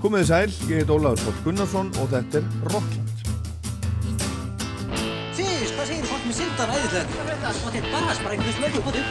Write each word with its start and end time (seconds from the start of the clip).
Komið 0.00 0.22
þið 0.22 0.28
sæl, 0.30 0.52
ég 0.70 0.78
heit 0.80 0.90
Ólaður 0.94 1.20
Póll 1.26 1.40
Gunnarsson 1.44 1.88
og 2.00 2.06
þetta 2.08 2.38
er 2.40 2.44
Rockland. 2.72 3.18
Sís, 5.36 5.72
hvað 5.74 5.90
segir 5.90 6.06
fólk 6.08 6.22
með 6.24 6.38
syndan 6.38 6.70
æðislega? 6.72 7.04
Það 7.12 7.26
veit 7.28 7.42
að 7.44 7.58
þetta 7.60 7.80
er 7.82 7.88
bara 7.92 8.14
sprengur 8.16 8.54
smöggu 8.56 8.80
på 8.86 8.94
þig. 8.94 9.04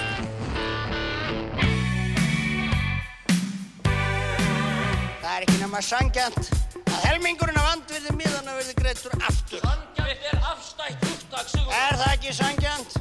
Það 5.20 5.30
er 5.36 5.46
ekki 5.46 5.60
nema 5.62 5.84
sangjant 5.92 6.42
að 6.80 7.06
helmingurinn 7.06 7.62
af 7.62 7.70
andvirði 7.76 8.16
miðana 8.18 8.58
verði 8.58 8.74
greittur 8.82 9.14
aftur. 9.30 9.62
Sangjant 9.68 10.26
er 10.34 10.42
afstætt 10.56 11.06
úttak, 11.12 11.54
Sigur. 11.54 11.78
Er 11.84 12.02
það 12.02 12.18
ekki 12.18 12.36
sangjant? 12.42 12.99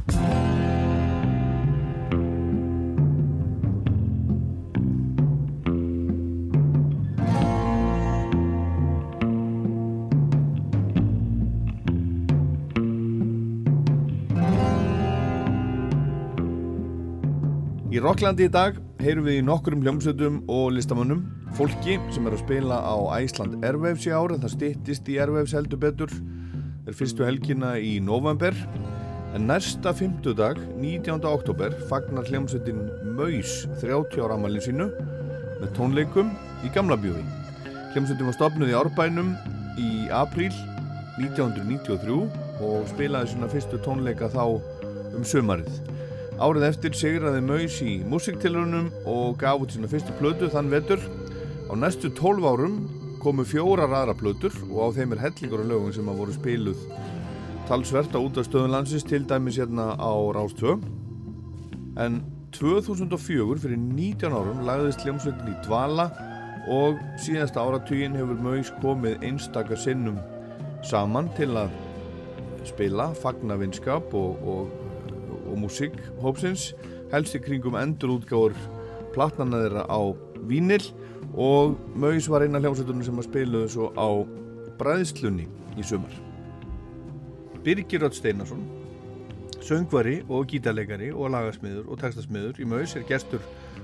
Í 17.98 18.00
Rocklandi 18.04 18.44
í 18.46 18.50
dag 18.54 18.76
heyrum 19.02 19.24
við 19.26 19.40
í 19.40 19.42
nokkurum 19.42 19.80
hljómsveitum 19.82 20.36
og 20.54 20.68
listamönnum. 20.76 21.24
Fólki 21.58 21.96
sem 22.14 22.28
er 22.28 22.36
að 22.36 22.44
spila 22.44 22.76
á 22.78 22.94
Æsland 23.16 23.64
Airwaves 23.66 24.06
í 24.06 24.12
ár 24.14 24.30
en 24.36 24.44
það 24.44 24.52
styttist 24.52 25.10
í 25.10 25.16
Airwaves 25.18 25.54
heldur 25.56 25.80
betur. 25.82 26.14
Er 26.86 26.94
fyrstu 26.94 27.26
helgina 27.26 27.72
í 27.82 27.96
november 27.98 28.54
en 29.34 29.48
næsta 29.50 29.90
fymtudag 29.98 30.60
19. 30.78 31.26
oktober 31.26 31.74
fagnar 31.90 32.30
hljómsveitin 32.30 32.86
Maus 33.18 33.64
30 33.82 34.22
ára 34.22 34.38
amalinn 34.38 34.62
sínu 34.62 34.92
með 35.58 35.74
tónleikum 35.80 36.30
í 36.62 36.70
Gamla 36.70 37.00
bjóði 37.02 37.26
hljómsveitin 37.96 38.30
var 38.30 38.38
stopnuð 38.38 38.76
í 38.76 38.78
Árbænum 38.78 39.34
í 39.74 39.90
apríl 40.14 40.54
1993 41.18 42.22
og 42.62 42.86
spilaði 42.94 43.34
svona 43.34 43.50
fyrstu 43.50 43.82
tónleika 43.82 44.30
þá 44.30 44.44
um 45.18 45.26
sömarið 45.26 45.82
Árið 46.38 46.68
eftir 46.68 46.94
sigraði 46.94 47.40
Maus 47.42 47.80
í 47.82 47.96
músiktilrunum 48.06 48.92
og 49.10 49.40
gaf 49.40 49.58
út 49.64 49.72
sína 49.74 49.88
fyrstu 49.90 50.12
plötu 50.20 50.46
þann 50.52 50.70
vetur. 50.70 51.02
Á 51.66 51.74
næstu 51.74 52.12
12 52.14 52.46
árum 52.46 52.76
komu 53.18 53.42
fjórar 53.42 53.90
aðra 53.90 54.14
plötur 54.14 54.54
og 54.68 54.78
á 54.78 54.88
þeim 54.94 55.16
er 55.16 55.24
hellingur 55.24 55.64
af 55.64 55.70
lögum 55.72 55.96
sem 55.96 56.06
að 56.06 56.20
voru 56.20 56.36
spiluð 56.36 56.84
talsvert 57.66 58.14
á 58.14 58.22
út 58.22 58.38
af 58.38 58.46
stöðunlandsins 58.46 59.08
til 59.10 59.26
dæmis 59.26 59.58
hérna 59.58 59.98
á 59.98 60.14
Rástvö. 60.38 60.78
En 61.98 62.22
2004 62.54 63.58
fyrir 63.58 63.76
19 63.76 64.32
árum 64.32 64.62
lagðist 64.64 65.02
hljómsveitin 65.02 65.50
í 65.50 65.58
dvala 65.66 66.06
og 66.70 67.02
síðasta 67.18 67.66
áratugin 67.66 68.14
hefur 68.14 68.38
Maus 68.46 68.70
komið 68.78 69.26
einstakar 69.26 69.80
sinnum 69.82 70.22
saman 70.86 71.32
til 71.34 71.50
að 71.58 71.74
spila, 72.68 73.10
fagna 73.18 73.58
vinskap 73.58 74.14
og, 74.14 74.38
og 74.46 74.87
og 75.48 75.58
músík 75.64 75.96
hópsins 76.22 76.70
helst 77.12 77.36
í 77.36 77.42
kringum 77.42 77.78
endurútgáður 77.80 78.56
platnana 79.14 79.64
þeirra 79.64 79.84
á 79.88 80.00
Vínil 80.48 80.82
og 81.34 81.76
Maus 81.98 82.28
var 82.30 82.44
eina 82.44 82.60
hljómsveitunum 82.62 83.04
sem 83.06 83.20
að 83.20 83.28
spiluðu 83.30 83.70
svo 83.74 83.92
á 83.96 84.08
Bræðslunni 84.78 85.48
í 85.78 85.84
sumar. 85.86 86.12
Birgir 87.64 88.04
Rött 88.04 88.16
Steinarsson 88.18 88.62
söngvari 89.68 90.20
og 90.30 90.46
gítarleikari 90.48 91.10
og 91.12 91.32
lagasmiður 91.34 91.88
og 91.92 92.00
textasmiður 92.00 92.60
í 92.62 92.68
Maus 92.68 92.94
er 92.96 93.06
gestur 93.08 93.42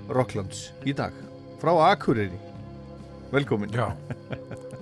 Rocklands 0.08 0.68
í 0.86 0.94
dag. 0.96 1.14
Frá 1.60 1.72
Akureyri. 1.90 2.38
Velkomin. 3.32 3.72
Já, 3.74 3.90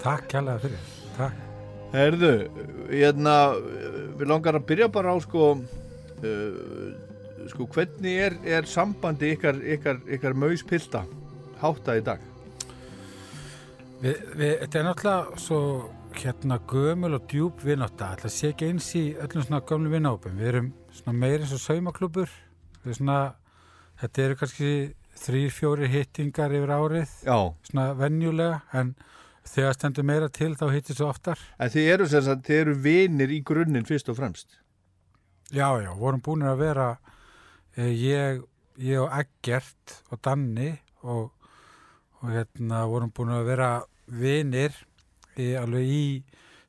takk 0.03 0.29
kærlega 0.31 0.61
fyrir. 0.67 0.91
Takk. 1.17 1.49
Herðu, 1.93 2.33
hérna 2.89 3.37
við 4.19 4.29
langar 4.31 4.57
að 4.57 4.67
byrja 4.71 4.89
bara 4.93 5.13
á 5.13 5.17
sko 5.21 5.55
uh, 6.27 7.49
sko 7.51 7.67
hvernig 7.75 8.19
er, 8.27 8.37
er 8.45 8.69
sambandi 8.71 9.33
ykkar, 9.37 9.59
ykkar, 9.77 10.03
ykkar 10.17 10.37
mauspilta 10.39 11.05
hátta 11.63 11.97
í 11.99 12.05
dag? 12.07 12.23
við, 14.03 14.23
við, 14.37 14.55
Þetta 14.63 14.79
er 14.79 14.89
náttúrulega 14.89 15.43
svo 15.43 15.61
hérna 16.19 16.59
gömul 16.69 17.17
og 17.17 17.29
djúb 17.31 17.63
vináta 17.65 18.13
Það 18.21 18.35
sé 18.35 18.51
ekki 18.53 18.73
eins 18.73 18.91
í 18.99 19.05
öllum 19.17 19.47
svona 19.47 19.63
gömlu 19.69 19.93
vinápum 19.93 20.35
Við 20.39 20.51
erum 20.51 20.73
svona 20.93 21.15
meir 21.19 21.41
eins 21.41 21.55
og 21.57 21.63
saumaklubur 21.63 22.33
Við 22.83 22.99
svona, 22.99 23.21
þetta 24.03 24.27
eru 24.27 24.39
kannski 24.41 24.73
þrýr, 25.23 25.51
fjóri 25.55 25.91
hittingar 25.93 26.55
yfir 26.57 26.75
árið 26.75 27.17
Já. 27.27 27.39
Svona 27.69 27.93
venjulega 27.99 28.63
en 28.79 28.95
þegar 29.53 29.77
stendur 29.77 30.07
meira 30.07 30.29
til 30.31 30.53
þá 30.55 30.69
hittir 30.71 30.97
svo 30.97 31.09
oftar. 31.11 31.41
En 31.59 31.71
þið 31.71 31.89
eru, 31.97 32.05
sem 32.11 32.23
sagt, 32.23 32.45
þið 32.47 32.61
eru 32.61 32.75
vinir 32.85 33.33
í 33.35 33.41
grunninn 33.47 33.87
fyrst 33.89 34.11
og 34.13 34.19
fremst 34.19 34.62
Já, 35.53 35.67
já, 35.85 35.91
vorum 36.01 36.23
búin 36.25 36.47
að 36.49 36.61
vera 36.63 36.87
eh, 37.77 37.91
ég, 37.93 38.41
ég 38.81 39.03
og 39.03 39.13
Eggert 39.19 39.99
og 40.11 40.21
Danni 40.25 40.71
og, 41.05 41.29
og 42.23 42.31
hérna 42.33 42.85
vorum 42.89 43.13
búin 43.13 43.35
að 43.37 43.51
vera 43.51 43.71
vinir 44.09 44.73
í, 45.37 45.51
alveg 45.61 45.85
í 45.93 46.05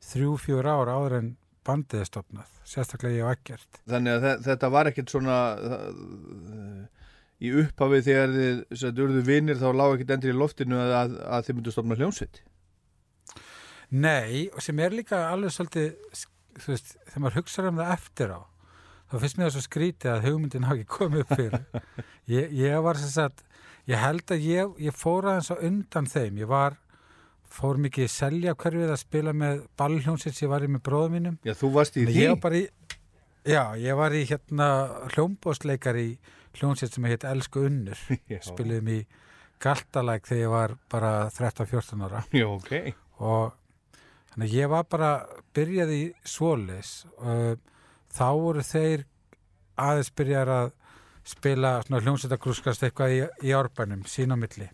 þrjú, 0.04 0.34
fjör 0.44 0.68
ára 0.68 0.98
áður 1.00 1.16
en 1.22 1.30
bandið 1.64 2.02
er 2.04 2.10
stopnað, 2.10 2.50
sérstaklega 2.68 3.22
ég 3.22 3.24
og 3.30 3.32
Eggert. 3.38 3.80
Þannig 3.88 4.18
að 4.18 4.26
þe- 4.28 4.40
þetta 4.50 4.70
var 4.76 4.90
ekkert 4.92 5.14
svona 5.14 5.38
í 7.44 7.52
upphafið 7.64 8.06
þegar 8.08 8.34
þið 8.36 9.00
urðu 9.06 9.24
vinir 9.28 9.60
þá 9.60 9.70
lág 9.76 9.96
ekkert 9.98 10.14
endur 10.18 10.34
í 10.34 10.38
loftinu 10.40 10.78
að, 10.80 10.92
að, 11.00 11.16
að 11.38 11.48
þið 11.48 11.58
myndu 11.60 11.74
stofna 11.76 11.98
hljómsveit 12.00 12.42
Nei, 13.94 14.48
og 14.50 14.64
sem 14.66 14.80
er 14.82 14.96
líka 14.96 15.20
alveg 15.30 15.52
svolítið, 15.54 15.92
þú 16.58 16.72
veist, 16.72 16.96
þegar 17.12 17.22
maður 17.24 17.36
hugsaður 17.40 17.68
um 17.70 17.82
það 17.84 17.92
eftir 17.94 18.32
á, 18.34 18.40
þá 19.14 19.22
finnst 19.22 19.40
mér 19.40 19.48
það 19.48 19.56
svo 19.56 19.64
skrítið 19.68 20.12
að 20.12 20.28
hugmyndin 20.28 20.68
hafi 20.68 20.84
ekki 20.84 20.98
komið 20.98 21.24
upp 21.24 21.34
fyrir. 21.38 21.84
ég, 22.36 22.56
ég 22.58 22.78
var 22.86 23.00
sem 23.02 23.12
sagt, 23.14 23.44
ég 23.90 24.02
held 24.02 24.34
að 24.34 24.48
ég, 24.50 24.76
ég 24.88 24.98
fór 24.98 25.30
aðeins 25.30 25.52
á 25.54 25.58
undan 25.70 26.10
þeim. 26.10 26.42
Ég 26.42 26.50
var, 26.50 26.78
fór 27.54 27.82
mikið 27.86 28.08
í 28.08 28.12
selja 28.12 28.56
hverfið 28.58 28.94
að 28.96 29.02
spila 29.04 29.36
með 29.38 29.66
ballhljónsins, 29.80 30.42
ég 30.42 30.54
var 30.54 30.66
í 30.66 30.72
með 30.74 30.86
bróðum 30.90 31.18
mínum. 31.20 31.42
Já, 31.46 31.54
þú 31.60 31.74
varst 31.78 32.00
í 32.02 32.08
því 32.10 32.22
Ég 32.24 32.40
var 32.42 32.58
í, 32.58 32.64
já, 33.46 33.64
ég 33.78 34.00
var 34.02 34.18
í 34.18 34.24
hérna 34.30 34.70
hljómbósleikar 35.14 36.00
í 36.02 36.08
hljónsins 36.58 36.96
sem 36.98 37.06
heit 37.10 37.28
Elsku 37.30 37.68
Unnur. 37.70 38.02
Já. 38.32 38.42
Spiliðum 38.50 38.90
í 38.94 39.04
Galtalæk 39.64 40.26
þegar 40.28 40.42
ég 40.42 40.52
var 40.52 40.74
bara 40.92 41.12
13-14 41.32 42.02
ára 42.04 42.24
Já, 42.36 42.48
ok 42.50 42.74
og 43.24 43.54
þannig 44.34 44.50
að 44.50 44.56
ég 44.58 44.72
var 44.74 44.88
bara 44.92 45.12
byrjaði 45.56 46.00
í 46.02 46.10
svoleis 46.28 46.92
og 47.22 47.62
þá 48.14 48.28
voru 48.40 48.64
þeir 48.66 49.06
aðeins 49.82 50.12
byrjar 50.14 50.52
að 50.54 50.72
spila 51.28 51.78
svona 51.86 52.02
hljómsveitagrúskast 52.04 52.84
eitthvað 52.86 53.16
í, 53.16 53.20
í 53.48 53.56
árbænum 53.56 54.04
sín 54.10 54.36
á 54.36 54.38
milli. 54.38 54.68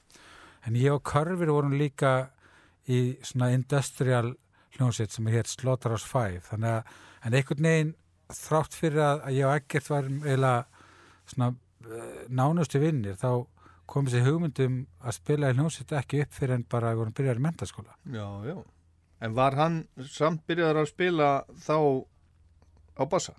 En 0.68 0.76
ég 0.76 0.94
og 0.94 1.04
Körfir 1.08 1.52
vorum 1.54 1.78
líka 1.78 2.32
í 2.90 3.20
svona 3.24 3.52
industrial 3.54 4.34
hljómsveit 4.76 5.14
sem 5.14 5.30
hér 5.30 5.48
Slaughterhouse 5.50 6.08
5 6.10 6.50
þannig 6.50 6.76
að 6.80 6.98
en 7.26 7.38
einhvern 7.38 7.68
veginn 7.70 7.96
þrátt 8.30 8.76
fyrir 8.78 9.04
að, 9.04 9.24
að 9.26 9.38
ég 9.38 9.48
og 9.48 9.56
Eggert 9.58 9.90
var 9.90 10.10
eiginlega 10.10 10.90
svona 11.30 11.50
uh, 11.54 12.12
nánustu 12.30 12.82
vinnir 12.82 13.18
þá 13.20 13.32
kom 13.90 14.06
þessi 14.06 14.26
hugmyndum 14.28 14.84
að 15.02 15.18
spila 15.18 15.50
í 15.50 15.58
hljómsveit 15.58 15.96
ekki 15.98 16.22
upp 16.26 16.36
fyrir 16.38 16.58
en 16.60 16.68
bara 16.70 16.92
að 16.92 17.02
vorum 17.02 17.16
byrjar 17.18 17.42
í 17.42 17.46
mentaskóla 17.46 17.98
Já, 18.14 18.28
já. 18.46 18.58
En 19.20 19.36
var 19.36 19.58
hann 19.60 19.82
samt 20.08 20.46
byrjaður 20.48 20.84
að 20.84 20.92
spila 20.94 21.30
þá 21.60 21.78
á 23.00 23.04
bassa? 23.10 23.34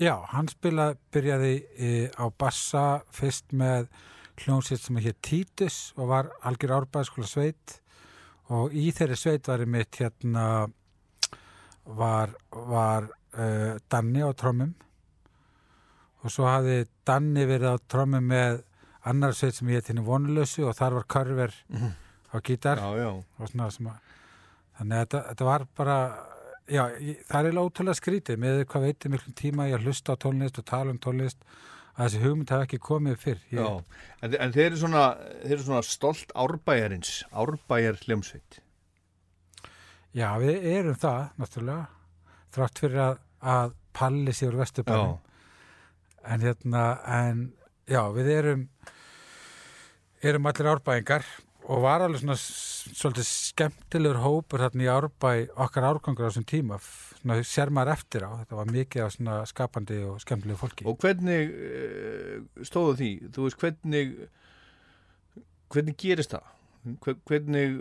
Já, 0.00 0.16
hann 0.32 0.48
spila, 0.50 0.92
byrjaði 1.14 1.54
e, 1.78 1.88
á 2.14 2.26
bassa 2.38 3.04
fyrst 3.14 3.52
með 3.54 3.88
hljómsveit 4.42 4.82
sem 4.82 4.98
hér 4.98 5.14
Títus 5.22 5.92
og 5.94 6.10
var 6.10 6.30
algjör 6.42 6.80
árbæðskóla 6.80 7.28
sveit. 7.30 7.76
Og 8.54 8.74
í 8.74 8.88
þeirri 8.94 9.18
sveit 9.18 9.48
var 9.48 9.62
mitt 9.70 10.00
hérna 10.00 10.66
var, 11.84 12.34
var 12.50 13.06
uh, 13.38 13.76
Danni 13.88 14.24
á 14.24 14.30
trommum. 14.36 14.74
Og 16.24 16.32
svo 16.32 16.48
hafði 16.48 16.84
Danni 17.06 17.46
verið 17.48 17.76
á 17.76 17.84
trommum 17.88 18.26
með 18.32 18.62
annar 19.06 19.36
sveit 19.36 19.56
sem 19.56 19.70
hétt 19.72 19.92
henni 19.92 20.04
vonlösu 20.04 20.66
og 20.68 20.76
þar 20.76 20.98
var 20.98 21.08
Körver 21.14 21.56
á 22.34 22.36
gítar. 22.42 22.80
Já, 22.82 22.90
já. 22.98 23.10
Og 23.38 23.50
svona 23.50 23.70
sem 23.70 23.88
að 23.92 24.12
þannig 24.74 24.96
að 24.96 25.02
þetta, 25.04 25.20
þetta 25.30 25.48
var 25.48 25.66
bara 25.78 25.98
já, 26.70 26.82
það 26.88 27.38
er 27.38 27.48
eiginlega 27.48 27.68
ótrúlega 27.68 27.98
skrítið 27.98 28.40
með 28.42 28.60
hvað 28.70 28.86
veitir 28.88 29.12
miklum 29.12 29.36
tíma 29.38 29.68
ég 29.68 29.78
að 29.78 29.88
hlusta 29.88 30.16
á 30.16 30.22
tónlist 30.24 30.60
og 30.60 30.66
tala 30.70 30.94
um 30.94 31.00
tónlist 31.02 31.40
að 31.94 32.06
þessi 32.08 32.22
hugmynd 32.24 32.52
hafi 32.54 32.66
ekki 32.68 32.80
komið 32.82 33.18
fyrr. 33.22 33.42
Ég, 33.54 33.60
Já, 33.60 33.98
en, 34.26 34.36
en 34.42 34.54
þeir 34.54 34.66
eru 34.66 34.80
svona, 34.80 35.04
þeir 35.44 35.56
eru 35.56 35.66
svona 35.68 35.82
stolt 35.86 36.34
árbæjarins, 36.44 37.12
árbæjar 37.30 38.00
hljómsveit. 38.02 38.60
já, 40.14 40.28
við 40.42 40.66
erum 40.72 40.98
það 40.98 41.20
náttúrulega 41.42 41.84
þrátt 42.54 42.82
fyrir 42.82 43.04
að, 43.04 43.22
að 43.54 43.76
palli 43.94 44.34
sér 44.34 44.58
vesturbænum. 44.58 45.16
En 46.24 46.40
hérna, 46.40 46.84
en 47.04 47.40
já, 47.86 48.00
við 48.16 48.30
erum 48.38 48.68
erum 50.24 50.46
allir 50.48 50.70
árbæðingar 50.72 51.26
og 51.64 51.80
var 51.80 52.02
alveg 52.04 52.20
svona 52.20 52.34
svolítið 52.36 53.24
skemmtilegur 53.28 54.18
hópur 54.20 54.60
þarna 54.66 54.84
í 54.84 54.90
árbæ 54.92 55.30
okkar 55.64 55.86
árgangur 55.88 56.26
á 56.26 56.28
þessum 56.28 56.44
tíma 56.50 56.76
svona 56.84 57.38
sér 57.48 57.72
maður 57.72 57.94
eftir 57.94 58.26
á, 58.28 58.30
þetta 58.42 58.58
var 58.58 58.72
mikið 58.74 59.04
af 59.06 59.14
svona 59.14 59.36
skapandi 59.48 60.00
og 60.04 60.18
skemmtilegu 60.20 60.60
fólki 60.60 60.84
Og 60.90 60.98
hvernig 61.00 61.54
uh, 61.54 62.66
stóðu 62.68 62.98
því? 63.00 63.10
Þú 63.32 63.46
veist, 63.46 63.62
hvernig 63.62 64.12
hvernig 65.72 65.96
gerist 66.04 66.34
það? 66.36 66.50
Hver- 67.00 67.16
Hvernig, 67.24 67.78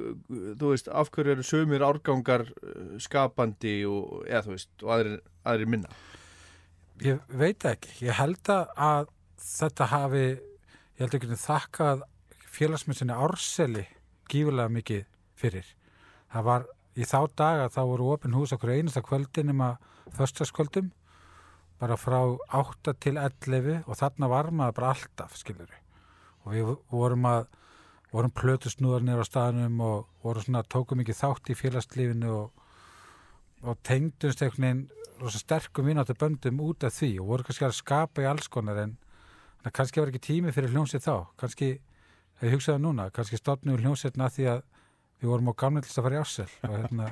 þú 0.62 0.70
veist, 0.72 0.88
af 0.88 1.10
hverju 1.12 1.34
eru 1.36 1.44
sömur 1.44 1.84
árgangar 1.84 2.46
uh, 2.48 2.96
skapandi 3.04 3.76
og, 3.90 4.24
eða 4.30 4.46
þú 4.48 4.54
veist, 4.56 4.72
og 4.86 4.94
aðrir, 4.96 5.18
aðrir 5.44 5.72
minna? 5.76 5.92
Ég 7.04 7.20
veit 7.36 7.66
ekki. 7.68 7.98
Ég 8.08 8.16
held 8.16 8.48
að 8.54 8.72
að 8.80 9.12
þetta 9.44 9.90
hafi, 9.92 10.24
ég 10.40 11.04
held 11.04 11.18
ekki 11.20 11.32
að 11.34 11.42
þakkað 11.44 12.04
félagsmyndsinu 12.54 13.16
árseli 13.16 13.86
gífulega 14.30 14.72
mikið 14.72 15.06
fyrir. 15.40 15.66
Það 16.34 16.48
var 16.50 16.68
í 16.94 17.08
þá 17.10 17.20
daga 17.38 17.72
þá 17.74 17.82
voru 17.90 18.12
opin 18.14 18.36
hús 18.38 18.54
okkur 18.56 18.76
einasta 18.76 19.02
kvöldin 19.06 19.50
nema 19.50 19.76
föstaskvöldum 20.14 20.92
bara 21.82 21.98
frá 21.98 22.20
8 22.54 22.94
til 23.02 23.18
11 23.18 23.84
og 23.88 23.98
þarna 24.00 24.30
var 24.32 24.52
maður 24.52 24.78
bara 24.78 24.94
alltaf, 24.94 25.36
skilur 25.36 25.68
við. 25.68 25.80
Og 26.44 26.54
við 26.54 26.74
vorum 26.92 27.28
að 27.28 27.46
vorum 28.14 28.34
plötusnúðar 28.38 29.04
nýra 29.04 29.26
á 29.26 29.28
staðnum 29.28 29.80
og 29.82 30.10
vorum 30.24 30.46
svona, 30.46 30.62
tókum 30.70 31.02
ekki 31.02 31.16
þátt 31.18 31.50
í 31.50 31.58
félagslífinu 31.58 32.30
og, 32.30 32.52
og 33.66 33.80
tengdumst 33.88 34.44
einhvern 34.46 34.68
veginn 34.68 34.84
rosa 35.22 35.42
sterkum 35.42 35.88
vináttu 35.90 36.14
böndum 36.20 36.62
út 36.62 36.86
af 36.86 36.94
því 37.00 37.16
og 37.24 37.32
voru 37.32 37.48
kannski 37.48 37.66
að 37.66 37.78
skapa 37.80 38.24
í 38.24 38.30
alls 38.30 38.50
konar 38.54 38.82
en 38.84 38.94
að 39.64 39.74
kannski 39.80 40.02
var 40.02 40.12
ekki 40.12 40.24
tími 40.28 40.54
fyrir 40.54 40.74
hljómsið 40.76 41.06
þá 41.08 41.16
kannski, 41.42 41.70
ef 42.44 42.50
ég 42.50 42.56
hugsaði 42.58 42.82
núna 42.84 43.06
kannski 43.16 43.40
stofnum 43.40 43.78
við 43.78 43.86
hljómsveitna 43.88 44.28
því 44.36 44.48
að 44.52 44.62
við 45.24 45.32
vorum 45.32 45.50
á 45.50 45.54
gamlega 45.64 45.88
til 45.88 45.96
að 45.96 46.08
fara 46.10 46.18
í 46.20 46.24
ásel 46.24 46.48
og 46.68 46.76
hérna 46.76 47.06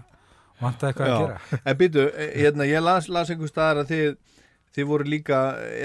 vantaði 0.60 0.92
eitthvað 0.92 1.08
að 1.08 1.14
Já. 1.16 1.20
gera 1.24 1.62
En 1.72 1.78
býtu, 1.80 2.06
hérna, 2.36 2.68
ég 2.68 2.84
las, 2.84 3.08
las 3.08 3.32
einhver 3.32 3.50
staðar 3.52 3.82
að 3.86 3.94
þið, 3.94 4.12
þið 4.76 4.90
voru 4.92 5.08
líka, 5.16 5.40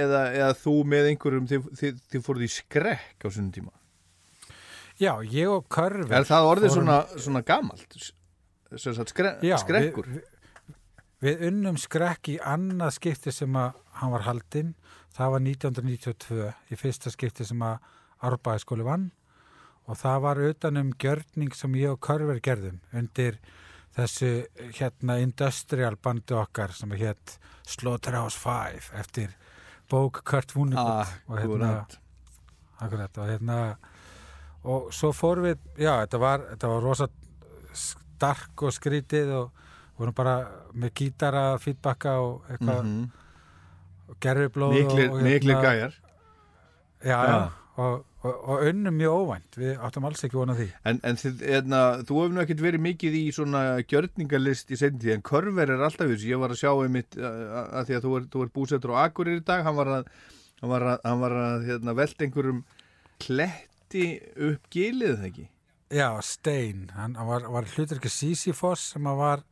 eða, 0.04 0.22
eða 0.34 0.52
þú 0.60 0.74
með 0.92 1.10
einhverjum, 1.12 1.46
þið, 1.52 1.68
þið, 1.80 2.00
þið 2.12 2.24
fóruð 2.26 2.46
í 2.46 2.52
skrekk 2.56 3.26
á 3.26 3.28
svona 3.30 3.54
tíma. 3.54 3.72
Já, 4.96 5.12
ég 5.28 5.50
og 5.52 5.66
Körver 5.72 6.12
Er 6.16 6.24
það 6.28 6.50
orðið 6.50 6.70
fórum- 6.72 6.78
svona, 6.80 6.98
svona 7.20 7.42
gamalt? 7.46 7.96
Skre, 8.76 9.36
Já, 9.46 9.56
skrekkur? 9.62 10.08
Við, 10.10 10.22
við, 11.22 11.42
unnum 11.50 11.76
skrekk 11.80 12.32
í 12.34 12.38
annað 12.42 12.96
skipti 12.98 13.32
sem 13.34 13.54
að 13.60 13.76
hann 14.00 14.12
var 14.14 14.24
haldinn. 14.26 14.72
Það 15.16 15.30
var 15.36 15.44
1992 15.46 16.48
í 16.74 16.78
fyrsta 16.80 17.12
skipti 17.14 17.46
sem 17.48 17.62
að 17.64 17.78
Árbæðaskóli 18.26 18.84
vann 18.86 19.10
og 19.86 19.98
það 20.00 20.20
var 20.24 20.40
utanum 20.50 20.92
gjörning 20.98 21.54
sem 21.54 21.74
ég 21.78 21.92
og 21.94 22.00
Körver 22.02 22.40
gerðum 22.42 22.80
undir 22.92 23.38
þessu 23.96 24.30
hérna 24.76 25.18
industrial 25.22 25.96
bandu 26.02 26.36
okkar 26.40 26.74
sem 26.76 26.90
hétt 26.98 27.36
Slaughterhouse 27.66 28.38
5 28.38 28.90
eftir 29.00 29.34
bók 29.90 30.22
Kurt 30.26 30.54
Vonnegut 30.54 31.14
og 31.28 31.38
hérna. 31.38 31.70
Akkurat, 32.82 33.18
og 33.18 33.30
hérna 33.30 33.60
og 34.66 34.90
svo 34.92 35.12
fórum 35.14 35.46
við, 35.46 35.60
já, 35.78 35.94
þetta 36.02 36.18
var 36.20 36.42
þetta 36.50 36.68
var 36.72 36.82
rosa 36.84 37.06
stark 37.72 38.62
og 38.66 38.74
skrítið 38.74 39.30
og 39.38 39.62
vorum 39.96 40.12
bara 40.16 40.34
með 40.74 40.92
gítara, 40.98 41.44
feedbacka 41.62 42.18
og 42.20 42.50
eitthvað, 42.50 42.82
mm 42.90 43.06
og 44.06 44.14
gerfiblóð 44.22 44.74
Miklir, 44.76 45.08
og, 45.10 45.16
og 45.16 45.22
miklir 45.26 45.56
gæjar. 45.64 45.94
já, 47.02 47.08
Já. 47.10 47.22
já, 47.26 47.50
og, 47.76 48.04
og, 48.24 48.34
og 48.34 48.62
unnum 48.70 48.96
mjög 48.96 49.16
óvænt. 49.20 49.58
Við 49.60 49.82
áttum 49.84 50.06
alls 50.08 50.24
ekki 50.26 50.38
vonað 50.38 50.62
því. 50.62 50.68
En, 50.90 51.00
en 51.08 51.20
þið, 51.20 51.42
hérna, 51.50 51.80
þú 52.08 52.20
hefur 52.20 52.34
nú 52.34 52.42
ekkert 52.44 52.62
verið 52.64 52.84
mikið 52.86 53.18
í 53.18 53.24
svona 53.36 53.64
gjörningalist 53.84 54.72
í 54.72 54.78
seinni 54.80 55.02
tíð, 55.02 55.16
en 55.16 55.26
Körver 55.26 55.74
er 55.74 55.84
alltaf 55.88 56.08
þessu. 56.12 56.30
Ég 56.30 56.40
var 56.42 56.54
að 56.54 56.62
sjá 56.62 56.70
einmitt, 56.72 57.18
að, 57.20 57.82
því 57.90 57.98
að 57.98 58.06
þú 58.06 58.14
er, 58.20 58.30
þú 58.32 58.44
er 58.46 58.54
búsettur 58.56 58.94
á 58.96 59.02
Akureyri 59.04 59.42
í 59.42 59.46
dag, 59.52 59.66
hann 59.66 59.76
var 59.76 59.92
að, 59.98 60.14
hann 60.62 60.72
var 60.72 60.88
að, 60.92 60.96
hann 61.04 61.20
var 61.24 61.36
að 61.42 61.68
hérna, 61.68 61.96
velta 62.00 62.26
einhverjum 62.26 62.64
kletti 63.26 64.06
upp 64.48 64.72
gilið, 64.72 65.28
ekki? 65.30 65.46
Já, 65.94 66.08
Stein, 66.24 66.88
hann 66.96 67.14
var, 67.28 67.44
var 67.52 67.68
hlutur 67.76 68.00
ekki 68.00 68.10
Sisyfos 68.10 68.88
sem 68.94 69.06
að 69.06 69.20
var 69.20 69.44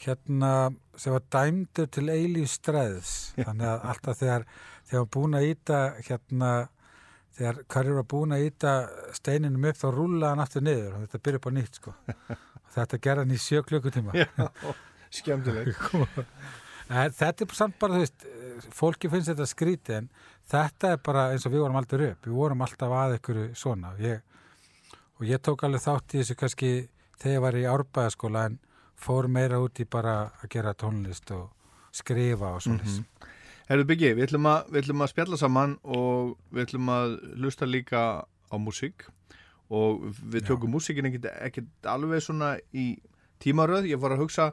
hérna, 0.00 0.72
sem 0.98 1.14
var 1.14 1.22
dæmdur 1.30 1.88
til 1.92 2.08
eilíf 2.10 2.50
streðs, 2.56 3.12
þannig 3.36 3.68
að 3.68 3.88
alltaf 3.92 4.18
þegar, 4.18 4.46
þegar 4.88 5.04
hann 5.04 5.12
búin 5.14 5.38
að 5.38 5.48
íta 5.52 5.80
hérna, 6.08 6.50
þegar 7.40 7.60
Karri 7.72 7.96
var 7.96 8.06
búin 8.08 8.34
að 8.36 8.46
íta 8.50 8.72
steininum 9.16 9.64
upp 9.70 9.78
þá 9.80 9.86
rúlaði 9.94 10.28
hann 10.28 10.42
aftur 10.44 10.64
niður 10.66 10.96
og 10.96 11.04
þetta 11.04 11.20
byrja 11.26 11.40
upp 11.40 11.48
á 11.48 11.52
nýtt 11.56 11.78
sko. 11.80 11.92
Og 12.20 12.72
þetta 12.76 13.00
gerði 13.06 13.24
hann 13.24 13.36
í 13.36 13.40
sjö 13.40 13.62
klukkutíma. 13.68 14.24
Skemmtileg. 15.20 15.70
Þetta 16.90 17.46
er 17.46 17.54
samt 17.56 17.78
bara, 17.80 17.96
þú 17.96 18.02
veist, 18.04 18.26
fólki 18.76 19.10
finnst 19.10 19.30
þetta 19.32 19.46
skríti 19.48 19.96
en 19.96 20.10
þetta 20.50 20.94
er 20.94 21.04
bara 21.06 21.28
eins 21.32 21.46
og 21.46 21.54
við 21.54 21.64
vorum 21.64 21.78
aldrei 21.80 22.10
upp, 22.10 22.26
við 22.26 22.36
vorum 22.36 22.64
alltaf 22.66 22.96
að 22.98 23.16
ykkur 23.16 23.40
svona. 23.58 23.94
Ég, 24.02 24.20
og 25.16 25.24
ég 25.28 25.42
tók 25.46 25.64
alveg 25.64 25.86
þátt 25.86 26.16
í 26.16 26.20
þessu 26.20 26.36
kannski 26.42 26.72
þegar 27.20 27.36
ég 27.36 27.44
var 27.46 27.58
í 27.60 27.64
árbæðaskóla 27.70 28.44
en 28.50 28.60
fór 29.00 29.30
meira 29.32 29.62
út 29.62 29.80
í 29.80 29.88
bara 29.88 30.18
að 30.42 30.50
gera 30.52 30.76
tónlist 30.76 31.32
og 31.32 31.48
skrifa 31.96 32.52
og 32.58 32.62
svona 32.66 32.84
mm 32.84 33.08
Herðu 33.70 33.86
Byggi, 33.86 34.08
við 34.18 34.24
ætlum, 34.26 34.46
að, 34.50 34.70
við 34.72 34.80
ætlum 34.80 35.04
að 35.04 35.10
spjalla 35.12 35.36
saman 35.38 35.76
og 35.86 36.32
við 36.50 36.64
ætlum 36.64 36.88
að 36.90 37.12
hlusta 37.38 37.68
líka 37.68 38.00
á 38.26 38.56
músík 38.58 39.04
og 39.70 40.08
við 40.32 40.48
tökum 40.48 40.74
músíkin 40.74 41.06
ekkert, 41.06 41.68
alveg 41.86 42.24
svona 42.24 42.56
í 42.74 42.96
tímaröð. 43.38 43.86
Ég 43.92 44.02
var 44.02 44.16
að 44.16 44.24
hugsa 44.24 44.48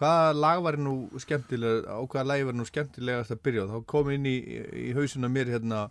hvaða 0.00 0.34
lag 0.34 0.64
var 0.66 0.80
nú 0.82 0.96
skemmtilega, 1.22 1.86
á 1.86 2.02
hvaða 2.02 2.26
lagi 2.32 2.48
var 2.48 2.58
nú 2.58 2.66
skemmtilegast 2.66 3.36
að 3.36 3.42
byrja. 3.46 3.68
Þá 3.70 3.78
kom 3.94 4.10
inn 4.16 4.26
í, 4.26 4.34
í 4.88 4.90
hausina 4.98 5.30
mér 5.30 5.54
hérna 5.54 5.86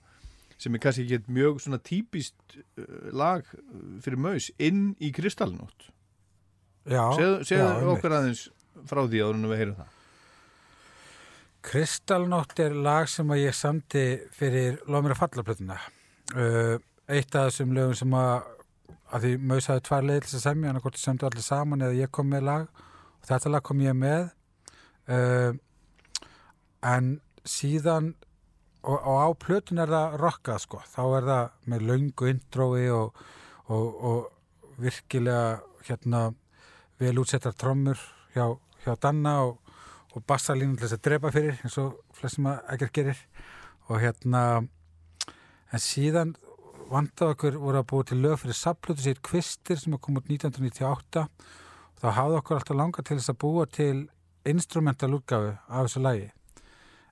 sem 0.59 0.75
er 0.75 0.83
kannski 0.83 1.07
ekki 1.07 1.31
mjög 1.35 1.63
svona 1.63 1.79
típist 1.79 2.59
uh, 2.59 3.07
lag 3.15 3.47
fyrir 4.03 4.19
maus 4.19 4.51
inn 4.59 4.89
í 4.99 5.15
kristalnótt. 5.15 5.93
Já, 6.85 7.07
Segðu, 7.47 7.91
okkur 7.95 8.19
aðeins 8.19 8.49
frá 8.83 9.07
því 9.07 9.29
en 9.31 9.47
við 9.47 9.61
heyrum 9.63 9.77
það. 9.79 9.94
Kristalnótt 11.65 12.59
er 12.61 12.75
lag 12.77 13.07
sem 13.09 13.31
að 13.33 13.41
ég 13.41 13.55
samti 13.57 14.03
fyrir 14.35 14.75
Lómir 14.91 15.15
að 15.15 15.21
fallaplötuna. 15.23 15.77
Uh, 16.35 16.75
eitt 17.09 17.33
af 17.33 17.49
þessum 17.49 17.73
lögum 17.73 17.95
sem 17.97 18.13
að, 18.17 18.51
að 19.09 19.25
því 19.25 19.31
Maus 19.49 19.69
hafði 19.71 19.85
tvær 19.87 20.05
leiðil 20.05 20.29
sem 20.29 20.43
semja, 20.43 20.69
hann 20.69 20.79
að 20.79 20.85
hvort 20.85 21.01
semdu 21.01 21.27
allir 21.27 21.45
saman 21.45 21.85
eða 21.87 21.97
ég 21.97 22.13
kom 22.13 22.29
með 22.29 22.45
lag 22.49 22.67
og 22.69 23.25
þetta 23.31 23.53
lag 23.55 23.65
kom 23.65 23.81
ég 23.81 23.97
með. 23.97 24.29
Uh, 25.09 25.57
en 26.85 27.09
síðan, 27.49 28.13
og, 28.85 28.95
og 28.99 29.17
á 29.25 29.29
plötun 29.41 29.81
er 29.81 29.93
það 29.97 30.17
rockað 30.21 30.63
sko, 30.67 30.85
þá 30.85 31.03
er 31.07 31.29
það 31.31 31.51
með 31.73 31.89
löngu 31.89 32.31
intrói 32.35 32.87
og, 32.93 33.21
og, 33.73 34.01
og 34.11 34.81
virkilega 34.81 35.59
hérna 35.89 36.27
vel 37.01 37.17
útsettar 37.21 37.57
trommur 37.57 37.97
hjá, 38.35 38.53
hjá 38.85 38.93
Danna 39.01 39.39
og 39.47 39.64
og 40.15 40.23
bassalínu 40.23 40.77
til 40.77 40.85
þess 40.85 40.97
að 40.97 41.03
drepa 41.09 41.31
fyrir 41.35 41.59
eins 41.59 41.77
og 41.81 41.99
flestum 42.15 42.47
að 42.51 42.73
ekkert 42.75 42.95
gerir. 42.95 43.21
Og 43.89 43.99
hérna 44.01 44.41
en 45.75 45.83
síðan 45.83 46.33
vandaði 46.89 47.35
okkur 47.35 47.59
voru 47.59 47.81
að 47.81 47.87
búa 47.91 48.07
til 48.07 48.21
lög 48.23 48.39
fyrir 48.41 48.57
saplutu 48.57 49.03
sér 49.03 49.21
kvistir 49.25 49.79
sem 49.81 49.97
kom 49.99 50.19
út 50.19 50.29
1998 50.29 51.25
og 51.25 52.01
þá 52.01 52.09
hafði 52.19 52.39
okkur 52.39 52.59
alltaf 52.59 52.79
langa 52.79 53.03
til 53.03 53.17
þess 53.19 53.33
að 53.33 53.39
búa 53.43 53.65
til 53.69 53.95
instrumental 54.45 55.15
útgafu 55.17 55.53
af 55.55 55.87
þessu 55.87 56.03
lagi. 56.05 56.27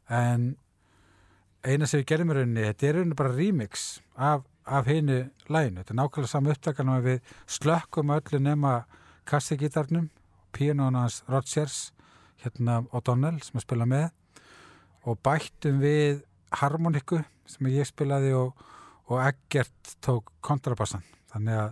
En 0.10 0.54
eina 1.64 1.88
sem 1.88 2.04
við 2.04 2.10
gerum 2.12 2.34
í 2.34 2.38
rauninni, 2.38 2.68
þetta 2.70 2.88
er 2.88 2.98
rauninni 3.00 3.18
bara 3.18 3.34
remix 3.34 3.88
af, 4.16 4.44
af 4.66 4.88
hinu 4.88 5.24
laginu, 5.50 5.82
þetta 5.82 5.96
er 5.96 6.00
nákvæmlega 6.00 6.32
saman 6.32 6.54
upptakan 6.54 6.94
og 6.94 7.08
við 7.08 7.34
slökkum 7.58 8.14
öllu 8.14 8.42
nema 8.44 8.74
kassegítarnum, 9.30 10.10
píanónu 10.54 11.02
hans 11.02 11.24
Rodgers 11.32 11.94
hérna 12.44 12.82
O'Donnell 12.92 13.40
sem 13.44 13.60
að 13.60 13.66
spila 13.66 13.88
með. 13.90 14.10
Og 15.08 15.20
bættum 15.26 15.82
við 15.84 16.24
harmoniku 16.62 17.22
sem 17.50 17.70
ég 17.74 17.88
spilaði 17.90 18.34
og, 18.38 18.54
og 19.10 19.24
Eggert 19.26 19.96
tók 20.04 20.32
kontrabassan. 20.46 21.04
Þannig 21.34 21.60
að, 21.60 21.72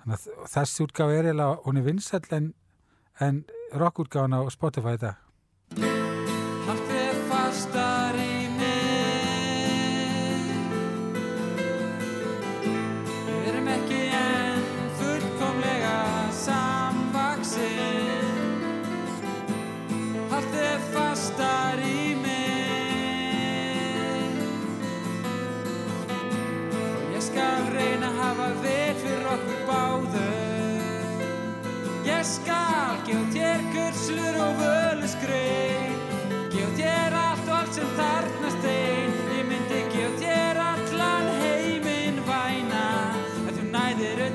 þannig 0.00 0.16
að 0.16 0.46
þessi 0.54 0.86
útgáfa 0.86 1.16
er 1.18 1.30
eiginlega, 1.30 1.58
hún 1.66 1.80
er 1.80 1.86
vinsæll 1.86 2.36
en, 2.36 2.52
en 3.20 3.42
rockútgáfan 3.78 4.38
á 4.38 4.40
Spotify 4.50 4.96
í 4.98 5.02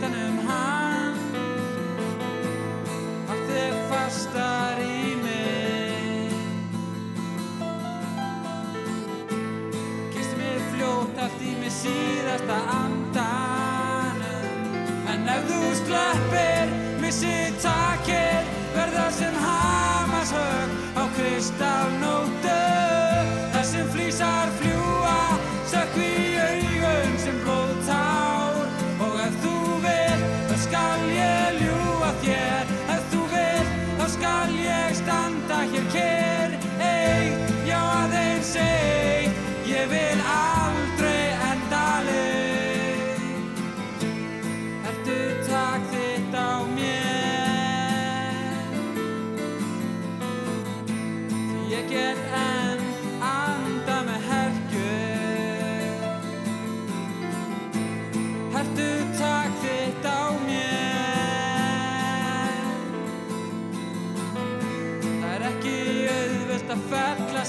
næðir 0.05 0.11
utan 0.11 0.13
um 0.27 0.37
hann. 0.47 1.15
Allt 3.29 3.47
þig 3.49 3.73
fastar 3.89 4.79
í 4.79 5.15
mig. 5.23 6.31
Kistu 10.13 10.37
mig 10.37 10.61
fljótt 10.73 11.17
allt 11.17 11.41
í 11.41 11.55
mig 11.59 11.71
síðasta 11.71 12.57
andanum. 12.81 14.45
En 15.09 15.27
ef 15.27 15.49
þú 15.49 15.73
sleppir, 15.81 16.65
missi 17.01 17.27
takir 17.27 17.44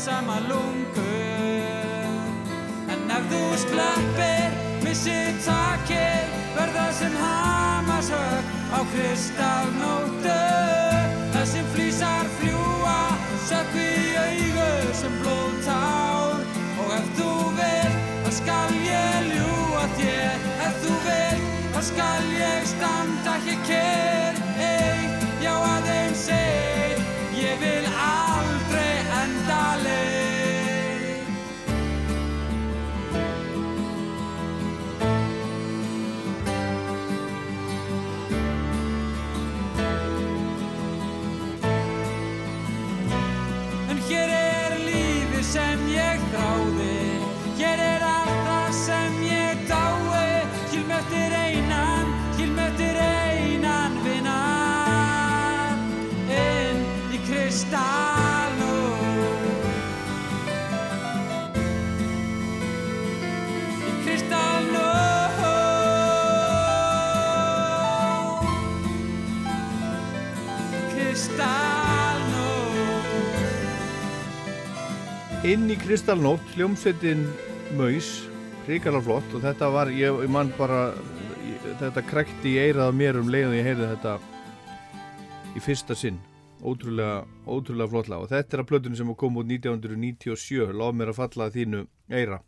sama 0.07 0.39
lungu 0.49 1.15
En 2.93 3.11
ef 3.11 3.25
þú 3.31 3.41
sleppir, 3.63 4.53
missi 4.85 5.19
takir 5.43 6.29
Verða 6.55 6.87
sem 6.99 7.15
hamashögg 7.23 8.53
á 8.71 8.81
kristallnótu 8.93 10.37
Það 11.35 11.49
sem 11.53 11.67
flýsar 11.75 12.31
fljúa, 12.39 13.01
sökvi 13.49 13.89
í 14.05 14.15
augu 14.23 14.95
sem 14.97 15.19
blóðtár. 15.21 16.47
Og 16.83 16.95
ef 16.97 17.11
þú 17.19 17.33
vil, 17.59 17.99
þá 18.25 18.31
skal 18.39 18.77
ég 18.87 19.29
ljúa 19.35 19.85
þér. 19.99 20.47
Ef 20.69 20.79
þú 20.85 21.01
vil, 21.09 21.43
þá 21.75 21.83
skal 21.91 22.31
ég 22.39 22.71
standa 22.73 23.37
hér 23.45 23.61
kér 23.69 24.26
Inn 75.47 75.69
í 75.71 75.77
Kristallnótt, 75.79 76.43
hljómsveitin 76.57 77.21
Maus, 77.79 78.07
hrikalega 78.67 79.05
flott 79.07 79.35
og 79.37 79.45
þetta 79.45 79.69
var, 79.71 79.93
ég, 79.95 80.17
ég 80.25 80.33
man 80.35 80.49
bara 80.57 80.89
ég, 81.47 81.69
þetta 81.79 82.03
krekti 82.03 82.57
í 82.57 82.65
eirað 82.65 82.97
mér 82.99 83.21
um 83.21 83.31
leiðan 83.31 83.55
ég 83.55 83.69
heyrði 83.69 83.93
þetta 83.93 84.17
í 85.55 85.63
fyrsta 85.63 85.95
sinn. 85.95 86.19
Ótrúlega, 86.67 87.23
ótrúlega 87.47 87.93
flott 87.95 88.11
lag 88.11 88.27
og 88.27 88.33
þetta 88.33 88.57
er 88.59 88.65
að 88.65 88.71
plötunum 88.73 88.99
sem 88.99 89.15
kom 89.23 89.39
út 89.39 89.47
1997 89.47 90.75
lof 90.75 90.99
mér 90.99 91.15
að 91.15 91.21
falla 91.21 91.51
þínu 91.55 91.87
eira 92.11 92.43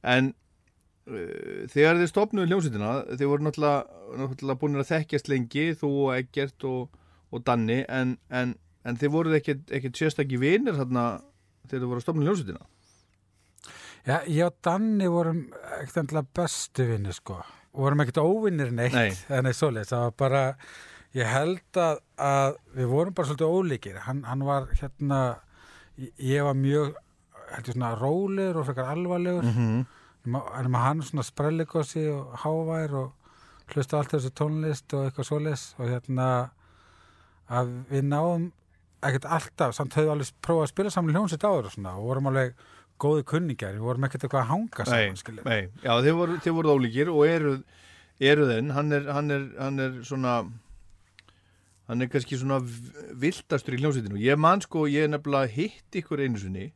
en 0.00 0.32
uh, 0.32 1.68
þegar 1.68 2.00
þið 2.00 2.12
stopnuðu 2.14 2.48
hljómsveitina 2.54 2.98
þið 3.10 3.32
voru 3.34 3.50
náttúrulega, 3.50 4.04
náttúrulega 4.22 4.62
búin 4.62 4.80
að 4.80 4.92
þekkjast 4.94 5.28
lengi 5.28 5.70
þú 5.82 5.96
og 6.06 6.14
Eggert 6.16 6.70
og, 6.72 7.02
og 7.34 7.44
Danni 7.44 7.82
en, 7.84 8.16
en, 8.32 8.56
en 8.88 9.00
þið 9.02 9.18
voruð 9.18 9.42
ekkert, 9.42 9.98
sérstakki 9.98 10.40
vinir 10.40 10.80
þarna 10.80 11.10
þegar 11.70 11.82
þið 11.84 11.90
voru 11.92 12.02
að 12.02 12.06
stopna 12.06 12.26
hljómsveitina 12.28 12.66
Já, 14.08 14.14
ég 14.32 14.46
og 14.46 14.54
Danni 14.64 15.08
vorum 15.12 15.40
ekkert 15.76 15.98
endilega 16.00 16.30
bestu 16.38 16.86
vinni 16.88 17.12
sko. 17.12 17.34
Vorum 17.76 18.00
ekkert 18.00 18.20
óvinnir 18.22 18.70
neitt 18.72 18.94
Nei. 18.96 19.10
en 19.28 19.44
nei. 19.44 19.52
Það 19.52 19.92
var 20.06 20.14
bara, 20.22 20.40
ég 21.12 21.28
held 21.28 21.80
að, 21.82 22.00
að 22.16 22.56
við 22.78 22.88
vorum 22.94 23.14
bara 23.18 23.28
svolítið 23.28 23.52
ólíkir. 23.58 23.98
Hann, 24.06 24.22
hann 24.24 24.44
var 24.48 24.70
hérna, 24.80 25.18
ég- 26.00 26.46
var 26.46 26.56
mjög, 26.56 26.94
heldur 27.52 27.76
svona 27.76 27.92
rólegur 28.00 28.62
og 28.62 28.66
frekar 28.70 28.88
alvarlegur. 28.94 29.44
Mm. 29.44 29.84
-hmm. 30.24 30.40
En 30.64 30.74
hann 30.74 31.02
svona 31.02 31.22
sprelligossi 31.22 32.08
og 32.08 32.32
hávær 32.40 32.94
og 32.94 33.12
hlusta 33.74 33.98
allt 33.98 34.12
þessu 34.16 34.30
tónlist 34.32 34.94
og 34.96 35.04
eitthvað 35.10 35.28
svoleiðis 35.28 35.74
og 35.78 35.88
hérna 35.88 36.50
að 37.50 37.84
við 37.90 38.02
náum 38.08 38.52
ekkert 39.06 39.26
alltaf, 39.38 39.74
samt 39.76 39.94
við 39.96 40.10
alveg 40.12 40.30
prófað 40.44 40.66
að 40.66 40.72
spila 40.74 40.92
saman 40.94 41.14
hljómsveit 41.16 41.44
áður 41.48 41.68
og 41.70 41.74
svona 41.74 41.92
og 41.98 42.08
vorum 42.10 42.30
alveg 42.30 42.54
góði 43.00 43.22
kunningjar, 43.30 43.76
við 43.78 43.86
vorum 43.86 44.04
ekkert 44.08 44.26
eitthvað 44.26 44.42
að 44.42 44.50
hanga 44.50 44.84
saman, 44.88 45.14
Nei, 45.14 45.20
skiljum. 45.22 45.46
nei, 45.48 45.60
já 45.86 45.92
þið 46.04 46.18
voru, 46.18 46.34
þið 46.44 46.56
voru 46.58 46.74
ólíkir 46.76 47.12
og 47.14 47.22
eru, 47.28 47.52
eru 48.20 48.48
þenn 48.50 48.74
hann 48.76 48.92
er, 48.92 49.06
hann, 49.16 49.30
er, 49.36 49.46
hann 49.56 49.80
er 49.86 49.94
svona 50.04 50.34
hann 51.90 52.04
er 52.04 52.10
kannski 52.12 52.36
svona 52.38 52.58
viltastur 53.22 53.74
í 53.74 53.80
hljómsveitinu 53.80 54.20
ég 54.20 54.36
man 54.38 54.60
sko, 54.62 54.84
ég 54.90 55.08
er 55.08 55.14
nefnilega 55.14 55.48
hitt 55.54 55.96
ykkur 56.02 56.20
einu 56.22 56.38
sinni. 56.38 56.68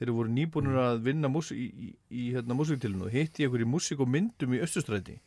Þeir 0.00 0.14
voru 0.16 0.30
nýbúnur 0.32 0.78
að 0.80 1.02
vinna 1.04 1.28
mús, 1.28 1.50
í, 1.52 1.66
í, 1.68 1.88
í 2.08 2.22
hérna, 2.32 2.54
músiktilinu 2.56 3.04
og 3.04 3.12
hitti 3.12 3.44
ykkur 3.44 3.66
í 3.66 3.68
músik 3.68 4.00
og 4.00 4.08
myndum 4.08 4.54
í 4.56 4.62
Östustræti 4.64 5.18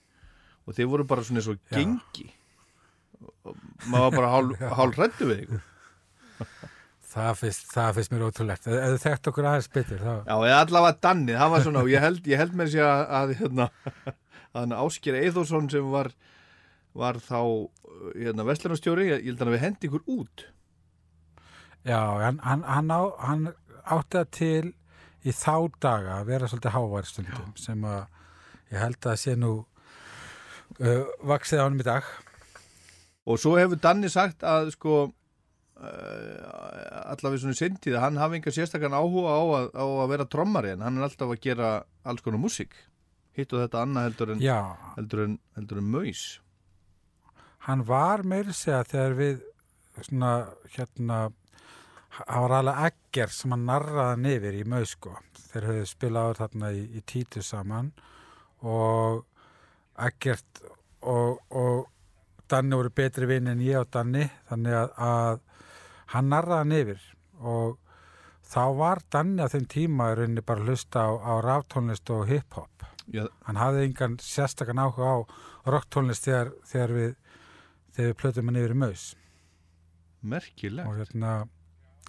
og 0.65 0.74
þeir 0.74 0.88
voru 0.89 1.06
bara 1.06 1.22
svona 1.27 1.44
eins 1.44 1.50
og 1.51 1.60
gengi. 1.70 2.25
Og 3.46 3.60
maður 3.92 4.08
var 4.08 4.15
bara 4.18 4.74
hálf 4.80 4.96
hrættu 4.98 5.27
við 5.30 5.44
ykkur 5.44 5.62
Það 7.14 7.34
finnst, 7.38 7.66
það 7.70 7.90
finnst 7.98 8.14
mér 8.14 8.24
ótrúlegt. 8.26 8.66
Þið 8.66 8.96
þekkt 9.04 9.28
okkur 9.30 9.46
aðeins 9.46 9.70
betur, 9.76 10.00
þá... 10.02 10.14
Já, 10.26 10.34
eða 10.34 10.62
allavega 10.64 11.00
Danni, 11.06 11.36
það 11.38 11.52
var 11.54 11.66
svona 11.68 11.84
og 11.84 11.92
ég 11.92 12.02
held, 12.02 12.30
ég 12.32 12.42
held 12.42 12.56
með 12.58 12.72
sér 12.74 12.88
að, 12.88 13.04
að 13.20 13.34
hérna, 13.42 13.68
að 14.58 14.74
Áskir 14.80 15.20
Eithórsson 15.20 15.70
sem 15.70 15.92
var, 15.94 16.10
var 16.98 17.20
þá 17.22 17.38
hérna, 18.16 18.48
vestlunarstjóri, 18.48 19.12
ég 19.12 19.28
held 19.30 19.46
að 19.46 19.54
við 19.54 19.66
hendi 19.68 19.90
ykkur 19.90 20.06
út 20.16 20.48
Já, 21.84 22.00
hann, 22.00 22.40
hann, 22.44 22.64
hann, 22.64 22.92
á, 22.96 23.02
hann 23.20 23.48
átti 23.84 24.16
það 24.16 24.30
til 24.38 24.74
í 25.28 25.34
þá 25.36 25.56
daga 25.84 26.20
að 26.20 26.30
vera 26.32 26.48
svolítið 26.48 26.76
hávær 26.78 27.08
stundum 27.08 27.50
sem 27.60 27.84
að 27.88 28.06
ég 28.72 28.80
held 28.80 29.08
að 29.12 29.20
sé 29.20 29.36
nú 29.40 29.52
uh, 30.80 31.04
vaksið 31.28 31.60
á 31.60 31.66
hann 31.66 31.82
í 31.82 31.88
dag. 31.88 32.08
og 33.28 33.40
svo 33.40 33.58
hefur 33.60 33.80
Danni 33.84 34.12
sagt 34.12 34.44
að 34.48 34.72
sko 34.78 35.12
uh, 35.84 37.12
allavega 37.13 37.44
svona 37.44 37.60
sendið 37.60 37.98
að 37.98 38.06
hann 38.08 38.22
hafi 38.22 38.40
enga 38.40 38.56
sérstakann 38.56 38.96
áhuga 38.98 39.36
á 39.36 39.44
að, 39.44 39.68
á 39.75 39.86
að 39.86 40.13
vera 40.16 40.30
trommari 40.30 40.74
en 40.75 40.86
hann 40.86 41.00
er 41.00 41.08
alltaf 41.10 41.36
að 41.36 41.44
gera 41.44 41.75
alls 42.08 42.25
konar 42.25 42.42
músík. 42.44 42.74
Hitt 43.34 43.54
og 43.56 43.63
þetta 43.63 43.82
annað 43.82 44.10
heldur 44.12 44.36
en, 44.36 44.48
heldur 44.98 45.28
en, 45.28 45.38
heldur 45.58 45.82
en 45.82 45.94
maus 45.96 46.25
hann 47.68 47.84
var 47.88 48.24
meiri 48.28 48.54
segja 48.56 48.84
þegar 48.88 49.16
við 49.20 49.44
svona 50.02 50.32
hérna 50.75 51.20
hann 52.18 52.44
var 52.46 52.56
alveg 52.60 52.82
egger 52.90 53.32
sem 53.34 53.54
hann 53.56 53.68
narraði 53.70 54.22
nefir 54.25 54.58
í 54.60 54.66
mög 54.70 54.88
sko. 54.90 55.16
Þeir 55.52 55.70
höfðu 55.70 55.86
spilað 55.90 56.34
á 56.34 56.40
þarna 56.42 56.72
í, 56.75 56.84
í 56.98 57.02
títu 57.08 57.44
saman 57.46 57.92
og 58.68 59.24
ekkert 60.02 60.63
og, 61.02 61.40
og 61.50 61.90
Danni 62.50 62.78
voru 62.78 62.92
betri 62.94 63.28
vinn 63.30 63.48
en 63.50 63.63
ég 63.63 63.80
og 63.80 63.90
Danni 63.94 64.25
þannig 64.50 64.78
að, 64.78 64.92
að 64.98 65.40
hann 66.13 66.29
narraði 66.32 66.63
hann 66.63 66.77
yfir 66.79 67.08
og 67.43 67.79
þá 68.53 68.63
var 68.77 69.01
Danni 69.12 69.43
á 69.43 69.50
þeim 69.51 69.67
tíma 69.72 70.12
í 70.12 70.17
rauninni 70.20 70.46
bara 70.46 70.62
að 70.62 70.72
hlusta 70.72 71.08
á, 71.08 71.12
á 71.17 71.34
ráftónlist 71.43 72.10
og 72.13 72.27
hip-hop. 72.29 72.86
Já, 73.12 73.25
hann 73.48 73.60
hafði 73.60 73.88
engan 73.88 74.17
sérstakann 74.22 74.79
áhuga 74.79 75.10
á 75.10 75.17
rocktónlist 75.74 76.27
þegar, 76.27 76.53
þegar 76.70 76.93
við 76.98 77.12
þegar 77.93 78.10
við 78.10 78.20
plötum 78.22 78.50
hann 78.50 78.60
yfir 78.62 78.74
í 78.74 78.79
maus. 78.84 79.03
Merkilegt. 80.24 80.88
og 80.88 81.00
hérna 81.01 81.32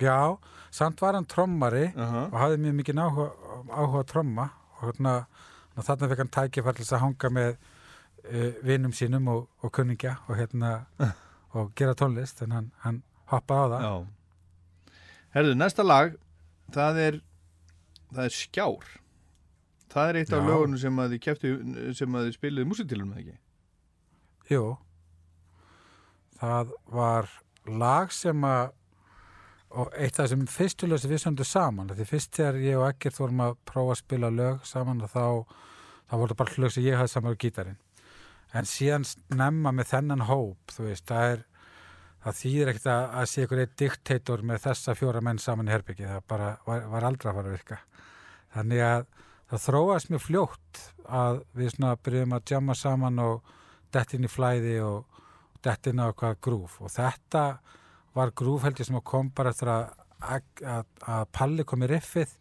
já, 0.00 0.38
samt 0.70 1.00
var 1.02 1.14
hann 1.18 1.26
trommari 1.26 1.88
Aha. 1.96 2.28
og 2.30 2.38
hafði 2.38 2.60
mjög 2.62 2.76
mikið 2.80 3.00
áhuga, 3.02 3.30
áhuga 3.70 4.02
að 4.02 4.10
tromma. 4.12 4.48
Og 4.78 4.84
hérna 4.88 5.14
þarna 5.74 6.10
fekk 6.10 6.22
hann 6.24 6.76
þess 6.78 6.94
að 6.94 7.02
hanga 7.04 7.30
með 7.30 7.50
uh, 7.56 8.52
vinum 8.62 8.94
sínum 8.94 9.28
og, 9.32 9.48
og 9.62 9.74
kunningja 9.74 10.18
og 10.28 10.38
hérna 10.38 10.76
og 11.58 11.74
gera 11.74 11.96
tónlist. 11.98 12.42
En 12.46 12.54
hann, 12.54 12.70
hann 12.84 13.02
hoppaði 13.32 13.64
á 13.64 13.72
það 13.74 13.86
Já. 13.86 13.94
Herðu, 15.34 15.54
næsta 15.58 15.86
lag, 15.86 16.14
það 16.74 17.00
er, 17.02 17.20
það 18.14 18.24
er 18.28 18.34
skjár. 18.36 18.92
Það 19.94 20.10
er 20.10 20.18
eitt 20.20 20.32
af 20.34 20.42
Já. 20.42 20.46
lögunum 20.50 20.80
sem 20.80 21.02
að 21.02 21.14
þið 21.14 21.22
keftu, 21.28 21.54
sem 21.98 22.18
að 22.18 22.28
þið 22.28 22.36
spiliði 22.38 22.70
músitilum, 22.70 23.14
eða 23.14 23.24
ekki? 23.24 23.38
Jú 24.52 24.64
það 26.44 26.72
var 26.92 27.30
lag 27.66 28.12
sem 28.12 28.46
að 28.48 28.72
og 29.74 29.94
eitt 29.98 30.18
af 30.20 30.28
þessum 30.28 30.44
fyrstu 30.50 30.86
lög 30.86 31.00
sem 31.02 31.10
við 31.10 31.22
söndum 31.24 31.48
saman 31.48 31.88
því 31.90 32.04
fyrst 32.06 32.36
þegar 32.36 32.60
ég 32.62 32.76
og 32.78 32.84
Ekkert 32.92 33.18
vorum 33.18 33.40
að 33.42 33.56
prófa 33.66 33.96
að 33.96 34.02
spila 34.04 34.30
lög 34.30 34.68
saman 34.68 35.02
og 35.02 35.10
þá 35.10 35.24
þá 36.04 36.14
voru 36.20 36.30
það 36.30 36.40
bara 36.42 36.62
lög 36.62 36.74
sem 36.74 36.86
ég 36.86 37.00
hafði 37.00 37.14
saman 37.14 37.34
á 37.34 37.42
gítarinn 37.42 37.80
en 38.54 38.70
síðan 38.70 39.06
snemma 39.08 39.72
með 39.74 39.90
þennan 39.90 40.26
hóp 40.28 40.74
þú 40.76 40.86
veist, 40.86 41.08
það 41.10 41.32
er 41.32 41.42
það 42.24 42.38
þýðir 42.40 42.70
ekkert 42.72 42.88
að, 42.92 43.04
að 43.20 43.26
sé 43.30 43.44
ykkur 43.44 43.60
eitt 43.62 43.74
diktator 43.80 44.44
með 44.48 44.62
þessa 44.64 44.96
fjóra 44.96 45.20
menn 45.24 45.40
saman 45.42 45.68
í 45.68 45.74
herbyggi 45.74 46.08
það 46.08 46.22
bara 46.30 46.50
var, 46.64 46.86
var 46.92 47.06
aldrei 47.10 47.30
að 47.30 47.38
fara 47.38 47.50
að 47.50 47.56
virka. 47.58 47.80
Þannig 48.54 48.84
að 48.86 49.06
það 49.50 49.64
þróast 49.66 50.12
mjög 50.12 50.22
fljótt 50.24 50.84
að 51.04 51.40
við 51.58 51.74
svona 51.74 51.96
byrjum 52.06 52.36
að 52.36 52.54
jamma 52.54 52.76
saman 52.78 53.20
og 53.24 53.52
dett 53.94 54.14
inn 54.16 54.24
í 54.26 54.30
flæði 54.30 54.78
og 54.84 55.20
dett 55.64 55.90
inn 55.90 56.00
á 56.00 56.08
eitthvað 56.08 56.40
grúf. 56.44 56.78
Og 56.80 56.92
þetta 56.92 57.44
var 58.14 58.32
grúf 58.36 58.64
held 58.64 58.80
ég 58.80 58.88
sem 58.88 59.00
kom 59.04 59.30
bara 59.34 59.52
eftir 59.52 59.70
að, 59.72 59.90
að, 60.22 60.88
að, 61.04 61.26
Palli 61.34 61.66
kom 61.68 61.84
í 61.84 61.90
riffið 61.90 62.32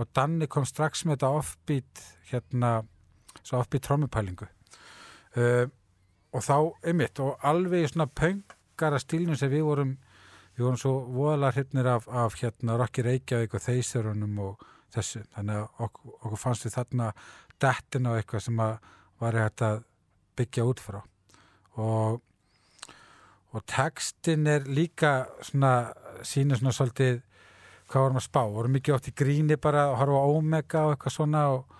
og 0.00 0.08
Danni 0.16 0.48
kom 0.50 0.66
strax 0.66 1.04
með 1.04 1.18
þetta 1.18 1.30
offbeat 1.42 2.02
hérna, 2.32 2.72
svo 3.42 3.60
offbeat 3.60 3.86
trommupælingu. 3.86 4.48
Uh, 5.36 5.68
og 6.32 6.44
þá 6.44 6.56
einmitt 6.88 7.20
og 7.20 7.40
alveg 7.44 7.84
í 7.84 7.90
svona 7.92 8.08
pöngara 8.72 8.98
stílnum 8.98 9.36
sem 9.36 9.50
við 9.50 9.64
vorum 9.66 9.96
við 10.56 10.64
vorum 10.64 10.78
svo 10.80 10.92
voðalega 11.12 11.52
hrifnir 11.56 11.86
af, 11.86 12.08
af 12.08 12.34
hérna 12.40 12.76
Rocky 12.76 13.02
Reykjavík 13.02 13.54
og 13.54 13.62
Þeysörunum 13.62 14.38
og 14.38 14.66
þessu, 14.92 15.22
þannig 15.34 15.56
að 15.56 15.84
okkur, 15.86 16.12
okkur 16.20 16.38
fannst 16.38 16.66
við 16.66 16.74
þarna 16.76 17.12
dettin 17.60 18.08
á 18.08 18.12
eitthvað 18.16 18.44
sem 18.44 18.60
að 18.60 18.76
var 19.22 19.38
hægt 19.38 19.62
að 19.62 19.82
byggja 20.36 20.66
út 20.68 20.80
frá. 20.80 21.00
Og 21.80 22.20
og 23.52 23.60
textin 23.68 24.46
er 24.48 24.64
líka 24.64 25.26
svona, 25.44 25.92
sýnir 26.24 26.56
svona 26.56 26.72
svolítið 26.72 27.20
hvað 27.84 28.04
vorum 28.06 28.16
að 28.16 28.24
spá, 28.24 28.40
vorum 28.48 28.72
mikið 28.72 28.94
oft 28.94 29.08
í 29.10 29.12
gríni 29.12 29.58
bara 29.60 29.90
að 29.90 29.96
horfa 30.00 30.20
á 30.24 30.32
Omega 30.32 30.84
og 30.86 30.94
eitthvað 30.94 31.16
svona 31.18 31.42
og 31.52 31.74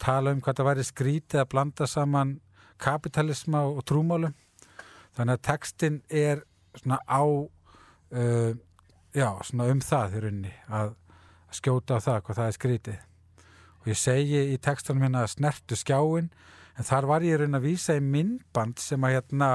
tala 0.00 0.32
um 0.32 0.40
hvað 0.40 0.56
það 0.56 0.68
væri 0.70 0.86
skrítið 0.88 1.42
að 1.42 1.50
blanda 1.52 1.86
saman 1.86 2.38
kapitalisma 2.80 3.66
og 3.68 3.84
trúmálum 3.84 4.32
þannig 5.18 5.34
að 5.36 5.44
textin 5.50 6.00
er 6.08 6.44
svona 6.78 7.00
á 7.04 7.22
uh, 7.26 8.52
já, 9.14 9.28
svona 9.44 9.68
um 9.72 9.82
það 9.82 10.16
í 10.16 10.24
rauninni 10.24 10.54
að 10.70 10.94
skjóta 11.58 11.98
á 11.98 12.04
það 12.04 12.20
hvað 12.24 12.40
það 12.40 12.50
er 12.50 12.58
skrítið. 12.58 12.98
Og 13.78 13.92
ég 13.92 13.98
segi 13.98 14.42
í 14.52 14.58
textunum 14.62 15.06
hérna 15.06 15.24
að 15.24 15.34
snertu 15.36 15.78
skjáin 15.78 16.30
en 16.78 16.86
þar 16.86 17.08
var 17.10 17.26
ég 17.26 17.40
rauninni 17.40 17.58
að 17.58 17.70
vísa 17.70 17.96
í 17.98 18.04
myndband 18.04 18.78
sem 18.82 19.04
að 19.06 19.18
hérna 19.18 19.50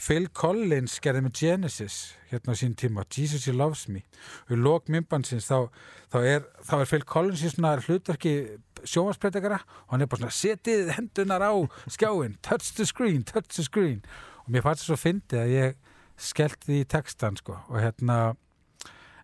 Phil 0.00 0.30
Collins 0.32 0.96
gerði 1.02 1.26
með 1.26 1.34
Genesis 1.42 1.96
hérna 2.30 2.54
á 2.56 2.60
sín 2.60 2.72
tíma, 2.78 3.04
Jesus 3.12 3.44
He 3.48 3.52
Loves 3.52 3.84
Me 3.90 4.00
og 4.46 4.54
í 4.54 4.58
lók 4.60 4.88
myndbandsins 4.88 5.48
þá, 5.50 5.68
þá, 6.08 6.18
þá 6.64 6.74
er 6.78 6.88
Phil 6.88 7.04
Collins 7.04 7.44
í 7.44 7.50
svona 7.52 7.74
hlutverki 7.82 8.34
sjónvarsbreytakara 8.80 9.60
og 9.60 9.92
hann 9.92 10.06
er 10.06 10.10
bara 10.10 10.22
svona 10.22 10.38
setið 10.38 10.94
hendunar 10.96 11.44
á 11.44 11.52
skjáin 11.90 12.38
touch 12.40 12.72
the 12.78 12.86
screen, 12.88 13.26
touch 13.28 13.50
the 13.58 13.66
screen 13.66 14.00
mér 14.50 14.64
fannst 14.66 14.84
það 14.84 14.90
svo 14.90 14.98
fyndið 15.00 15.42
að 15.42 15.52
ég 15.54 15.76
skellti 16.20 16.68
því 16.68 16.78
í 16.82 16.88
textan 16.94 17.38
sko 17.40 17.56
og 17.68 17.78
hérna 17.80 18.16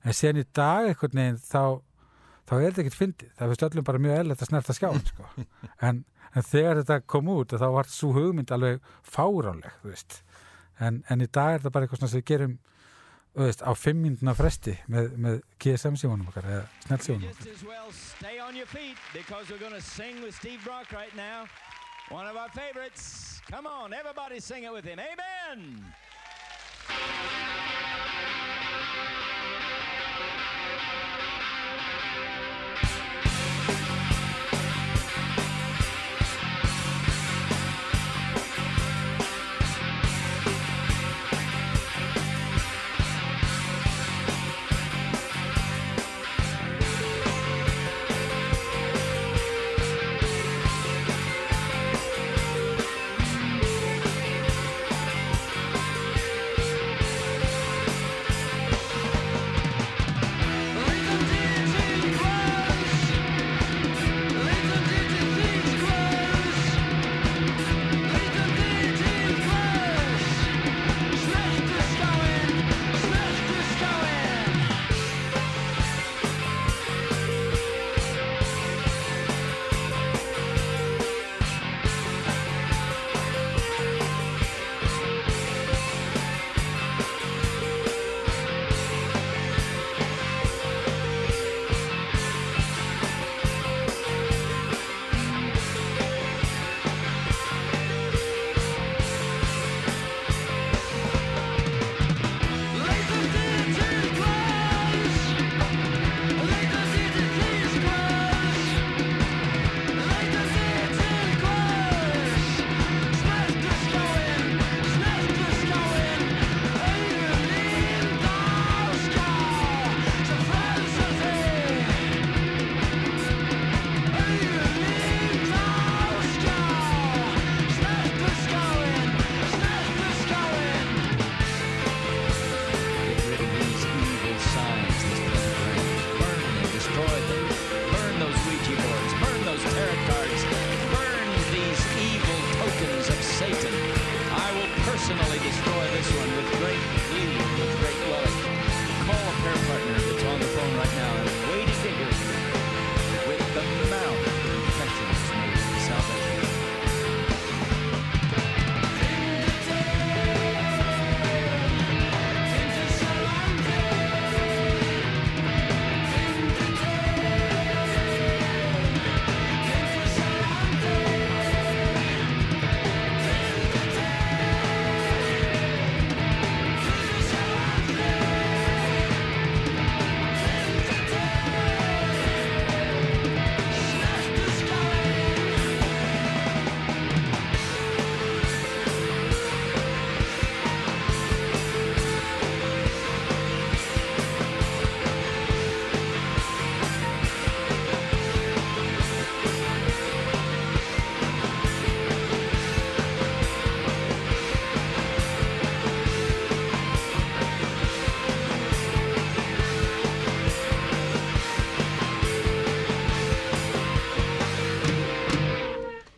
en 0.06 0.16
síðan 0.16 0.42
í 0.42 0.46
dag 0.56 0.90
einhvern 0.90 1.20
veginn 1.20 1.40
þá 1.42 1.62
þá 2.46 2.52
er 2.56 2.66
þetta 2.68 2.82
ekkert 2.84 3.00
fyndið, 3.00 3.32
það 3.36 3.50
finnst 3.52 3.66
öllum 3.68 3.88
bara 3.88 4.02
mjög 4.04 4.20
eðlert 4.20 4.44
að 4.44 4.50
snerta 4.52 4.76
skjáin 4.76 5.08
sko 5.10 5.30
en, 5.88 6.04
en 6.32 6.46
þegar 6.46 6.82
þetta 6.82 7.00
kom 7.14 7.32
út 7.34 7.56
þá 7.56 7.68
var 7.74 7.90
svo 7.90 8.12
hugmynd 8.16 8.54
alveg 8.54 8.94
fáránleg 9.02 9.76
en, 10.78 11.02
en 11.08 11.24
í 11.24 11.28
dag 11.28 11.56
er 11.56 11.60
þetta 11.60 11.74
bara 11.74 11.88
eitthvað 11.88 12.04
sem 12.04 12.20
við 12.20 12.28
gerum 12.30 12.56
veist, 13.36 13.62
á 13.64 13.72
fimm 13.76 14.02
mínúna 14.04 14.34
fresti 14.36 14.76
með, 14.92 15.10
með 15.20 15.40
GSM 15.62 15.98
símanum 16.00 16.30
okkar 16.30 16.48
eða 16.48 16.64
snellsímanum 16.86 17.44
Just 17.44 17.48
okkar 17.50 17.68
well 17.68 17.90
stay 17.92 18.38
on 18.40 18.56
your 18.56 18.66
feet 18.66 18.96
because 19.12 19.50
we're 19.50 19.60
going 19.60 19.76
to 19.76 19.84
sing 19.84 20.22
with 20.22 20.34
Steve 20.34 20.62
Brock 20.64 20.92
right 20.92 21.14
now. 21.16 21.46
One 22.08 22.26
of 22.26 22.36
our 22.36 22.48
favorites. 22.50 23.35
Come 23.50 23.66
on, 23.66 23.92
everybody 23.92 24.40
sing 24.40 24.64
it 24.64 24.72
with 24.72 24.84
him. 24.84 24.98
Amen. 24.98 25.84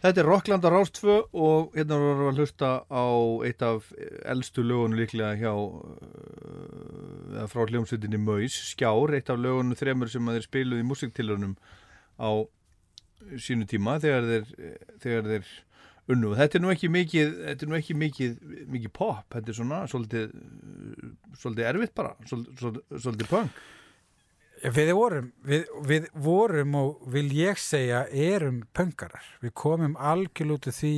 Þetta 0.08 0.22
er 0.22 0.28
Rockland 0.30 0.64
á 0.64 0.72
Rástfö 0.72 1.14
og 1.36 1.74
hérna 1.76 1.98
vorum 2.00 2.22
við 2.22 2.28
að 2.30 2.38
hlusta 2.40 2.68
á 2.88 3.04
eitt 3.44 3.60
af 3.66 3.90
eldstu 4.32 4.62
lögunum 4.64 4.96
líklega 4.96 5.34
hjá 5.36 5.52
uh, 5.52 7.42
frá 7.52 7.66
hljómsveitinni 7.68 8.16
Möys, 8.22 8.56
Skjár, 8.70 9.12
eitt 9.12 9.28
af 9.28 9.36
lögunum 9.36 9.76
þremur 9.76 10.08
sem 10.08 10.30
þeir 10.32 10.46
spiluði 10.46 10.80
í 10.80 10.86
músiktilunum 10.88 11.52
á 12.16 12.40
sínu 13.36 13.68
tíma 13.68 13.98
þegar 14.00 14.30
þeir, 14.30 14.48
þegar 15.04 15.28
þeir 15.34 15.52
unnu. 16.14 16.32
Þetta 16.40 16.56
er 16.56 16.64
nú 16.64 16.72
ekki 16.72 16.92
mikið, 16.96 17.36
þetta 17.50 17.66
er 17.66 17.74
nú 17.74 17.80
ekki 17.82 18.00
mikið, 18.06 18.36
mikið 18.78 18.94
pop, 18.96 19.26
þetta 19.34 19.52
er 19.52 19.58
svona 19.60 19.84
svolítið, 19.92 20.32
svolítið 21.36 21.68
erfitt 21.74 21.96
bara, 22.00 22.16
svolítið, 22.32 22.80
svolítið 22.96 23.34
punk. 23.34 23.60
Við 24.58 24.88
vorum, 24.96 25.28
við, 25.46 25.68
við 25.86 26.06
vorum 26.18 26.74
og 26.74 27.02
vil 27.12 27.28
ég 27.36 27.58
segja 27.62 28.00
erum 28.10 28.64
pöngarar. 28.74 29.24
Við 29.42 29.52
komum 29.54 29.94
algjörlútið 29.94 30.74
því 30.74 30.94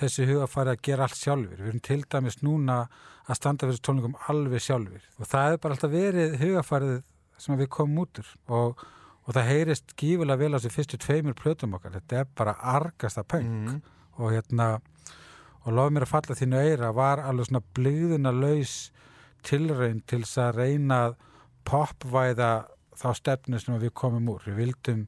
þessi 0.00 0.26
huga 0.30 0.48
farið 0.50 0.74
að 0.74 0.82
gera 0.88 1.06
allt 1.06 1.20
sjálfur. 1.20 1.60
Við 1.60 1.70
erum 1.70 1.84
til 1.86 2.00
dæmis 2.10 2.40
núna 2.42 2.78
að 3.24 3.38
standa 3.38 3.68
fyrir 3.68 3.84
tónleikum 3.86 4.16
alveg 4.32 4.64
sjálfur. 4.64 5.06
Og 5.20 5.30
það 5.30 5.52
er 5.52 5.62
bara 5.62 5.76
alltaf 5.76 5.94
verið 5.94 6.36
hugafarið 6.42 6.96
sem 7.44 7.60
við 7.60 7.70
komum 7.76 8.02
út 8.02 8.22
úr 8.22 8.34
og, 8.58 8.82
og 9.24 9.36
það 9.36 9.50
heyrist 9.52 9.94
gífulega 10.00 10.42
vel 10.42 10.50
á 10.54 10.58
þessu 10.58 10.74
fyrstu 10.74 11.00
tveimur 11.04 11.38
plötum 11.38 11.78
okkar. 11.78 11.94
Þetta 12.00 12.20
er 12.24 12.34
bara 12.34 12.58
argasta 12.74 13.22
pöng 13.22 13.78
og 14.18 14.34
hérna 14.34 14.72
og 15.64 15.72
lof 15.72 15.94
mér 15.94 16.04
að 16.04 16.12
falla 16.12 16.38
þínu 16.38 16.60
eira 16.60 16.92
var 16.94 17.22
alveg 17.24 17.48
svona 17.48 17.64
blíðuna 17.76 18.34
laus 18.34 18.74
tilraun 19.46 20.02
til 20.08 20.24
þess 20.24 20.40
að 20.42 20.58
reyna 20.60 21.00
að 21.06 21.18
popvæða 21.68 22.52
þá 23.00 23.08
stefnu 23.18 23.60
sem 23.60 23.76
við 23.82 23.94
komum 23.96 24.30
úr. 24.34 24.46
Við 24.48 24.60
vildum 24.62 25.04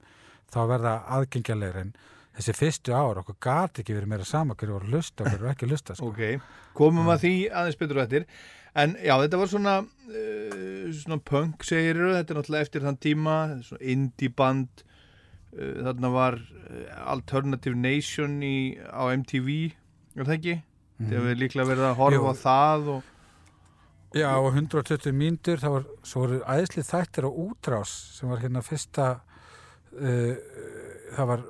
þá 0.52 0.60
verða 0.70 0.94
aðgengjarlegur 1.16 1.80
en 1.82 1.96
þessi 2.36 2.54
fyrstu 2.56 2.94
ár 2.94 3.22
okkur 3.22 3.38
gati 3.42 3.82
ekki 3.82 3.96
verið 3.96 4.12
meira 4.12 4.26
sama 4.28 4.56
hverju 4.58 4.76
voru 4.76 4.92
lusta 4.92 5.24
og 5.24 5.30
hverju 5.30 5.42
voru 5.42 5.52
ekki 5.54 5.70
lusta 5.70 5.96
sko. 5.96 6.10
Ok, 6.12 6.44
komum 6.76 7.08
að 7.12 7.22
því 7.24 7.34
aðeins 7.48 7.80
betur 7.80 8.00
á 8.00 8.04
eftir 8.04 8.26
en 8.76 8.96
já, 9.00 9.14
þetta 9.22 9.40
var 9.40 9.52
svona 9.52 9.76
uh, 9.86 10.84
svona 10.92 11.20
punk 11.24 11.64
segir 11.64 12.02
þetta 12.02 12.34
er 12.34 12.40
náttúrulega 12.40 12.68
eftir 12.68 12.84
þann 12.84 13.00
tíma 13.06 13.36
svona 13.64 13.90
indie 13.94 14.32
band 14.36 14.84
uh, 14.84 15.74
þarna 15.88 16.12
var 16.12 16.38
uh, 16.42 16.86
Alternative 17.16 17.78
Nation 17.78 18.38
í, 18.44 18.76
á 18.76 19.08
MTV 19.16 19.52
er 20.16 20.28
það 20.28 20.36
ekki? 20.38 20.58
Þegar 20.96 21.24
við 21.26 21.40
líklega 21.42 21.68
verið 21.68 21.86
að 21.90 21.98
horfa 21.98 22.20
Jú. 22.20 22.28
á 22.32 22.34
það 22.40 22.86
og 22.94 23.08
Já, 24.16 24.30
og 24.40 24.54
120 24.54 25.12
mínútur, 25.12 25.60
það 25.60 25.74
var, 25.74 25.86
voru 26.14 26.36
æðslið 26.48 26.86
þættir 26.88 27.26
á 27.28 27.30
útrás 27.30 27.90
sem 28.16 28.30
var 28.32 28.40
hérna 28.40 28.62
fyrsta, 28.64 29.08
uh, 29.92 30.38
það 31.12 31.28
var 31.32 31.42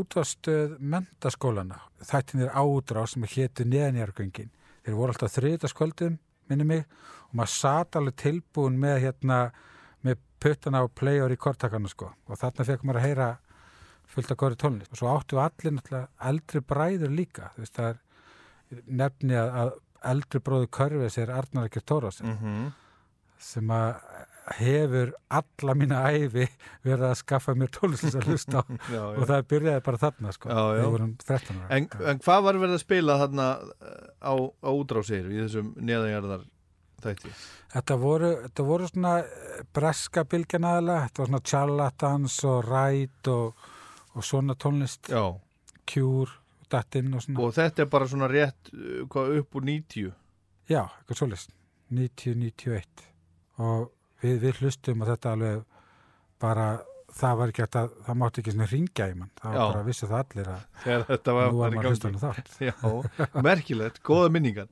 útrástöð 0.00 0.74
mentaskólana, 0.82 1.78
þættinir 2.02 2.50
á 2.50 2.62
útrás 2.66 3.14
sem 3.14 3.22
hétu 3.22 3.66
neðanjargöngin. 3.68 4.50
Þeir 4.82 4.98
voru 4.98 5.14
alltaf 5.14 5.36
þriðdaskvöldum, 5.36 6.18
minni 6.50 6.66
mig, 6.66 6.84
og 7.28 7.38
maður 7.38 7.54
sat 7.54 7.98
alveg 8.00 8.18
tilbúin 8.24 8.80
með 8.82 9.02
hérna, 9.06 9.38
með 10.02 10.18
puttana 10.42 10.82
og 10.86 10.94
play 10.98 11.22
og 11.22 11.30
rekordtakana 11.30 11.90
sko. 11.92 12.10
Og 12.26 12.40
þarna 12.40 12.66
fekk 12.66 12.82
maður 12.82 13.00
að 13.00 13.06
heyra 13.06 13.28
fullt 14.08 14.32
af 14.32 14.40
góri 14.42 14.58
tónlist. 14.58 14.90
Og 14.90 15.00
svo 15.00 15.12
áttu 15.12 15.38
allir 15.38 15.76
náttúrulega 15.76 16.30
eldri 16.32 16.66
bræður 16.66 17.14
líka, 17.14 17.52
þú 17.54 17.64
veist, 17.64 17.78
það 17.78 17.90
er 17.94 18.82
nefni 19.00 19.38
að, 19.38 19.54
að 19.62 19.76
eldri 20.06 20.42
bróðu 20.44 20.68
Körfis 20.78 21.18
er 21.18 21.32
Arnar 21.34 21.70
Ekkert 21.70 21.88
Tóras 21.88 22.22
mm 22.22 22.68
sem 23.38 23.70
að 23.70 23.94
hefur 24.58 25.10
alla 25.28 25.74
mína 25.76 26.00
æfi 26.08 26.46
verið 26.86 27.04
að 27.10 27.16
skaffa 27.20 27.54
mér 27.58 27.70
tónlist 27.74 28.16
að 28.16 28.30
hlusta 28.30 28.62
á. 28.62 28.66
Já, 28.94 29.02
og 29.04 29.26
það 29.28 29.42
byrjaði 29.52 29.82
bara 29.88 30.00
þarna 30.00 30.32
sko. 30.34 30.50
Já, 30.50 30.60
já. 30.60 30.78
við 30.78 30.92
vorum 30.94 31.10
13 31.22 31.58
ára. 31.58 31.68
En, 31.76 31.88
en 32.12 32.22
hvað 32.24 32.44
var 32.46 32.60
verið 32.62 32.76
að 32.78 32.84
spila 32.84 33.18
þarna 33.22 33.48
uh, 33.60 33.98
á, 34.24 34.32
á 34.40 34.70
útrásir 34.72 35.28
í 35.28 35.42
þessum 35.42 35.74
neðanjarðar 35.76 36.46
þætti? 37.04 37.34
þetta 37.74 37.98
voru, 38.00 38.30
þetta 38.46 38.66
voru 38.70 38.88
svona 38.88 39.14
eh, 39.20 39.60
breska 39.76 40.24
bylgjanaðala 40.32 40.98
þetta 41.04 41.22
var 41.22 41.30
svona 41.30 41.44
charlatans 41.52 42.38
og 42.48 42.58
ræt 42.72 43.32
og, 43.34 43.68
og 44.16 44.26
svona 44.26 44.56
tónlist. 44.58 45.12
Já, 45.12 45.26
kjúr, 45.92 46.32
dattinn 46.72 47.14
og 47.14 47.24
svona. 47.24 47.40
Og 47.44 47.54
þetta 47.56 47.84
er 47.84 47.90
bara 47.92 48.10
svona 48.10 48.30
rétt 48.32 48.72
uh, 48.74 49.04
hvað 49.10 49.38
upp 49.42 49.58
úr 49.58 49.68
90 49.68 50.12
já, 50.68 50.82
eitthvað 50.84 51.20
svolítið 51.22 51.56
90-91 51.98 53.08
og 53.64 53.88
við, 54.22 54.38
við 54.44 54.62
hlustum 54.62 55.02
og 55.02 55.12
þetta 55.12 55.34
alveg 55.34 55.66
bara 56.42 56.68
það 57.18 57.38
var 57.40 57.52
ekki 57.52 57.64
að, 57.64 57.94
það 58.06 58.18
mátti 58.20 58.42
ekki 58.42 58.54
svona 58.54 58.68
ringja 58.70 59.06
í 59.08 59.14
mann, 59.16 59.30
það 59.40 59.48
var 59.50 59.58
Já. 59.58 59.64
bara 59.64 59.80
að 59.80 59.88
vissu 59.88 60.08
það 60.08 60.18
allir 60.18 60.50
að 60.52 60.66
þegar 60.84 61.04
þetta 61.08 61.34
var, 61.38 61.48
nú 61.48 61.62
var 61.62 61.74
maður 61.74 61.88
hlustan 61.90 62.18
þátt. 62.20 62.52
Já, 62.68 62.74
merkilegt, 63.48 64.00
góða 64.06 64.28
minningar. 64.34 64.68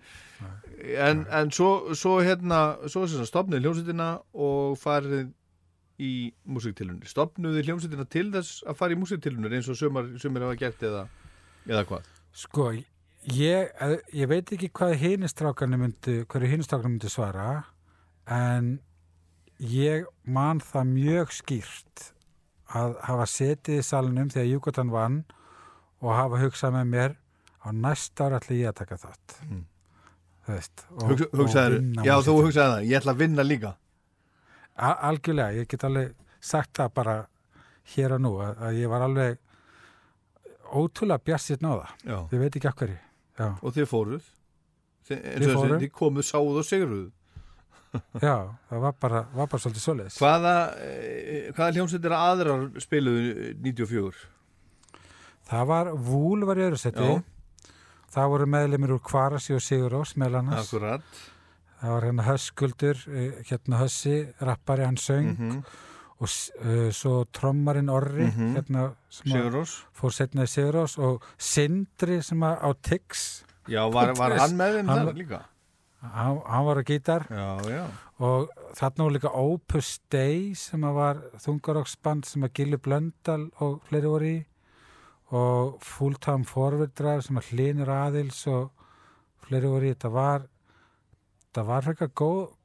En, 1.06 1.24
en 1.32 1.50
svo, 1.54 1.70
svo 1.96 2.18
hérna 2.20 2.60
svo 2.84 3.06
sem 3.08 3.18
sagt 3.22 3.32
stopnið 3.32 3.64
hljómsveitina 3.64 4.10
og 4.46 4.76
farið 4.78 5.30
í 5.96 6.12
músiktilunir 6.44 7.08
stopnuði 7.08 7.62
hljómsveitina 7.64 8.04
til 8.12 8.28
þess 8.34 8.60
að 8.68 8.76
fara 8.82 8.92
í 8.92 9.00
músiktilunir 9.00 9.56
eins 9.56 9.70
og 9.72 9.78
sumir 9.80 10.44
hafa 10.44 10.58
gert 10.60 10.84
eða, 10.84 11.06
eða 11.66 11.84
hvað 11.88 12.12
Sko, 12.36 12.66
ég, 13.32 13.70
eh, 13.80 13.96
ég 14.12 14.28
veit 14.28 14.50
ekki 14.52 14.68
hvað 14.76 14.96
hinistrákarnir 15.00 15.78
myndi, 15.80 16.18
hverju 16.28 16.50
hinistrákarnir 16.50 16.98
myndi 16.98 17.08
svara, 17.08 17.64
en 18.28 18.78
ég 19.58 20.04
man 20.24 20.60
það 20.60 20.90
mjög 20.92 21.32
skýrt 21.32 22.10
að 22.76 22.98
hafa 23.08 23.24
setið 23.30 23.78
í 23.80 23.86
salnum 23.86 24.28
þegar 24.28 24.50
Júkotan 24.50 24.90
vann 24.92 25.22
og 26.02 26.12
hafa 26.12 26.42
hugsað 26.42 26.74
með 26.76 26.86
mér 26.92 27.16
á 27.64 27.68
næsta 27.72 28.26
ára 28.28 28.38
ætla 28.42 28.56
ég 28.58 28.68
að 28.68 28.78
taka 28.82 28.96
þátt. 29.00 29.36
Mm. 29.48 29.64
Veist. 30.46 30.84
og- 30.92 31.08
Hugsa, 31.10 31.26
hugsaður, 31.32 31.80
já 32.06 32.14
þú 32.22 32.34
hugsaði 32.44 32.70
það 32.74 32.84
ég 32.90 33.00
ætla 33.00 33.12
að 33.14 33.18
vinna 33.24 33.42
líka 33.42 33.72
A- 34.76 35.08
Algjörlega, 35.08 35.56
ég 35.56 35.68
get 35.68 35.84
alveg 35.84 36.12
sagt 36.40 36.74
það 36.76 36.92
bara 36.94 37.16
hér 37.96 38.12
og 38.12 38.20
nú, 38.20 38.34
að, 38.44 38.56
að 38.60 38.74
ég 38.82 38.88
var 38.92 39.00
alveg 39.08 39.38
ótrúlega 40.72 41.22
bjassið 41.26 41.62
náða. 41.64 41.90
Ég 42.06 42.40
veit 42.40 42.56
ekki. 42.56 42.96
Já. 43.36 43.50
og 43.60 43.74
þið 43.76 43.88
fóruð 43.90 44.26
þið, 45.06 45.20
þið 45.82 45.90
komuð, 45.94 46.26
sáuð 46.26 46.60
og 46.62 46.66
sigruð 46.66 47.06
Já, 48.26 48.34
það 48.68 48.82
var 48.82 48.96
bara, 49.00 49.20
var 49.32 49.50
bara 49.52 49.62
svolítið 49.62 49.84
svoleiðis. 49.84 50.16
hvaða, 50.20 50.54
eh, 50.84 51.50
hvaða 51.56 51.76
hljómsveitir 51.76 52.16
aðrar 52.16 52.66
spiluðu 52.82 53.52
94 53.64 54.24
Það 55.46 55.68
var, 55.70 55.92
Vúl 56.08 56.42
var 56.48 56.58
í 56.58 56.64
öðru 56.66 56.78
seti, 56.82 57.08
það 58.10 58.30
voru 58.32 58.48
meðlemið 58.50 58.96
úr 58.96 59.02
Kvarasi 59.06 59.54
og 59.54 59.62
Sigurós 59.62 60.16
meðal 60.18 60.40
annars. 60.40 60.66
akkurat 60.66 61.20
Það 61.76 61.92
var 61.92 62.06
hérna 62.08 62.24
Höskuldur, 62.26 63.02
eh, 63.12 63.42
hérna 63.46 63.82
Hössi, 63.84 64.16
rappari, 64.40 64.88
hann 64.88 64.98
söng 64.98 65.36
mm 65.36 65.60
og 66.16 66.28
uh, 66.30 66.88
svo 66.96 67.24
trommarinn 67.36 67.90
Orri, 67.92 68.30
hérna 68.32 68.88
sem 69.12 69.34
að 69.34 69.42
Sigurós 69.42 69.74
fór 69.96 70.14
setna 70.16 70.46
í 70.46 70.50
Sigurós 70.50 70.96
og 71.02 71.26
Sindri 71.36 72.22
sem 72.24 72.40
að 72.46 72.64
á 72.64 72.70
Tix, 72.88 73.26
já, 73.68 73.82
var, 73.92 74.14
var 74.16 74.38
hann 74.40 74.56
með 74.56 74.78
þeim 74.78 74.92
þar 74.94 75.12
líka? 75.18 75.42
Hann, 76.06 76.40
hann 76.46 76.66
var 76.66 76.78
á 76.78 76.84
gítar. 76.86 77.24
Já, 77.30 77.48
já. 77.68 77.84
Og 78.22 78.50
þarna 78.76 79.06
var 79.06 79.14
líka 79.16 79.32
Opus 79.36 79.96
Dei 80.12 80.54
sem 80.56 80.84
að 80.86 80.98
var 80.98 81.22
þungaroksband 81.42 82.28
sem 82.28 82.44
að 82.46 82.52
Gilli 82.58 82.78
Blöndal 82.80 83.48
og 83.64 83.80
fleiri 83.88 84.12
voru 84.12 84.28
í. 84.28 84.36
Og 85.36 85.80
Fulltime 85.82 86.46
Forward 86.46 86.94
Drive 86.96 87.24
sem 87.26 87.40
að 87.40 87.50
Hlinur 87.50 87.90
Aðils 87.90 88.44
og 88.52 88.70
fleiri 89.48 89.72
voru 89.72 89.88
í. 89.88 89.96
Þetta 89.96 90.12
var 90.14 90.46
þetta 91.56 91.66
var 91.72 91.86
frekar 91.88 92.12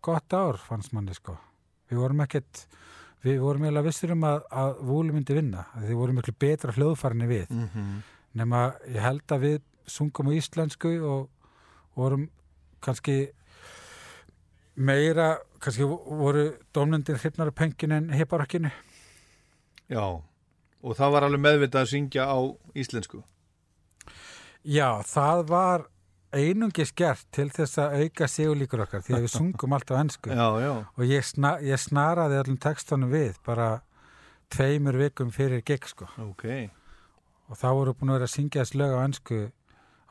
gott 0.03 0.35
ár 0.35 0.61
fannst 0.61 0.93
manni 0.93 1.15
sko. 1.17 1.37
Við 1.89 2.03
vorum 2.03 2.23
ekkert 2.27 2.65
við 3.25 3.41
vorum 3.41 3.65
eiginlega 3.65 3.87
vissir 3.87 4.13
um 4.15 4.23
að, 4.27 4.41
að 4.49 4.79
Vúli 4.87 5.13
myndi 5.15 5.37
vinna 5.37 5.65
þið 5.75 5.99
voru 5.99 6.15
miklu 6.17 6.33
betra 6.41 6.75
hljóðfarinni 6.75 7.27
við 7.29 7.51
mm 7.51 7.67
-hmm. 7.73 8.01
nema 8.39 8.63
ég 8.87 9.01
held 9.01 9.35
að 9.35 9.45
við 9.45 9.59
sungum 9.85 10.31
á 10.31 10.37
íslensku 10.37 10.93
og 11.05 11.29
vorum 11.95 12.29
kannski 12.81 13.31
meira, 14.75 15.37
kannski 15.59 15.83
voru 15.85 16.57
dómnendir 16.73 17.19
hrifnar 17.19 17.47
af 17.47 17.55
pengin 17.55 17.91
en 17.91 18.09
heiparokkinu. 18.09 18.71
já, 19.89 20.21
og 20.81 20.95
það 20.95 21.11
var 21.11 21.23
alveg 21.23 21.41
meðvitað 21.41 21.81
að 21.81 21.91
syngja 21.93 22.25
á 22.25 22.39
íslensku 22.75 23.23
Já, 24.61 25.01
það 25.01 25.47
var 25.49 25.87
einungis 26.31 26.93
gert 26.95 27.25
til 27.35 27.47
þess 27.51 27.79
að 27.81 27.95
auka 28.01 28.27
sigurlíkur 28.31 28.83
okkar 28.85 29.03
því 29.05 29.15
að 29.17 29.25
við 29.25 29.33
sungum 29.33 29.75
alltaf 29.75 29.99
ennsku 29.99 30.31
já, 30.31 30.45
já, 30.63 30.71
og 30.95 31.07
ég, 31.07 31.25
sna, 31.27 31.55
ég 31.65 31.81
snaraði 31.81 32.39
allum 32.39 32.59
textunum 32.61 33.11
við 33.11 33.39
bara 33.47 33.71
tveimur 34.51 34.97
vikum 34.99 35.31
fyrir 35.31 35.63
gig 35.67 35.87
sko. 35.87 36.07
Ok. 36.23 36.45
Og 37.51 37.59
þá 37.59 37.67
voru 37.75 37.95
búin 37.97 38.13
að 38.13 38.19
vera 38.19 38.29
að 38.29 38.35
syngja 38.35 38.63
þess 38.63 38.77
lög 38.79 38.95
á 38.95 38.99
ennsku 39.03 39.41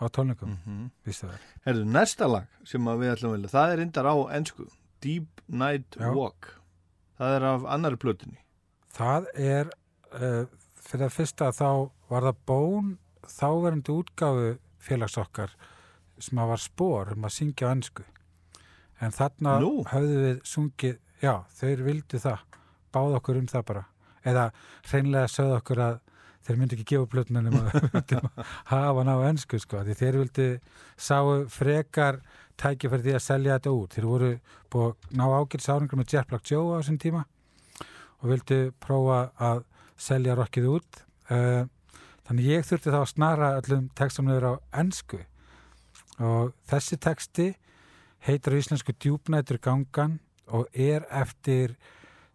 á 0.00 0.04
tónleikum, 0.08 0.56
mm 0.64 1.12
það. 1.12 1.34
Herðu, 1.66 1.88
næsta 1.96 2.28
lag 2.28 2.46
sem 2.68 2.88
við 2.88 3.12
ætlum 3.14 3.32
að 3.32 3.36
velja, 3.36 3.52
það 3.52 3.72
er 3.72 3.82
reyndar 3.82 4.08
á 4.08 4.16
ennsku 4.38 4.68
Deep 5.00 5.44
Night 5.48 5.96
Já. 5.96 6.10
Walk. 6.16 6.54
Það 7.20 7.36
er 7.36 7.46
af 7.50 7.66
annari 7.68 8.00
plötunni. 8.00 8.40
Það 8.96 9.28
er, 9.36 9.72
uh, 10.16 10.44
fyrir 10.80 11.08
að 11.08 11.16
fyrsta 11.16 11.50
þá 11.56 11.68
var 12.10 12.28
það 12.28 12.40
Bone 12.48 12.96
þáverandi 13.30 13.94
útgáfu 13.94 14.54
félags 14.80 15.18
okkar 15.20 15.52
sem 16.24 16.40
var 16.52 16.60
spór 16.60 17.14
um 17.14 17.28
að 17.28 17.36
syngja 17.36 17.70
á 17.70 17.72
ennsku 17.74 18.04
en 19.00 19.14
þarna 19.14 19.56
Nú? 19.62 19.72
höfðu 19.88 20.20
við 20.24 20.38
sungið, 20.48 21.00
já, 21.22 21.34
þeir 21.56 21.82
vildu 21.86 22.20
það 22.20 22.44
báð 22.94 23.16
okkur 23.20 23.40
um 23.40 23.48
það 23.50 23.66
bara. 23.70 23.82
Eða 24.26 24.44
hreinlega 24.90 25.30
sögðu 25.32 25.56
okkur 25.56 25.82
að 25.86 25.98
þeir 26.44 26.58
myndi 26.60 26.76
ekki 26.76 26.86
gefa 26.94 27.08
plötnum 27.12 27.48
að 27.60 28.28
hafa 28.68 28.94
hann 28.98 29.12
á 29.12 29.16
ennsku 29.30 29.60
sko, 29.62 29.82
því 29.86 29.96
þeir 30.00 30.20
vildi 30.20 30.48
sáu 31.00 31.34
frekar 31.52 32.20
tækifæri 32.60 33.06
því 33.06 33.16
að 33.16 33.24
selja 33.24 33.58
þetta 33.58 33.74
út. 33.76 33.96
Þeir 33.96 34.08
voru 34.10 34.30
búið 34.72 35.10
ná 35.16 35.24
ágætis 35.28 35.70
áringur 35.72 36.00
með 36.00 36.14
Jet 36.14 36.28
Black 36.28 36.50
Joe 36.50 36.76
á 36.76 36.78
þessum 36.80 37.00
tíma 37.00 37.24
og 38.20 38.32
vildu 38.34 38.62
prófa 38.82 39.20
að 39.40 39.62
selja 40.00 40.36
rockið 40.36 40.68
út. 40.74 41.04
Uh, 41.30 41.64
þannig 42.26 42.50
ég 42.50 42.66
þurfti 42.66 42.92
þá 42.92 43.00
að 43.00 43.10
snara 43.14 43.52
öllum 43.60 43.88
textunum 43.96 44.34
yfir 44.34 44.50
á 44.50 44.54
ennsku 44.82 45.22
og 46.20 46.52
þessi 46.68 46.98
texti 47.00 47.48
heitir 48.26 48.56
á 48.56 48.60
íslensku 48.60 48.92
djúpnætur 48.92 49.60
gangan 49.64 50.18
og 50.48 50.68
er 50.72 51.06
eftir 51.10 51.76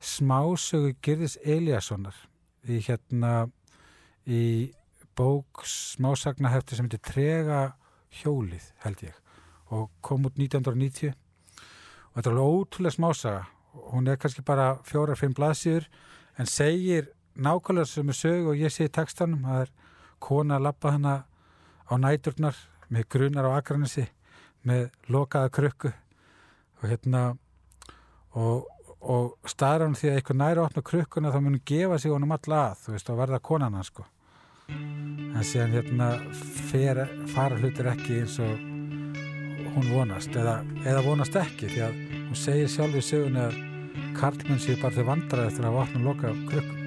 smásögu 0.02 0.96
Girðis 1.02 1.38
Eliassonar 1.44 2.18
í 2.66 2.80
hérna 2.82 3.48
í 4.26 4.72
bók 5.16 5.64
smásagnahefti 5.70 6.76
sem 6.76 6.90
heitir 6.90 7.06
Trega 7.06 7.62
hjólið 8.22 8.72
held 8.84 9.06
ég 9.06 9.22
og 9.76 9.92
kom 10.06 10.26
út 10.28 10.40
1990 10.40 11.14
og 12.16 12.18
þetta 12.24 12.32
er 12.32 12.38
alveg 12.38 12.60
ótrúlega 12.60 12.96
smásaga. 12.96 13.46
Hún 13.92 14.08
er 14.08 14.16
kannski 14.16 14.44
bara 14.46 14.78
fjóra-fimm 14.88 15.34
blaðsýður 15.36 15.90
en 16.40 16.48
segir 16.48 17.10
nákvæmlega 17.36 17.90
sem 17.92 18.10
er 18.10 18.16
sög 18.16 18.48
og 18.52 18.60
ég 18.60 18.72
í 18.72 18.88
textanum. 18.88 19.44
Að 19.44 19.52
það 19.52 19.62
er 19.66 19.72
kona 20.24 20.56
að 20.56 20.64
lappa 20.64 20.94
hana 20.96 21.16
á 21.92 21.94
næturnar 22.00 22.56
með 22.94 23.08
grunar 23.16 23.50
á 23.50 23.58
akranissi 23.58 24.06
með 24.66 24.88
lokaða 25.14 25.52
krukku 25.54 25.92
og 26.82 26.88
hérna 26.90 27.24
og, 28.36 28.66
og 29.02 29.50
staðar 29.50 29.88
hann 29.88 29.98
því 29.98 30.12
að 30.12 30.20
eitthvað 30.20 30.42
næri 30.42 30.62
að 30.62 30.68
opna 30.70 30.86
krukkuna 30.90 31.34
þá 31.34 31.40
mun 31.40 31.58
hún 31.58 31.66
gefa 31.72 32.00
sig 32.02 32.14
honum 32.14 32.36
alla 32.36 32.62
að 32.70 32.84
þú 32.84 32.96
veist 32.96 33.12
og 33.12 33.20
verða 33.22 33.42
konan 33.50 33.78
hans 33.78 33.92
sko. 33.94 34.06
En 34.70 35.44
síðan 35.46 35.76
hérna 35.76 36.08
fer, 36.72 37.04
fara 37.34 37.60
hlutir 37.60 37.92
ekki 37.92 38.22
eins 38.24 38.40
og 38.42 38.56
hún 39.76 39.92
vonast 39.92 40.36
eða, 40.36 40.62
eða 40.88 41.04
vonast 41.06 41.36
ekki 41.38 41.70
því 41.70 41.84
að 41.86 42.02
hún 42.16 42.40
segir 42.40 42.72
sjálf 42.72 42.98
í 42.98 43.04
sögunni 43.04 43.44
að 43.44 43.60
karlmenn 44.16 44.62
séu 44.64 44.80
bara 44.82 44.96
til 44.96 45.08
vandræði 45.08 45.52
eftir 45.52 45.68
að 45.70 45.78
vatna 45.82 46.02
og 46.02 46.10
loka 46.10 46.85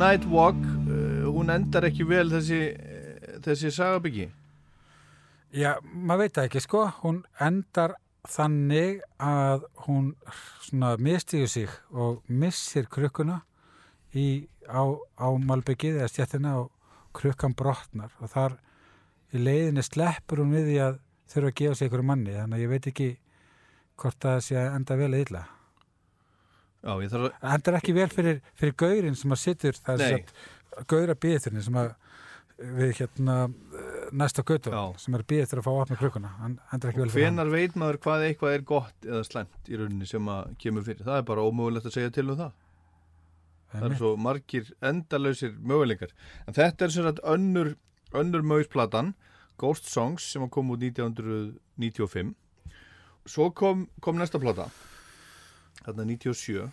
Night 0.00 0.24
Walk 0.32 0.56
uh, 0.64 1.26
hún 1.28 1.52
endar 1.52 1.84
ekki 1.90 2.06
vel 2.08 2.30
þessi, 2.32 2.60
uh, 2.72 3.40
þessi 3.44 3.72
sagabyggi 3.76 4.30
Já, 5.50 5.74
maður 5.82 6.22
veit 6.22 6.38
ekki 6.44 6.60
sko, 6.62 6.84
hún 7.02 7.24
endar 7.42 7.96
þannig 8.28 9.00
að 9.18 9.64
hún 9.86 10.12
svona 10.62 10.92
mistiður 11.00 11.50
sig 11.50 11.72
og 11.90 12.20
missir 12.28 12.86
krukkuna 12.86 13.40
í, 14.14 14.46
á, 14.70 14.82
á 15.18 15.28
malbyggið 15.34 15.98
eða 15.98 16.10
stjættina 16.12 16.56
og 16.60 16.70
krukkan 17.16 17.56
brotnar. 17.58 18.12
Og 18.22 18.30
þar 18.30 18.58
í 19.34 19.42
leiðinni 19.42 19.82
sleppur 19.86 20.44
hún 20.44 20.54
við 20.54 20.68
því 20.70 20.78
að 20.86 21.00
þurfa 21.32 21.50
að 21.50 21.58
gefa 21.62 21.78
sig 21.78 21.90
ykkur 21.90 22.06
manni. 22.06 22.36
Þannig 22.36 22.58
að 22.58 22.64
ég 22.64 22.72
veit 22.74 22.90
ekki 22.92 23.10
hvort 24.00 24.22
það 24.22 24.44
sé 24.46 24.60
að 24.60 24.76
enda 24.78 25.00
vel 25.00 25.10
eða 25.10 25.24
illa. 25.26 25.44
Já, 26.80 26.94
að 26.96 27.10
Það 27.12 27.54
endar 27.54 27.76
ekki 27.80 27.96
vel 27.96 28.08
fyrir, 28.12 28.38
fyrir 28.56 28.76
gaurin 28.80 29.18
sem 29.18 29.34
að 29.34 29.42
sittur 29.42 29.80
er 29.96 30.22
gaura 30.88 31.16
býðiturinn 31.18 31.64
sem 31.66 31.76
að 31.76 31.90
við 32.60 32.90
hérna 32.98 33.36
eh, 33.48 34.08
næsta 34.12 34.44
götu 34.44 34.72
sem 35.00 35.14
er 35.16 35.24
býðið 35.28 35.52
til 35.52 35.58
að 35.60 35.66
fá 35.66 35.70
opna 35.72 35.96
klukkuna 36.00 36.32
hann 36.40 36.56
endar 36.74 36.90
ekki 36.90 37.02
vel 37.02 37.12
fyrir 37.12 37.28
hann. 37.28 37.38
Hvenar 37.38 37.52
veit 37.54 37.78
maður 37.80 37.98
hvað 38.04 38.24
eitthvað 38.26 38.56
er 38.56 38.64
gott 38.68 39.06
eða 39.06 39.22
slæmt 39.28 39.70
í 39.70 39.78
rauninni 39.80 40.08
sem 40.08 40.28
að 40.32 40.50
kemur 40.60 40.84
fyrir? 40.86 41.06
Það 41.06 41.20
er 41.22 41.28
bara 41.30 41.46
ómögulegt 41.46 41.88
að 41.88 41.96
segja 41.96 42.12
til 42.16 42.26
um 42.28 42.40
það. 42.40 42.58
Það 43.70 43.86
eru 43.86 43.98
svo 44.00 44.12
margir 44.18 44.70
endalausir 44.82 45.56
möguleikar. 45.62 46.12
En 46.46 46.56
þetta 46.56 46.86
er 46.86 46.94
sagt 46.94 47.20
önnur, 47.22 47.74
önnur 48.18 48.44
mögusplatan, 48.52 49.14
Ghost 49.60 49.88
Songs, 49.88 50.26
sem 50.32 50.48
kom 50.50 50.72
út 50.74 50.82
1995. 50.82 52.34
Svo 53.30 53.50
kom, 53.54 53.86
kom 54.02 54.18
næsta 54.18 54.40
plata, 54.42 54.66
þarna 55.86 56.06
97, 56.12 56.68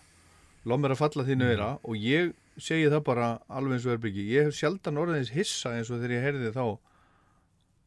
Lóð 0.67 0.81
mér 0.83 0.93
að 0.95 0.99
falla 0.99 1.23
þínu 1.23 1.47
eira 1.47 1.67
og 1.87 1.95
ég 2.01 2.33
segi 2.59 2.89
það 2.91 3.03
bara 3.07 3.27
alveg 3.47 3.77
eins 3.77 3.85
og 3.87 3.93
erbyggi. 3.93 4.25
Ég 4.33 4.47
hef 4.47 4.57
sjaldan 4.57 4.99
orðins 4.99 5.31
hissa 5.31 5.75
eins 5.77 5.91
og 5.91 6.01
þegar 6.01 6.15
ég 6.17 6.25
heyrði 6.25 6.51
þá, 6.55 6.65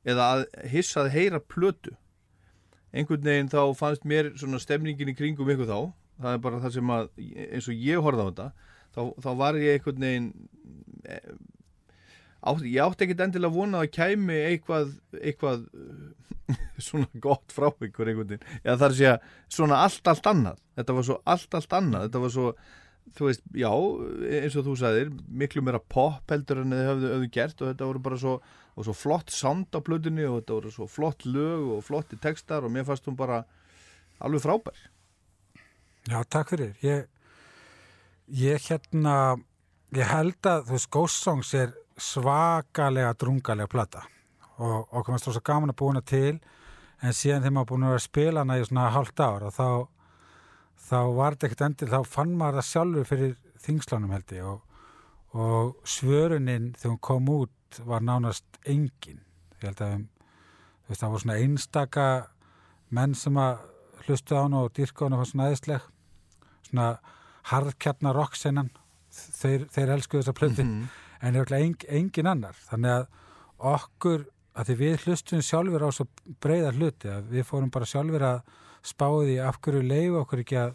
eða 0.08 0.28
að 0.34 0.44
hissa 0.72 1.02
að 1.02 1.10
heyra 1.16 1.40
plötu. 1.44 1.92
Einhvern 2.90 3.26
veginn 3.26 3.50
þá 3.52 3.60
fannst 3.78 4.06
mér 4.08 4.32
svona 4.40 4.62
stemningin 4.62 5.12
í 5.12 5.16
kringum 5.18 5.50
ykkur 5.52 5.68
þá. 5.68 5.80
Það 6.20 6.36
er 6.36 6.42
bara 6.46 6.62
það 6.62 6.76
sem 6.78 6.94
að, 6.94 7.10
eins 7.50 7.68
og 7.68 7.84
ég 7.90 8.06
horfði 8.06 8.24
á 8.24 8.28
þetta, 8.30 8.48
þá, 8.96 9.02
þá 9.26 9.30
var 9.42 9.60
ég 9.60 9.76
einhvern 9.76 10.06
veginn 10.06 10.30
eh, 11.04 11.30
átt, 12.40 12.64
ég 12.64 12.80
átti 12.84 13.06
ekkert 13.06 13.24
endilega 13.26 13.54
vona 13.54 13.84
að 13.84 13.92
kæmi 13.96 14.36
eitthvað, 14.48 14.92
eitthvað 15.20 15.64
eh, 15.76 16.20
svona 16.86 17.08
gott 17.22 17.54
frá 17.54 17.70
ykkur 17.70 18.10
einhvern 18.10 18.34
veginn. 18.34 18.60
Eða 18.64 18.76
það 18.82 18.86
er 19.00 19.14
að 19.14 19.32
svona 19.56 19.80
allt 19.84 20.12
allt 20.12 20.30
annað. 20.30 20.62
Þetta 20.78 20.96
var 20.96 21.08
svo 21.08 21.18
allt 21.34 21.58
allt 21.58 21.76
annað. 21.78 22.06
Þetta 22.06 22.22
var 22.24 22.34
svo, 22.36 22.46
þú 23.18 23.28
veist, 23.28 23.44
já 23.62 23.70
eins 24.40 24.56
og 24.56 24.66
þú 24.68 24.76
sagðir, 24.80 25.12
miklu 25.42 25.64
meira 25.66 25.82
pop 25.94 26.34
heldur 26.34 26.64
en 26.64 26.74
þið 26.76 26.88
höfðu, 26.90 27.12
höfðu 27.14 27.30
gert 27.36 27.62
og 27.62 27.72
þetta 27.72 27.90
voru 27.90 28.04
bara 28.08 28.20
svo, 28.24 28.36
og 28.76 28.86
svo 28.86 28.96
flott 28.96 29.34
sound 29.34 29.76
á 29.76 29.80
plötunni 29.84 30.26
og 30.28 30.40
þetta 30.40 30.56
voru 30.58 30.74
svo 30.74 30.88
flott 30.90 31.26
lög 31.28 31.68
og 31.76 31.84
flotti 31.86 32.18
textar 32.22 32.66
og 32.66 32.72
mér 32.74 32.86
fannst 32.88 33.08
hún 33.10 33.18
bara 33.18 33.44
alveg 34.20 34.44
frábær. 34.44 34.80
Já, 36.08 36.22
takk 36.32 36.54
fyrir. 36.54 36.74
Ég, 36.80 37.06
ég 38.32 38.68
hérna, 38.70 39.36
ég 39.96 40.08
held 40.08 40.48
að, 40.48 40.66
þú 40.68 40.76
veist, 40.76 40.90
Ghost 40.94 41.24
Songs 41.24 41.52
er 41.58 41.74
svakalega 42.00 43.12
drungalega 43.18 43.70
plata. 43.70 44.04
Og 44.60 44.90
okkur 45.00 45.20
stóð 45.20 45.38
svo 45.38 45.44
gaman 45.44 45.72
að 45.72 45.78
búina 45.80 46.02
til 46.04 46.40
en 47.00 47.16
síðan 47.16 47.44
þegar 47.44 47.54
maður 47.56 47.70
búin 47.70 47.86
að 47.88 48.02
spila 48.04 48.44
hana 48.44 48.58
í 48.60 48.66
svona 48.66 48.90
hálft 48.92 49.22
ár 49.24 49.46
og 49.48 49.54
þá, 49.56 49.68
þá 50.88 50.98
var 51.16 51.36
þetta 51.36 51.48
ekkert 51.48 51.64
endur, 51.68 51.92
þá 51.94 52.12
fann 52.16 52.34
maður 52.36 52.60
það 52.60 52.68
sjálfur 52.70 53.08
fyrir 53.08 53.36
þingslánum 53.64 54.12
held 54.16 54.34
ég. 54.36 54.50
Og, 54.50 54.60
og 55.32 55.88
svörunin 55.88 56.72
þegar 56.76 56.94
hún 56.94 57.02
kom 57.08 57.32
út 57.36 57.80
var 57.86 58.04
nánast 58.04 58.60
engin. 58.68 59.22
Ég 59.60 59.70
held 59.70 59.84
að, 59.86 59.96
þú 60.84 60.92
veist, 60.92 61.00
það 61.00 61.14
voru 61.14 61.24
svona 61.24 61.40
einstaka 61.40 62.06
menn 62.90 63.16
sem 63.16 63.38
að 63.40 63.64
hlustu 64.04 64.36
á 64.36 64.42
hana 64.42 64.64
og 64.66 64.74
dýrka 64.76 65.06
hana 65.06 65.20
og 65.20 65.28
svona 65.30 65.48
aðeinsleg 65.48 65.88
svona 66.70 66.90
harðkjarnar 67.50 68.16
rocksennan 68.16 68.70
þeir, 69.10 69.66
þeir 69.72 69.94
elsku 69.96 70.20
þessa 70.20 70.34
plöti 70.36 70.64
en 70.64 70.74
er 70.82 70.99
en, 71.20 71.40
engin 71.88 72.30
annar. 72.30 72.56
Þannig 72.68 72.94
að 72.96 73.08
okkur 73.70 74.26
að 74.56 74.70
því 74.70 74.76
við 74.80 75.04
hlustum 75.04 75.42
sjálfur 75.44 75.86
á 75.86 75.90
svo 75.94 76.06
breyða 76.42 76.72
hluti 76.76 77.10
að 77.12 77.28
við 77.34 77.46
fórum 77.48 77.72
bara 77.72 77.88
sjálfur 77.88 78.24
að 78.26 78.40
spáði 78.86 79.36
af 79.44 79.60
hverju 79.60 79.82
leifu 79.84 80.16
okkur 80.22 80.42
ekki 80.44 80.58
að 80.60 80.72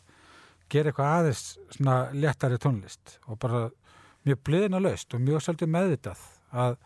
gera 0.72 0.92
eitthvað 0.92 1.16
aðeins 1.16 1.44
svona 1.74 1.98
léttari 2.14 2.60
tónlist 2.62 3.18
og 3.26 3.40
bara 3.42 3.66
mjög 4.26 4.42
bliðina 4.48 4.82
laust 4.82 5.14
og 5.14 5.26
mjög 5.26 5.44
svolítið 5.46 5.74
meðvitað 5.74 6.24
að 6.66 6.78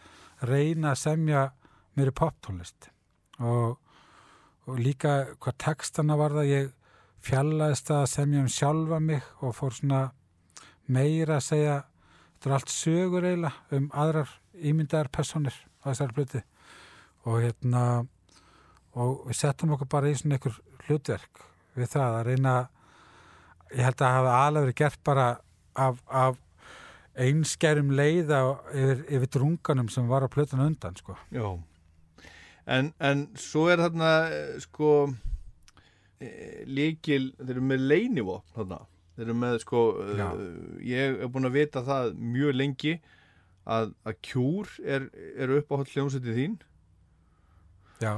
reyna 0.49 0.93
að 0.93 1.01
semja 1.03 1.43
mér 1.99 2.11
pop 2.15 2.39
tónlist 2.43 2.89
og 3.39 3.77
og 4.69 4.77
líka 4.77 5.13
hvað 5.41 5.55
textana 5.63 6.17
var 6.19 6.35
það 6.37 6.51
ég 6.51 6.67
fjallaðist 7.25 7.91
að 7.93 8.03
semja 8.11 8.43
um 8.43 8.51
sjálfa 8.53 8.99
mig 9.01 9.25
og 9.41 9.55
fór 9.57 9.75
svona 9.75 10.01
meira 10.85 11.39
að 11.39 11.47
segja 11.47 11.77
þetta 12.39 12.49
er 12.49 12.55
allt 12.55 12.71
sögur 12.71 13.27
eiginlega 13.27 13.75
um 13.75 13.91
aðrar 13.91 14.31
ímyndaðar 14.55 15.11
personir 15.11 15.55
á 15.83 15.91
þessari 15.91 16.15
plöti 16.15 16.41
og 17.27 17.41
hérna 17.43 17.83
og 18.95 19.25
við 19.27 19.39
settum 19.41 19.75
okkur 19.75 19.89
bara 19.91 20.09
í 20.09 20.15
svona 20.15 20.39
einhver 20.39 20.55
hlutverk 20.87 21.43
við 21.75 21.91
það 21.91 22.19
að 22.19 22.29
reyna 22.29 22.53
ég 23.75 23.83
held 23.85 24.01
að 24.01 24.15
hafa 24.15 24.37
alveg 24.45 24.65
verið 24.65 24.79
gert 24.79 25.01
bara 25.05 25.25
af, 25.75 25.99
af 26.07 26.39
einskerum 27.19 27.91
leiða 27.91 28.39
yfir, 28.71 29.03
yfir 29.09 29.33
drunganum 29.35 29.89
sem 29.91 30.07
var 30.07 30.23
á 30.23 30.31
plötuna 30.31 30.69
undan 30.69 30.95
sko. 30.95 31.17
En, 32.69 32.93
en 33.01 33.25
svo 33.39 33.67
er 33.67 33.81
þarna 33.83 34.11
eh, 34.31 34.55
sko 34.63 35.09
eh, 36.21 36.63
líkil, 36.69 37.33
þeir 37.41 37.57
eru 37.57 37.65
með 37.65 37.85
leinivopn 37.91 38.55
þarna, 38.55 38.79
þeir 39.19 39.27
eru 39.27 39.37
með 39.43 39.59
sko 39.65 39.83
uh, 39.99 40.33
ég 40.87 41.19
er 41.19 41.31
búin 41.31 41.49
að 41.49 41.57
vita 41.59 41.83
það 41.83 42.13
mjög 42.15 42.55
lengi 42.55 42.97
að, 43.69 43.93
að 44.07 44.19
kjúr 44.25 44.73
er, 44.81 45.07
er 45.35 45.55
upp 45.59 45.75
á 45.75 45.83
hljómsveitin 45.83 46.37
þín. 46.39 46.59
Já, 47.99 48.13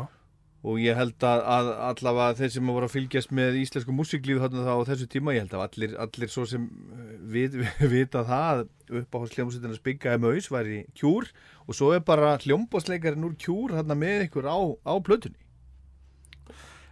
og 0.62 0.78
ég 0.78 0.94
held 0.94 1.24
að, 1.26 1.40
að 1.50 1.70
allavega 1.88 2.38
þeir 2.38 2.52
sem 2.54 2.68
voru 2.70 2.86
að 2.86 2.94
fylgjast 2.94 3.32
með 3.34 3.58
íslensku 3.64 3.94
músiklífi 3.98 4.44
þarna 4.44 4.66
þá 4.68 4.74
á 4.78 4.90
þessu 4.92 5.08
tíma, 5.10 5.34
ég 5.34 5.48
held 5.48 5.56
að 5.58 5.64
allir, 5.66 5.96
allir 6.06 6.32
svo 6.32 6.46
sem 6.50 6.68
uh, 6.70 7.14
vit, 7.34 7.56
vita 7.96 8.22
það 8.28 8.68
upp 9.02 9.18
á 9.18 9.20
hljómsveitin 9.26 9.74
að 9.74 9.80
spinga 9.80 10.18
M.A.U.S. 10.20 10.52
væri 10.54 10.84
kjúr 10.98 11.32
og 11.66 11.78
svo 11.78 11.90
er 11.96 12.06
bara 12.06 12.36
hljómbásleikarinn 12.44 13.26
úr 13.26 13.34
kjúr 13.42 13.74
þarna 13.80 13.98
með 13.98 14.28
ykkur 14.28 14.50
á, 14.54 14.60
á 14.86 14.94
plötunni. 15.02 15.40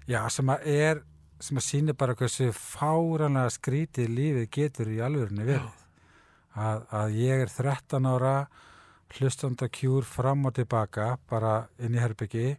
Já, 0.09 0.23
sem 0.33 0.49
að 0.49 0.65
er 0.73 1.03
sem 1.39 1.59
að 1.59 1.65
síni 1.65 1.95
bara 1.95 2.15
hversu 2.19 2.49
fáranlega 2.55 3.51
skrítið 3.55 4.09
lífið 4.15 4.49
getur 4.55 4.91
í 4.91 4.99
alvörunni 5.03 5.45
verið. 5.47 5.85
Að, 6.59 6.81
að 6.91 7.13
ég 7.15 7.43
er 7.45 7.53
13 7.53 8.09
ára 8.09 8.33
hlustanda 9.15 9.69
kjúr 9.71 10.05
fram 10.05 10.45
og 10.49 10.57
tilbaka 10.57 11.13
bara 11.29 11.53
inn 11.81 11.95
í 11.95 12.01
herbyggi 12.01 12.57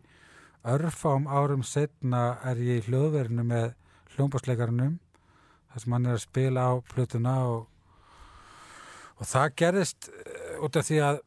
örfám 0.66 1.28
árum 1.28 1.62
setna 1.64 2.41
er 2.45 2.61
ég 2.61 2.83
í 2.83 2.87
hljóðverinu 2.89 3.45
með 3.47 3.72
hljómbásleikarunum 4.14 4.99
þar 5.70 5.83
sem 5.83 5.95
hann 5.95 6.09
er 6.09 6.18
að 6.18 6.24
spila 6.24 6.66
á 6.68 6.72
plötuna 6.91 7.35
og, 7.49 7.61
og 9.16 9.31
það 9.31 9.55
gerðist 9.62 10.11
eh, 10.11 10.57
út 10.61 10.76
af 10.76 10.89
því 10.89 10.99
að 11.07 11.20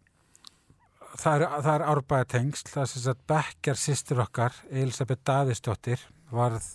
það 1.13 1.33
er, 1.35 1.47
það 1.63 1.73
er 1.73 1.87
árbæða 1.93 2.29
tengsl, 2.35 2.67
það 2.73 2.83
er 2.83 2.91
sem 2.91 3.05
sagt 3.07 3.25
bekkjar 3.29 3.79
sýstur 3.79 4.21
okkar, 4.25 4.59
Elisabeth 4.69 5.25
Davíðsdóttir 5.29 6.05
varð 6.33 6.67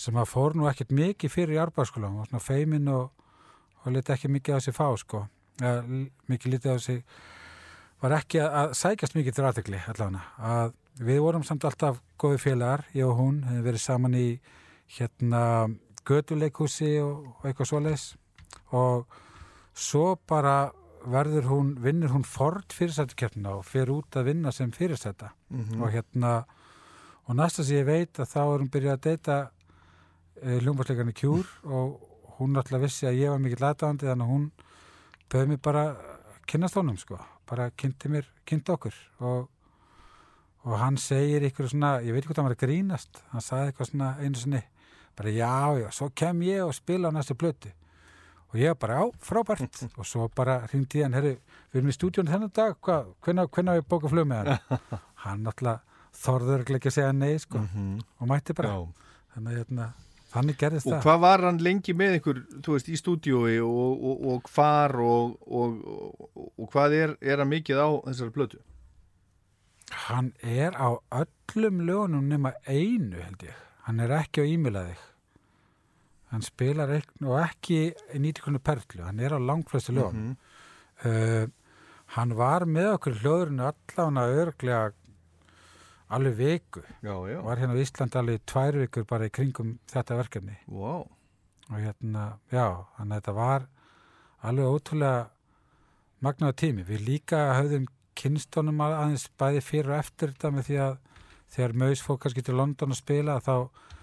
sem 0.00 0.16
að 0.16 0.30
fór 0.30 0.56
nú 0.56 0.68
ekkert 0.70 0.94
mikið 0.96 1.34
fyrir 1.34 1.56
í 1.56 1.60
árbæðaskóla 1.60 2.08
og 2.08 2.30
svona 2.30 2.42
feimin 2.44 2.88
og, 2.92 3.10
og 3.84 3.92
liti 3.94 4.14
ekki 4.14 4.30
mikið 4.32 4.56
á 4.56 4.60
sig 4.64 4.76
fá 4.76 4.86
sko, 5.00 5.26
ja, 5.60 5.74
mikið 6.30 6.54
litið 6.54 6.72
á 6.72 6.78
sig 6.80 7.02
var 8.00 8.16
ekki 8.16 8.40
að, 8.40 8.56
að 8.62 8.74
sækjast 8.80 9.18
mikið 9.18 9.36
til 9.36 9.46
aðtegli 9.48 9.82
allavega, 9.92 10.24
að 10.40 10.72
við 11.04 11.20
vorum 11.24 11.44
samt 11.46 11.66
alltaf 11.68 12.00
góði 12.20 12.40
félagar, 12.40 12.84
ég 12.96 13.08
og 13.08 13.18
hún 13.20 13.42
hefum 13.48 13.64
verið 13.66 13.84
saman 13.84 14.16
í 14.16 14.26
hérna 14.96 15.42
göduleikhúsi 16.08 16.94
og, 17.04 17.30
og 17.36 17.48
eitthvað 17.48 17.70
svoleiðis. 17.70 18.06
Og 18.76 19.18
svo 19.76 20.14
bara 20.28 20.72
verður 21.00 21.48
hún, 21.48 21.74
vinnur 21.80 22.12
hún 22.12 22.26
ford 22.28 22.74
fyrirsættukeppnina 22.76 23.54
og 23.56 23.64
fer 23.68 23.90
út 23.92 24.18
að 24.20 24.32
vinna 24.32 24.52
sem 24.52 24.72
fyrirsætta 24.74 25.30
og 25.80 25.88
hérna 25.94 26.32
og 27.24 27.38
næsta 27.38 27.64
sem 27.64 27.80
ég 27.80 27.86
veit 27.88 28.20
að 28.20 28.28
þá 28.28 28.40
er 28.42 28.58
hún 28.58 28.72
byrjað 28.74 28.98
að 28.98 29.06
deyta 29.06 29.38
hljómbásleikarni 30.44 31.14
kjúr 31.16 31.46
og 31.68 32.36
hún 32.38 32.56
náttúrulega 32.56 32.86
vissi 32.86 33.08
að 33.08 33.20
ég 33.20 33.32
var 33.34 33.40
mikill 33.42 33.66
aðdáðandi 33.68 34.08
þannig 34.08 34.26
að 34.26 34.34
hún 34.34 34.50
bauði 35.30 35.46
mig 35.52 35.62
bara 35.62 35.86
að 35.92 36.42
kynnast 36.50 36.78
honum 36.80 36.98
sko, 36.98 37.20
bara 37.46 37.70
kynnti 37.78 38.10
mér, 38.10 38.28
kynnti 38.48 38.72
okkur 38.74 38.96
og, 39.26 39.48
og 40.64 40.76
hann 40.80 40.98
segir 41.00 41.44
ykkur 41.50 41.70
svona, 41.70 41.98
ég 42.02 42.14
veit 42.14 42.24
ekki 42.24 42.32
hvað 42.32 42.42
hann 42.42 42.50
var 42.50 42.56
að 42.56 42.64
grínast 42.64 43.22
hann 43.34 43.44
sagði 43.44 43.72
eitthvað 43.72 43.90
svona 43.92 44.12
einu 44.20 44.40
sinni 44.40 44.62
bara 45.20 45.30
já, 45.30 45.78
já, 45.78 45.90
svo 45.92 46.08
kem 46.14 46.42
ég 46.42 46.64
og 46.64 46.74
spila 46.74 47.10
á 47.10 47.12
næstu 47.12 47.34
plötu. 47.36 47.68
Og 48.50 48.58
ég 48.58 48.74
bara, 48.78 48.98
já, 48.98 49.10
frábært. 49.20 49.82
Og 49.98 50.06
svo 50.06 50.28
bara 50.34 50.60
hringdi 50.70 50.98
ég 50.98 51.06
hann, 51.06 51.14
herri 51.14 51.36
við 51.70 51.80
erum 51.80 51.92
í 51.92 51.94
stúdíunum 51.94 52.32
þennan 52.32 52.52
dag, 52.56 52.78
hvenær, 53.22 53.50
hvenær 53.52 53.78
við 53.78 53.88
bóka 53.90 54.10
flug 54.10 54.26
með 54.26 54.48
hann? 54.48 54.80
Hann 55.24 55.44
náttúrulega 55.44 55.84
þorður 56.16 56.64
ekki 56.64 56.88
að 56.88 56.96
segja 56.96 57.12
nei, 57.12 57.34
sko 57.38 57.60
og 57.60 58.30
mætti 58.30 58.56
bara, 58.56 58.72
Já. 58.72 59.10
þannig 59.34 59.52
að 59.52 59.58
hérna, 59.60 59.88
þannig 60.30 60.58
gerðist 60.60 60.86
Og 60.88 60.94
það 60.94 61.04
hvað 61.04 61.20
var 61.24 61.44
hann 61.48 61.60
lengi 61.66 61.94
með 61.96 62.16
ykkur, 62.20 62.40
þú 62.64 62.74
veist, 62.76 62.90
í 62.90 62.98
stúdíói 63.00 63.54
og, 63.64 64.04
og, 64.10 64.24
og 64.32 64.50
hvar 64.54 64.96
og, 65.04 65.36
og, 65.46 65.78
og, 65.84 66.50
og 66.54 66.70
hvað 66.72 66.96
er, 66.98 67.14
er 67.20 67.42
hann 67.42 67.50
mikið 67.50 67.82
á 67.82 67.88
þessari 68.08 68.34
blötu? 68.36 68.60
Hann 70.06 70.32
er 70.46 70.76
á 70.78 70.94
öllum 71.10 71.80
lögunum 71.86 72.28
nema 72.30 72.52
einu 72.66 73.18
held 73.18 73.42
ég. 73.48 73.56
Hann 73.88 74.02
er 74.04 74.12
ekki 74.20 74.44
á 74.44 74.46
e-mailaðið. 74.46 75.06
Hann 76.30 76.44
spilar 76.46 76.92
ekki, 76.94 77.24
og 77.26 77.40
ekki 77.42 77.78
nýtikonu 78.22 78.60
perlu. 78.62 79.02
Hann 79.02 79.18
er 79.18 79.34
á 79.34 79.38
langflestu 79.42 79.96
lögunum. 79.96 80.36
uh, 81.02 81.48
hann 82.14 82.34
var 82.38 82.66
með 82.66 82.92
okkur 82.94 83.16
í 83.16 83.20
hljóðurinu 83.24 83.66
allan 83.66 84.18
að 84.22 84.36
örglega 84.44 84.92
alveg 86.10 86.36
viku. 86.38 86.82
Já, 87.02 87.14
já. 87.30 87.40
Var 87.44 87.62
hérna 87.62 87.76
á 87.76 87.82
Íslandi 87.82 88.18
alveg 88.20 88.46
tvær 88.50 88.78
vikur 88.82 89.06
bara 89.08 89.28
í 89.28 89.34
kringum 89.34 89.76
þetta 89.90 90.18
verkefni. 90.18 90.56
Vá. 90.66 91.04
Og 91.70 91.76
hérna, 91.78 92.24
já, 92.50 92.66
þannig 92.96 93.14
að 93.14 93.20
þetta 93.20 93.36
var 93.36 93.68
alveg 94.50 94.74
ótrúlega 94.74 95.28
magnaða 96.20 96.58
tími. 96.64 96.86
Við 96.88 97.06
líka 97.06 97.44
höfðum 97.58 97.86
kynstónum 98.18 98.82
aðeins 98.84 99.28
bæði 99.40 99.62
fyrir 99.64 99.94
og 99.94 100.02
eftir 100.02 100.34
þetta 100.34 100.50
með 100.54 100.66
því 100.68 100.80
að 100.86 100.98
þegar 101.54 101.76
Maus 101.82 102.02
fór 102.04 102.18
kannski 102.22 102.44
til 102.46 102.56
London 102.58 102.94
að 102.94 103.00
spila 103.00 103.38
þá, 103.42 103.54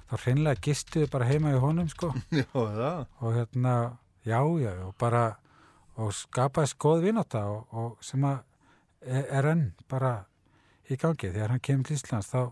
þá 0.10 0.16
hreinlega 0.24 0.64
gistuðu 0.68 1.10
bara 1.14 1.28
heima 1.30 1.54
í 1.54 1.60
honum 1.62 1.90
sko 1.92 2.12
Já, 2.40 2.48
og 2.56 3.36
hérna, 3.36 3.76
já, 4.28 4.40
já, 4.62 4.72
og 4.88 4.96
bara 5.00 5.26
og 5.98 6.14
skapaði 6.14 6.72
skoð 6.74 7.06
vináta 7.08 7.44
og, 7.50 7.68
og 7.74 8.06
sem 8.06 8.26
að 8.28 8.42
er, 9.02 9.24
er 9.40 9.50
enn 9.54 9.64
bara 9.90 10.14
í 10.92 10.98
gangi 11.00 11.32
þegar 11.34 11.54
hann 11.56 11.64
kemur 11.64 11.88
til 11.90 11.98
Íslands 11.98 12.30
þá, 12.32 12.52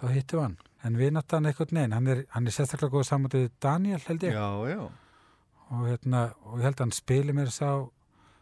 þá 0.00 0.06
hittu 0.14 0.40
hann 0.42 0.56
en 0.86 0.96
vinátan 1.00 1.48
eitthvað 1.48 1.74
neinn, 1.76 1.92
hann 1.96 2.06
er, 2.12 2.22
hann 2.34 2.46
er 2.46 2.54
sérstaklega 2.54 2.94
góð 2.94 3.08
saman 3.08 3.32
til 3.32 3.48
Daniel 3.62 4.00
held 4.06 4.24
ég 4.28 4.36
Já, 4.36 4.48
já. 4.70 4.80
og, 5.70 5.82
hérna, 5.88 6.22
og 6.46 6.60
ég 6.60 6.68
held 6.68 6.78
að 6.80 6.84
hann 6.86 6.96
spili 6.96 7.34
mér 7.36 7.50
sá 7.50 7.68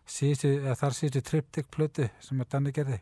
síðustu, 0.04 0.50
eða 0.60 0.76
þar 0.82 0.96
síðustu 0.98 1.24
triptych 1.30 1.70
plötu 1.72 2.08
sem 2.20 2.40
að 2.44 2.50
Danni 2.54 2.74
gerði 2.76 3.00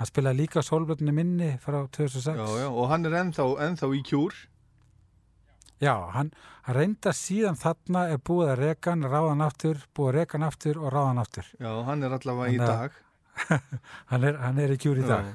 hann 0.00 0.08
spilaði 0.08 0.42
líka 0.42 0.62
sólblötunni 0.64 1.12
minni 1.16 1.50
frá 1.62 1.82
2006 1.88 2.36
Já, 2.36 2.46
já. 2.62 2.68
Og 2.70 2.88
hann 2.92 3.04
er 3.08 3.16
ennþá, 3.20 3.44
ennþá 3.66 3.90
í 3.96 4.02
kjúr. 4.08 4.36
Já, 5.80 5.94
hann, 6.12 6.30
reynda 6.68 7.12
síðan 7.16 7.56
þarna 7.56 8.06
er 8.12 8.18
búið 8.20 8.50
að 8.52 8.58
reka 8.60 8.92
hann, 8.92 9.04
ráða 9.08 9.30
hann 9.32 9.44
aftur 9.44 9.78
búið 9.96 10.10
að 10.10 10.16
reka 10.18 10.36
hann 10.36 10.46
aftur 10.48 10.80
og 10.80 10.90
ráða 10.92 11.06
hann 11.10 11.20
aftur 11.22 11.46
Já, 11.56 11.70
hann 11.88 12.04
er 12.04 12.16
allavega 12.16 12.52
í 12.52 12.58
dag. 12.60 12.98
hann 14.10 14.26
er, 14.26 14.38
hann 14.42 14.60
er 14.62 14.74
í 14.74 14.78
kjúr 14.80 15.02
í 15.02 15.08
dag. 15.08 15.32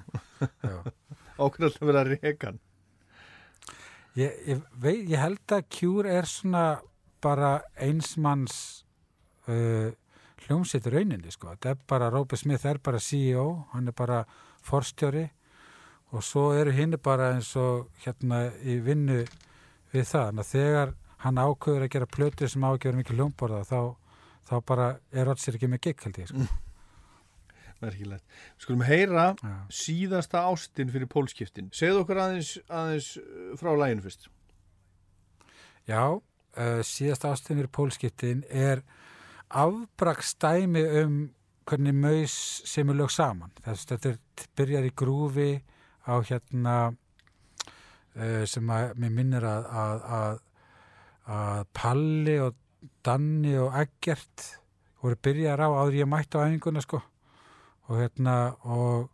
Ákveð 1.36 1.68
alltaf 1.68 1.84
verið 1.84 2.01
að 2.01 2.12
reka 2.14 2.51
hann. 2.51 2.62
Ég, 4.16 4.36
ég, 4.47 4.60
vei, 4.80 4.95
ég 5.12 5.20
held 5.20 5.51
að 5.51 5.66
Cure 5.76 6.12
er 6.16 6.28
svona 6.30 6.66
bara 7.24 7.58
einsmanns 7.84 8.86
uh, 9.51 9.91
hljómsitt 10.45 10.88
rauninni 10.88 11.34
sko. 11.34 11.51
Þetta 11.51 11.74
er 11.74 11.82
bara, 11.89 12.12
Robert 12.14 12.39
Smith 12.39 12.68
er 12.70 12.80
bara 12.84 13.01
CEO, 13.03 13.66
hann 13.74 13.91
er 13.91 13.97
bara 13.97 14.22
forstjóri 14.66 15.26
og 16.16 16.24
svo 16.24 16.51
eru 16.56 16.72
hinn 16.72 16.95
bara 17.03 17.34
eins 17.36 17.49
og 17.60 17.89
hérna 18.06 18.45
í 18.64 18.78
vinnu 18.86 19.26
við 19.91 20.06
það. 20.08 20.30
Þannig 20.30 20.45
að 20.45 20.51
þegar 20.53 20.93
hann 21.26 21.41
ákveður 21.41 21.88
að 21.88 21.93
gera 21.97 22.12
plötu 22.18 22.49
sem 22.51 22.64
ákveður 22.64 23.01
mikið 23.01 23.20
hljómborða 23.20 23.64
þá, 23.68 23.80
þá 24.47 24.56
bara 24.72 24.88
er 25.12 25.28
Roger 25.28 25.58
ekki 25.58 25.72
með 25.72 25.84
gig 25.89 26.06
held 26.08 26.22
ég 26.22 26.32
sko. 26.32 26.47
Merkilegt. 27.84 28.23
Við 28.55 28.65
skulum 28.65 28.84
heyra 28.88 29.26
Já. 29.36 29.55
síðasta 29.73 30.45
ástin 30.47 30.91
fyrir 30.93 31.09
pólskiptin. 31.11 31.69
Segðu 31.76 32.03
okkur 32.03 32.21
aðeins, 32.23 32.55
aðeins 32.71 33.09
uh, 33.19 33.51
frá 33.59 33.71
læginu 33.76 34.05
fyrst. 34.05 34.30
Já, 35.89 36.03
uh, 36.15 36.82
síðast 36.88 37.28
ástinir 37.28 37.67
pólskiptin 37.67 38.45
er 38.49 38.84
afbrakstæmi 39.51 40.84
um 41.03 41.17
hvernig 41.65 41.97
maus 41.97 42.36
sem 42.65 42.89
er 42.89 42.99
lög 43.01 43.11
saman. 43.13 43.53
Þess, 43.65 43.89
þetta 43.91 44.15
byrjar 44.57 44.88
í 44.88 44.93
grúfi 44.95 45.49
á 46.07 46.15
hérna 46.21 46.76
uh, 48.15 48.43
sem 48.47 48.71
að 48.71 48.93
mér 49.01 49.15
minnir 49.17 49.47
að, 49.49 49.67
að, 49.84 50.05
að, 50.19 50.38
að 51.36 51.65
Palli 51.76 52.38
og 52.45 52.61
Danni 53.05 53.57
og 53.59 53.76
Eggert 53.82 54.47
voru 55.01 55.17
byrjar 55.21 55.61
á 55.61 55.69
áður 55.69 55.99
ég 55.99 56.09
mætti 56.09 56.39
á 56.39 56.45
æfinguna 56.45 56.82
sko 56.86 57.01
og 57.88 58.00
hérna 58.00 58.36
og 58.64 59.12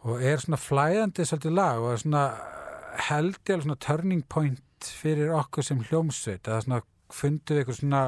og 0.00 0.22
er 0.24 0.40
svona 0.40 0.56
flæðandi 0.56 1.26
svolítið 1.28 1.56
lag 1.58 1.82
og 1.82 1.92
er 1.92 2.00
svona 2.00 2.24
held 3.10 3.36
ég 3.36 3.54
alveg 3.54 3.66
svona 3.66 3.82
turning 3.84 4.22
point 4.28 4.90
fyrir 5.02 5.34
okkur 5.36 5.66
sem 5.66 5.82
hljómsveit 5.90 6.48
eða 6.48 6.62
svona 6.64 6.80
fundum 7.12 7.56
við 7.56 7.62
eitthvað 7.62 7.80
svona 7.82 8.04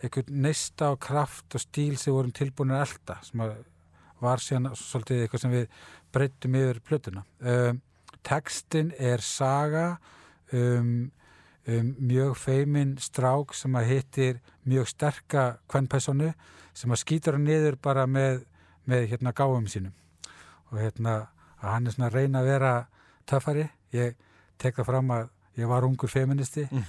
eitthvað 0.00 0.30
neista 0.46 0.90
og 0.94 1.00
kraft 1.04 1.56
og 1.56 1.62
stíl 1.62 1.96
sem 2.00 2.14
vorum 2.14 2.32
tilbúin 2.36 2.72
að 2.72 2.86
elda 2.86 3.18
sem 3.26 3.42
að 3.44 3.56
var 4.24 4.40
síðan 4.40 4.70
svolítið 4.78 5.22
eitthvað 5.24 5.42
sem 5.42 5.52
við 5.52 5.66
breyttum 6.14 6.56
yfir 6.56 6.80
plötuna. 6.88 7.22
Um, 7.40 7.82
tekstin 8.24 8.92
er 8.96 9.20
saga 9.24 9.98
um, 10.56 11.10
um 11.66 11.94
mjög 11.98 12.36
feimin 12.38 12.96
strák 13.02 13.54
sem 13.54 13.74
að 13.74 13.88
hittir 13.90 14.42
mjög 14.66 14.90
sterka 14.92 15.46
kvennpersonu 15.70 16.32
sem 16.76 16.92
að 16.92 17.00
skýtur 17.02 17.36
hann 17.36 17.46
niður 17.48 17.78
bara 17.82 18.04
með, 18.06 18.44
með 18.86 19.08
hérna 19.10 19.32
gáum 19.34 19.66
sínum. 19.70 19.94
Og 20.70 20.78
hérna 20.78 21.16
að 21.62 21.72
hann 21.72 21.86
er 21.86 21.96
svona 21.96 22.10
að 22.10 22.18
reyna 22.20 22.42
að 22.42 22.50
vera 22.52 22.74
töffari, 23.26 23.66
ég 23.96 24.14
tek 24.60 24.76
það 24.78 24.88
fram 24.90 25.10
að 25.16 25.28
ég 25.56 25.70
var 25.70 25.86
ungur 25.88 26.12
feministi 26.12 26.66
mm. 26.68 26.86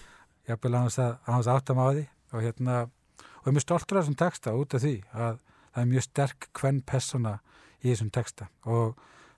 ég 0.50 0.62
vil 0.62 0.76
að 0.76 1.18
hans 1.26 1.50
áttam 1.50 1.82
á 1.82 1.88
því. 1.90 2.06
Og 2.36 2.44
hérna, 2.44 2.80
og 2.86 3.48
ég 3.48 3.52
er 3.52 3.58
mjög 3.58 3.66
stoltur 3.66 3.98
af 3.98 4.06
þessum 4.06 4.20
texta 4.20 4.54
út 4.54 4.76
af 4.76 4.84
því 4.84 4.96
að 5.14 5.40
það 5.72 5.82
er 5.82 5.92
mjög 5.94 6.06
sterk 6.06 6.50
kvenn 6.58 6.82
persona 6.84 7.38
í 7.82 7.90
þessum 7.90 8.12
texta. 8.14 8.50
Og 8.68 8.98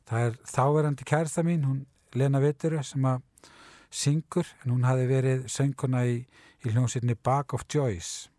það 0.09 0.25
er 0.25 0.37
þáverandi 0.49 1.07
kærsta 1.07 1.45
mín, 1.45 1.65
hún 1.67 1.81
Lena 2.17 2.41
Vituru 2.41 2.81
sem 2.83 3.05
að 3.05 3.21
syngur 3.89 4.47
en 4.63 4.73
hún 4.73 4.85
hafi 4.87 5.07
verið 5.09 5.47
sönguna 5.51 6.05
í, 6.05 6.19
í 6.65 6.73
hljómsveitinni 6.73 7.17
Bag 7.23 7.53
of 7.57 7.65
Joys 7.71 8.29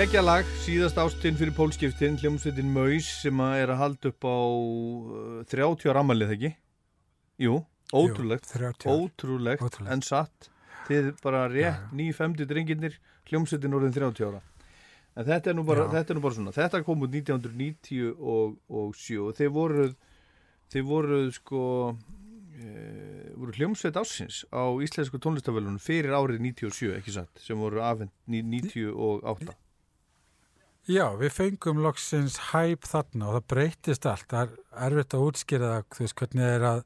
Gekkja 0.00 0.22
lag, 0.24 0.46
síðast 0.64 0.96
ástinn 0.96 1.36
fyrir 1.36 1.52
pólskiptin, 1.52 2.14
hljómsveitin 2.22 2.70
Maus 2.72 3.04
sem 3.20 3.40
að 3.44 3.58
er 3.60 3.72
að 3.74 3.80
halda 3.82 4.08
upp 4.08 4.24
á 4.24 4.38
uh, 4.40 5.42
30 5.50 5.90
ára 5.92 6.00
ammalið, 6.00 6.32
ekki? 6.38 6.50
Jú, 7.44 7.58
ótrúlegt, 7.92 8.48
Jú, 8.48 8.62
30 8.62 8.88
ár. 8.88 8.94
ótrúlegt, 8.94 9.66
Ótrúlegt. 9.66 9.92
en 9.92 10.04
satt. 10.06 10.48
Þið 10.88 11.12
bara 11.20 11.44
rétt, 11.52 11.66
Já, 11.66 11.74
já. 11.74 11.92
ný 12.00 12.08
femdi 12.16 12.48
drenginir, 12.48 12.96
hljómsveitin 13.28 13.76
orðin 13.76 13.92
30 14.00 14.24
ára. 14.30 14.40
En 15.20 15.28
þetta 15.28 15.52
er 15.52 15.60
nú 15.60 15.68
bara, 15.68 15.86
þetta 15.92 16.14
er 16.14 16.16
nú 16.16 16.24
bara 16.24 16.38
svona, 16.40 16.56
þetta 16.56 16.84
kom 16.88 17.04
út 17.04 17.20
1990 17.20 18.16
og, 18.16 18.56
og 18.72 18.96
7 18.96 19.20
og 19.26 19.36
þeir 19.36 19.54
voruð, 19.60 19.96
þeir 20.72 20.90
voruð 20.96 21.32
sko, 21.36 21.64
e, 22.56 22.70
voru 23.36 23.52
hljómsveit 23.52 24.00
ásins 24.00 24.46
á 24.48 24.64
íslensku 24.80 25.20
tónlistafölunum 25.20 25.76
fyrir 25.76 26.16
árið 26.16 26.40
97, 26.48 26.94
ekki 26.96 27.20
satt, 27.20 27.44
sem 27.44 27.60
voru 27.60 27.84
afhend 27.84 28.16
98. 28.24 29.59
Já, 30.90 31.04
við 31.20 31.30
fengum 31.36 31.80
loksins 31.84 32.36
hæp 32.50 32.86
þarna 32.88 33.28
og 33.30 33.36
það 33.36 33.44
breytist 33.52 34.06
allt. 34.10 34.26
Það 34.30 34.54
er 34.56 34.86
erfitt 34.88 35.14
að 35.14 35.26
útskýra 35.28 35.68
það, 35.74 35.84
þú 35.94 36.04
veist, 36.06 36.16
hvernig 36.18 36.42
það 36.46 36.54
er 36.56 36.64
að 36.70 36.80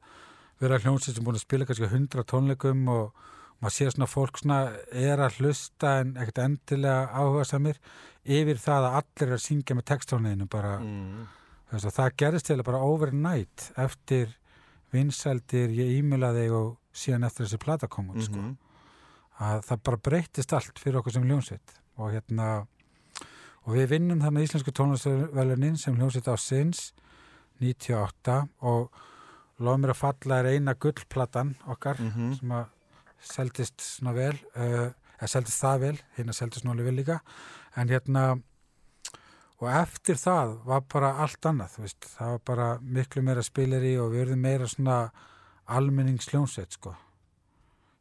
vera 0.61 0.79
hljómsveit 0.83 1.15
sem 1.17 1.25
búin 1.25 1.39
að 1.39 1.45
spila 1.45 1.65
kannski 1.69 1.89
100 1.89 2.25
tónleikum 2.31 2.83
og 2.93 3.23
maður 3.63 3.75
sér 3.77 3.93
svona 3.95 4.09
fólk 4.11 4.37
svona 4.41 4.59
er 4.91 5.23
að 5.25 5.39
hlusta 5.39 5.93
en 6.03 6.13
ekkert 6.21 6.41
endilega 6.43 7.07
áhuga 7.17 7.45
samir 7.49 7.79
yfir 8.25 8.59
það 8.61 8.87
að 8.89 8.97
allir 8.99 9.27
er 9.31 9.35
að 9.39 9.43
syngja 9.45 9.77
með 9.79 9.87
textóniðinu 9.91 10.47
bara, 10.49 10.75
Mm. 10.79 11.25
veist, 11.71 11.85
það 11.97 12.15
gerist 12.17 12.45
til 12.45 12.63
bara 12.63 12.83
overnight 12.83 13.71
eftir 13.77 14.35
vinsældir, 14.93 15.69
ég 15.75 15.97
e-maila 15.99 16.31
þig 16.35 16.51
og 16.55 16.77
síðan 16.95 17.25
eftir 17.27 17.45
þessi 17.47 17.59
plata 17.59 17.87
kom 17.87 18.09
út, 18.13 18.21
sko 18.23 18.37
Mhm. 18.37 18.57
að 19.39 19.65
það 19.65 19.83
bara 19.83 19.97
breytist 19.97 20.53
allt 20.53 20.79
fyrir 20.79 21.01
okkur 21.01 21.11
sem 21.13 21.23
hljómsveit 21.23 21.73
og 21.97 22.11
hérna 22.13 22.67
og 23.65 23.73
við 23.73 23.87
vinnum 23.95 24.19
með 24.21 24.45
Íslensku 24.47 24.71
tónlistverlunin 24.77 25.77
sem 25.81 25.95
hljómsveit 25.97 26.27
á 26.29 26.35
sinns 26.37 26.91
98 27.61 28.35
og 28.61 28.89
lof 29.63 29.77
mér 29.79 29.93
að 29.93 30.01
falla 30.01 30.39
er 30.43 30.49
eina 30.55 30.73
gullplatan 30.75 31.55
okkar 31.71 31.99
Mhm. 31.99 32.33
sem 32.39 32.49
að 32.51 32.65
seldist 33.25 33.79
svona 33.81 34.13
vel 34.13 34.35
uh, 34.55 34.91
eða 35.19 35.27
seldist 35.31 35.61
það 35.63 35.79
vel, 35.79 35.99
hérna 36.17 36.33
seldist 36.35 36.65
nú 36.65 36.71
alveg 36.73 36.85
vel 36.85 36.95
líka. 36.99 37.19
En 37.75 37.87
hérna 37.89 38.41
og 39.61 39.69
eftir 39.71 40.15
það 40.19 40.57
var 40.67 40.81
bara 40.81 41.13
allt 41.23 41.41
annað, 41.47 41.77
veist, 41.79 42.05
það 42.17 42.27
var 42.35 42.41
bara 42.45 42.67
miklu 42.81 43.21
meira 43.23 43.41
spileri 43.41 43.95
og 43.97 44.11
við 44.11 44.25
verðum 44.25 44.41
meira 44.43 44.67
svona 44.67 44.97
almenningsljónsveit, 45.71 46.75
sko. 46.77 46.93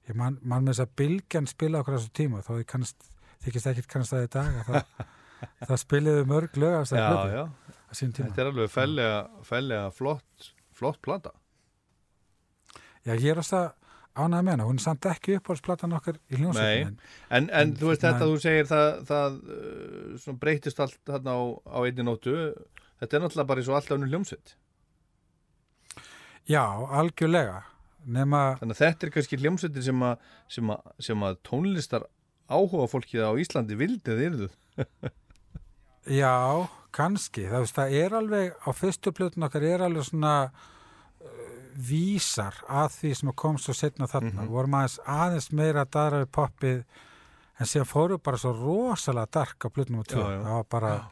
Ég 0.09 0.17
man, 0.19 0.39
man 0.43 0.65
með 0.67 0.75
þess 0.75 0.85
að 0.85 0.97
Bilgjan 1.01 1.47
spila 1.49 1.81
okkur 1.81 1.95
á 1.97 1.99
þessu 2.03 2.13
tíma, 2.19 2.43
kannast 2.69 3.07
þykist 3.47 3.67
ekkert 3.71 3.89
kannast 3.89 4.13
það 4.13 4.27
í 4.27 4.33
dag 4.35 4.59
að 4.59 4.67
það, 4.69 5.07
það 5.69 5.81
spiliðu 5.85 6.27
mörg 6.31 6.59
lög 6.61 6.77
af 6.79 6.85
þessari 6.89 7.07
plötu 7.15 7.45
á 7.45 7.93
sín 7.95 8.13
tíma 8.15 8.31
þetta 8.31 8.45
er 8.45 8.51
alveg 8.51 8.71
fellega, 8.75 9.17
fellega 9.47 9.89
flott, 9.95 10.51
flott 10.75 11.01
plata. 11.05 11.35
Já, 13.05 13.13
ég 13.15 13.31
er 13.35 13.41
alltaf 13.43 13.75
ánægð 14.15 14.45
með 14.47 14.53
hana, 14.55 14.67
hún 14.69 14.79
er 14.79 14.85
samt 14.85 15.07
ekki 15.11 15.37
uppáhaldsplatan 15.41 15.95
okkar 15.99 16.19
í 16.31 16.39
hljónsveitin 16.39 16.99
En, 17.35 17.49
en 17.51 17.75
þú 17.75 17.91
veist 17.91 18.05
þetta, 18.05 18.23
Nei. 18.23 18.31
þú 18.31 18.43
segir 18.45 18.69
það, 18.71 18.91
það 19.11 19.39
uh, 20.31 20.37
breytist 20.45 20.83
allt 20.85 21.01
þarna 21.11 21.35
á, 21.35 21.43
á 21.67 21.79
einni 21.83 22.07
nóttu. 22.07 22.37
Þetta 23.03 23.19
er 23.19 23.25
náttúrulega 23.25 23.51
bara 23.51 23.63
eins 23.63 23.71
og 23.73 23.79
alltaf 23.79 23.97
unnur 23.99 24.13
hljómsveit. 24.13 24.55
Já, 26.47 26.63
algjörlega 27.01 27.63
nema, 28.05 28.43
Þannig 28.61 28.77
að 28.77 28.83
þetta 28.83 29.07
er 29.07 29.13
kannski 29.17 29.41
hljómsveitir 29.41 29.87
sem 29.87 30.07
að, 30.07 30.31
sem 30.53 30.73
að, 30.75 30.89
sem 31.09 31.27
að 31.27 31.39
tónlistar 31.49 32.07
áhuga 32.53 32.89
fólkið 32.93 33.25
á 33.25 33.33
Íslandi 33.41 33.79
vildi 33.81 34.15
að 34.15 34.25
yrðu. 34.29 34.51
já, 36.07 36.69
kannski 36.95 37.47
það, 37.51 37.65
veist, 37.65 37.75
það 37.77 37.97
er 38.03 38.15
alveg, 38.21 38.53
á 38.67 38.71
fyrstu 38.77 39.13
plötun 39.13 39.47
okkar 39.49 39.63
er 39.63 39.81
alveg 39.87 40.05
svona 40.09 40.35
uh, 40.51 41.29
vísar 41.75 42.55
að 42.71 42.93
því 42.99 43.15
sem 43.19 43.33
kom 43.35 43.59
svo 43.59 43.75
setna 43.75 44.07
þarna, 44.11 44.43
Mhm. 44.45 44.49
vorum 44.53 44.77
aðeins 44.79 44.99
aðeins 45.07 45.51
meira 45.53 45.85
að 45.85 45.91
við 46.23 46.31
poppið 46.31 46.85
en 47.61 47.67
síðan 47.67 47.87
fóru 47.91 48.19
bara 48.23 48.37
svo 48.39 48.53
rosalega 48.53 49.31
dark 49.31 49.59
á 49.65 49.69
plötunum 49.71 50.01
og 50.01 50.07
það 50.07 50.69
bara 50.71 51.11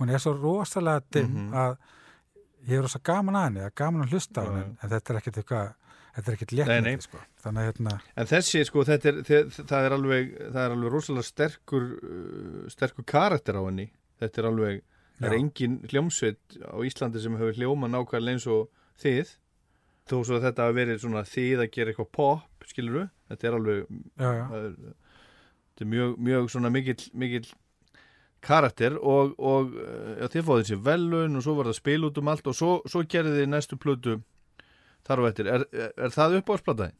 hún 0.00 0.10
er 0.12 0.18
svo 0.18 0.32
rosalega 0.36 1.02
dimm 1.10 1.48
Mhm. 1.48 1.52
að 1.54 1.76
ég 2.68 2.76
er 2.78 2.82
rosa 2.82 2.98
gaman 3.02 3.34
að 3.34 3.44
henni, 3.44 3.60
það 3.60 3.66
er 3.66 3.76
gaman 3.76 4.02
að 4.06 4.10
hlusta 4.12 4.40
á 4.40 4.44
henni, 4.44 4.76
en 4.82 4.90
þetta 4.90 5.10
er 5.14 5.16
ekkert 5.20 5.36
eitthvað 5.38 5.74
þetta 6.18 6.28
er 6.28 6.34
ekkert 6.36 6.52
léttmætti 6.52 7.02
sko. 7.02 7.18
þannig 7.42 7.58
að 7.62 7.66
hérna, 7.72 8.00
En 8.16 8.26
þessi, 8.26 8.64
sko, 8.66 8.84
þetta 8.84 9.06
er, 9.06 9.14
þe- 9.22 9.66
það 9.68 9.84
er 9.86 9.92
alveg, 9.92 10.52
það 10.52 10.64
er 10.64 10.70
alveg 10.74 10.92
rosalega 10.92 11.24
sterkur, 11.24 11.84
uh, 12.02 12.68
sterkur 12.68 13.04
karakter 13.04 13.54
á 13.54 13.62
henni. 13.68 13.90
Þetta 14.18 14.40
er 14.40 14.48
alveg, 14.50 14.80
það 15.18 15.28
er 15.28 15.36
engin 15.38 15.76
hljómsveit 15.90 16.58
á 16.64 16.76
Íslandi 16.86 17.22
sem 17.22 17.36
hefur 17.38 17.58
hljóma 17.58 17.90
nákvæmlega 17.90 18.38
eins 18.38 18.48
og 18.50 18.68
þið. 19.02 19.34
Þó 20.08 20.16
svo 20.24 20.38
að 20.38 20.46
þetta 20.48 20.66
hafi 20.66 20.78
verið 20.78 21.00
svona 21.02 21.24
þið 21.28 21.62
að 21.62 21.72
gera 21.74 21.92
eitthvað 21.92 22.10
pop, 22.16 22.68
skilur 22.68 22.98
við. 22.98 23.08
Þetta 23.28 23.48
er 23.48 23.56
alveg, 23.58 23.96
já, 24.16 24.28
já, 24.38 24.44
er, 24.58 24.76
þetta 25.68 25.84
er 25.84 25.90
mjög, 25.94 26.14
mjög 26.28 26.52
svona 26.54 26.70
mikill, 26.72 27.02
mikill 27.12 27.48
karakter 28.44 28.96
og, 28.96 29.34
og 29.36 29.74
uh, 29.74 30.14
já, 30.22 30.28
þið 30.32 30.46
fóðið 30.48 30.70
sér 30.70 30.80
velun 30.86 31.38
og 31.38 31.44
svo 31.44 31.56
var 31.58 31.68
það 31.68 31.78
spil 31.80 32.00
út 32.08 32.20
um 32.22 32.32
allt 32.32 32.48
og 32.48 32.56
svo, 32.56 32.70
svo 32.88 33.02
gerði 33.10 33.40
þið 33.40 33.50
næstu 33.52 33.78
plötu 33.80 34.16
þar 35.06 35.24
á 35.24 35.28
eftir. 35.28 35.50
Er, 35.52 35.66
er, 35.72 35.92
er 36.06 36.14
það 36.14 36.40
uppáðsplataðin? 36.40 36.98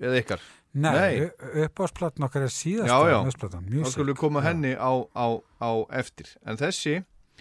Eða 0.00 0.20
ykkar? 0.22 0.40
Nei. 0.72 0.92
Nei, 0.96 1.30
uppáðsplatn 1.66 2.24
okkar 2.24 2.46
er 2.46 2.52
síðasta 2.54 2.88
Já, 2.88 3.10
já. 3.12 3.18
uppáðsplatn, 3.20 3.66
Þá 3.84 3.90
skulum 3.92 4.14
við 4.14 4.20
koma 4.22 4.40
henni 4.46 4.72
á, 4.72 4.92
á, 5.12 5.26
á 5.60 5.70
eftir. 6.00 6.30
En 6.48 6.56
þessi, 6.56 6.94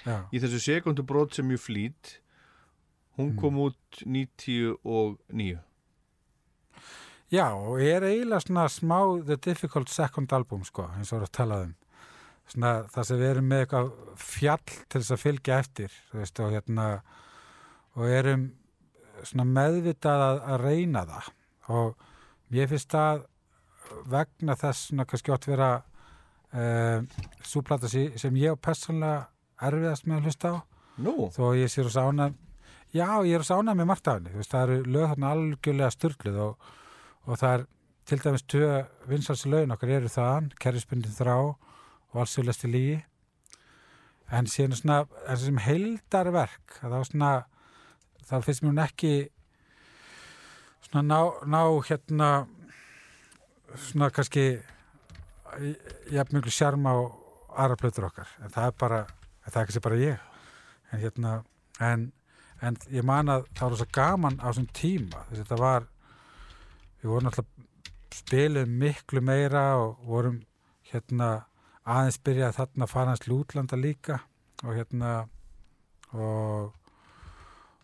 já. 0.03 0.17
í 0.35 0.41
þessu 0.43 0.59
sekundu 0.59 1.05
brot 1.07 1.33
sem 1.37 1.49
ég 1.55 1.61
flýt, 1.63 2.17
hún 3.17 3.31
Mm. 3.31 3.37
kom 3.39 3.55
út 3.59 4.03
99. 4.05 5.59
Já, 7.31 7.45
og 7.55 7.79
er 7.79 8.03
eiginlega 8.03 8.43
svona 8.43 8.65
smá 8.67 8.97
The 9.25 9.37
Difficult 9.37 9.87
Second 9.89 10.33
Album, 10.35 10.63
sko, 10.67 10.89
eins 10.97 11.13
og 11.13 11.19
voru 11.21 11.29
að 11.29 11.31
tala 11.37 11.61
um. 11.63 11.75
Svona 12.51 12.71
það 12.91 13.05
sem 13.07 13.17
við 13.21 13.29
erum 13.31 13.47
með 13.47 13.61
eitthvað 13.65 13.91
fjall 14.19 14.65
til 14.89 14.99
þess 15.01 15.11
að 15.15 15.21
fylgja 15.23 15.59
eftir, 15.63 15.91
veist, 16.11 16.39
og 16.43 16.51
hérna, 16.51 16.87
og 17.95 18.09
erum 18.11 18.49
meðvitað 19.55 20.23
að, 20.25 20.41
að 20.51 20.65
reyna 20.65 21.05
það. 21.07 21.29
Og 21.71 21.95
mér 22.51 22.69
finnst 22.71 22.91
það 22.91 23.23
vegna 24.11 24.55
þess 24.59 24.89
svona 24.89 25.07
kannski 25.09 25.33
átt 25.33 25.47
vera 25.49 25.71
uh, 25.81 27.01
súplata 27.43 27.89
sem 27.91 28.39
ég 28.39 28.53
og 28.53 28.61
persónlega 28.63 29.27
erfiðast 29.61 30.07
með 30.07 30.17
að 30.17 30.29
hlusta 30.29 30.53
á. 30.53 30.57
Nú, 31.01 31.15
þó 31.33 31.43
að 31.51 31.59
ég 31.61 31.71
sé 31.71 31.83
rosa 31.85 32.05
ánæg 32.07 32.35
já, 32.91 33.07
ég 33.25 33.35
er 33.35 33.43
rosa 33.43 33.59
ánæg 33.59 33.77
með 33.79 33.91
margt 33.91 34.09
af 34.11 34.19
henni. 34.19 34.47
Það 34.47 34.63
eru 34.63 34.95
lög 34.95 35.11
þarna 35.13 35.35
algjörlega 35.35 35.93
styrluð 35.95 36.41
og, 36.45 36.71
og 37.27 37.39
það 37.41 37.55
er 37.57 37.67
til 38.11 38.19
dæmis 38.23 38.43
tvö 38.49 38.81
vinsalsi 39.07 39.51
lögin 39.51 39.75
okkar 39.75 39.93
eru 39.97 40.11
þaðan 40.11 40.51
kerrispundin 40.59 41.15
þrá 41.15 41.35
og 41.37 42.17
allsjóðlasti 42.23 42.71
lígi 42.71 42.97
en 44.31 44.47
síðan 44.49 44.75
svona 44.79 44.97
en 45.27 45.39
sem 45.39 45.59
heildarverk 45.61 46.79
að 46.81 46.95
þá 46.95 47.11
svona 47.11 47.31
þá 48.27 48.35
finnst 48.45 48.63
mér 48.63 48.71
hún 48.71 48.83
ekki 48.85 49.13
svona 50.91 51.03
ná, 51.07 51.19
ná 51.47 51.61
hérna 51.87 52.29
svona 53.75 54.09
kannski 54.11 54.59
jafn 56.11 56.35
mjög 56.35 56.51
sjarma 56.51 56.91
á 56.91 56.99
aðra 57.63 57.77
plötur 57.79 58.07
okkar. 58.09 58.27
En 58.43 58.51
það 58.51 58.67
er 58.67 58.75
bara, 58.79 58.99
það 59.47 59.61
er 59.61 59.69
kannski 59.69 59.83
bara 59.85 60.01
ég. 60.01 60.25
En 60.91 60.99
hérna 60.99 61.31
en, 61.79 62.11
en 62.61 62.77
ég 62.91 63.07
man 63.07 63.31
að 63.31 63.47
það 63.55 63.69
var 63.69 63.79
svo 63.79 63.87
gaman 63.95 64.39
á 64.43 64.47
þessum 64.49 64.67
tíma. 64.75 65.23
Þess 65.29 65.39
að 65.39 65.43
þetta 65.45 65.61
var 65.61 65.87
við 67.01 67.09
vorum 67.13 67.31
alltaf 67.31 67.47
spilum 68.11 68.75
miklu 68.81 69.23
meira 69.23 69.63
og 69.79 70.03
vorum 70.05 70.41
hérna 70.91 71.31
aðeins 71.87 72.19
byrjað 72.19 72.57
þarna 72.59 72.87
að 72.87 72.91
fara 72.91 73.15
hans 73.15 73.27
lútlanda 73.27 73.79
líka. 73.79 74.19
Og 74.65 74.75
hérna 74.75 75.15
og 76.11 76.75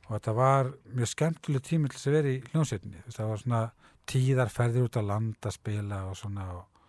og 0.08 0.14
þetta 0.16 0.34
var 0.38 0.72
mjög 0.96 1.12
skemmtileg 1.12 1.64
tími 1.68 1.92
til 1.92 2.00
þess 2.00 2.10
að 2.10 2.18
vera 2.18 2.32
í 2.32 2.40
veist, 2.54 3.18
það 3.18 3.32
var 3.32 3.42
svona 3.44 3.62
tíðarferðir 4.08 4.88
út 4.88 5.00
að 5.00 5.10
landa 5.12 5.50
að 5.50 5.58
spila 5.58 6.02
og 6.08 6.18
svona 6.18 6.46
og, 6.56 6.84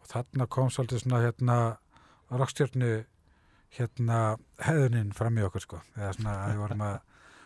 og 0.00 0.10
þarna 0.12 0.46
kom 0.46 0.70
svolítið 0.70 1.04
svona 1.04 1.22
hérna 1.24 1.56
rockstjörnu 2.30 2.92
hérna 3.74 4.20
hefðuninn 4.62 5.14
fram 5.14 5.38
í 5.38 5.46
okkur 5.46 5.66
sko 5.66 5.82
eða 5.96 6.12
svona 6.18 6.36
að 6.44 6.52
við 6.52 6.62
vorum 6.64 6.86
að 6.86 6.96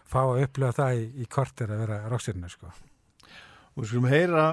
fá 0.05 0.21
að 0.23 0.43
upplifa 0.45 0.77
það 0.81 1.01
í, 1.01 1.09
í 1.25 1.31
kortir 1.33 1.73
að 1.73 1.85
vera 1.85 2.03
rockstjörnu 2.13 2.53
sko 2.53 2.69
og 2.69 3.81
við 3.81 3.91
skulum 3.91 4.13
heyra 4.13 4.45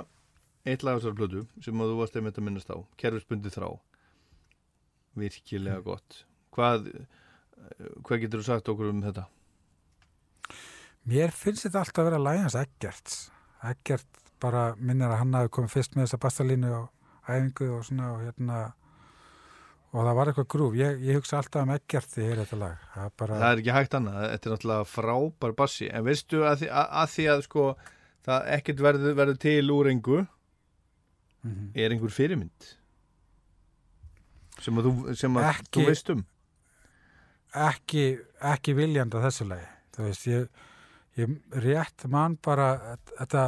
eitt 0.65 0.83
lag 0.85 0.97
á 0.97 0.99
þessar 0.99 1.17
plötu 1.17 1.43
sem 1.63 1.81
að 1.81 1.91
þú 1.91 1.99
varst 1.99 2.17
einmitt 2.17 2.37
að 2.37 2.45
minnast 2.47 2.69
á. 2.69 2.77
Kerfisbundi 3.01 3.51
þrá. 3.53 3.67
Virkilega 5.17 5.81
gott. 5.85 6.23
Hvað, 6.53 6.89
hvað 8.05 8.23
getur 8.23 8.41
þú 8.41 8.47
sagt 8.47 8.71
okkur 8.71 8.91
um 8.91 9.01
þetta? 9.03 9.25
Mér 11.09 11.31
finnst 11.33 11.65
þetta 11.65 11.81
alltaf 11.81 12.03
að 12.03 12.09
vera 12.11 12.19
lægans 12.21 12.55
Eggerts. 12.59 13.15
Eggert 13.65 14.19
bara 14.41 14.71
minnir 14.77 15.09
að 15.09 15.19
hann 15.21 15.33
hafi 15.37 15.49
komið 15.53 15.73
fyrst 15.75 15.95
með 15.97 16.05
þessa 16.07 16.19
bastalínu 16.21 16.69
og 16.77 16.89
æfingu 17.29 17.67
og 17.77 17.83
svona 17.85 18.11
og 18.15 18.21
hérna 18.25 18.59
og 19.91 20.05
það 20.07 20.15
var 20.17 20.29
eitthvað 20.31 20.47
grúf. 20.53 20.75
Ég, 20.79 21.01
ég 21.03 21.17
hugsa 21.19 21.39
alltaf 21.41 21.65
um 21.65 21.73
ekkert 21.75 22.07
því 22.13 22.23
ég 22.25 22.31
er 22.35 22.41
þetta 22.45 22.59
lag. 22.61 22.83
Það 22.93 23.05
er 23.09 23.15
bara, 23.21 23.39
það 23.41 23.53
er 23.55 23.61
ekki 23.63 23.75
hægt 23.75 23.97
annað, 23.97 24.19
þetta 24.31 24.49
er 24.49 24.53
náttúrulega 24.55 24.87
frábær 24.91 25.55
bassi, 25.59 25.89
en 25.91 26.05
veistu 26.07 26.43
að 26.47 26.61
því 26.61 26.69
að, 26.71 26.87
að, 27.01 27.09
því 27.15 27.25
að 27.33 27.41
sko, 27.47 27.65
það 28.27 28.47
ekkert 28.57 28.83
verður, 28.87 29.17
verður 29.21 29.41
til 29.47 29.73
úr 29.77 29.91
engu 29.95 30.21
Mhm. 31.41 31.71
er 31.73 31.89
einhver 31.89 32.11
fyrirmynd? 32.13 32.65
Sem 34.61 34.77
að 34.77 34.85
þú, 34.85 35.15
sem 35.17 35.37
að 35.39 35.47
Ekki- 35.49 35.71
þú 35.73 35.85
veist 35.87 36.09
um? 36.13 36.19
Ekki, 37.57 38.03
ekki 38.51 38.75
viljandi 38.77 39.17
að 39.17 39.25
þessu 39.25 39.47
lagi. 39.49 39.65
Þú 39.95 40.03
veist, 40.05 40.27
ég, 40.29 40.45
ég 41.19 41.35
rétt 41.65 42.07
man 42.11 42.37
bara 42.43 42.97
þetta 43.17 43.43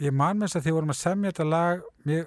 ég 0.00 0.12
man 0.16 0.38
með 0.38 0.48
þess 0.48 0.60
að 0.60 0.66
því 0.66 0.76
vorum 0.76 0.92
að 0.94 1.00
semja 1.00 1.32
þetta 1.32 1.46
lag 1.48 1.86
mér, 2.08 2.26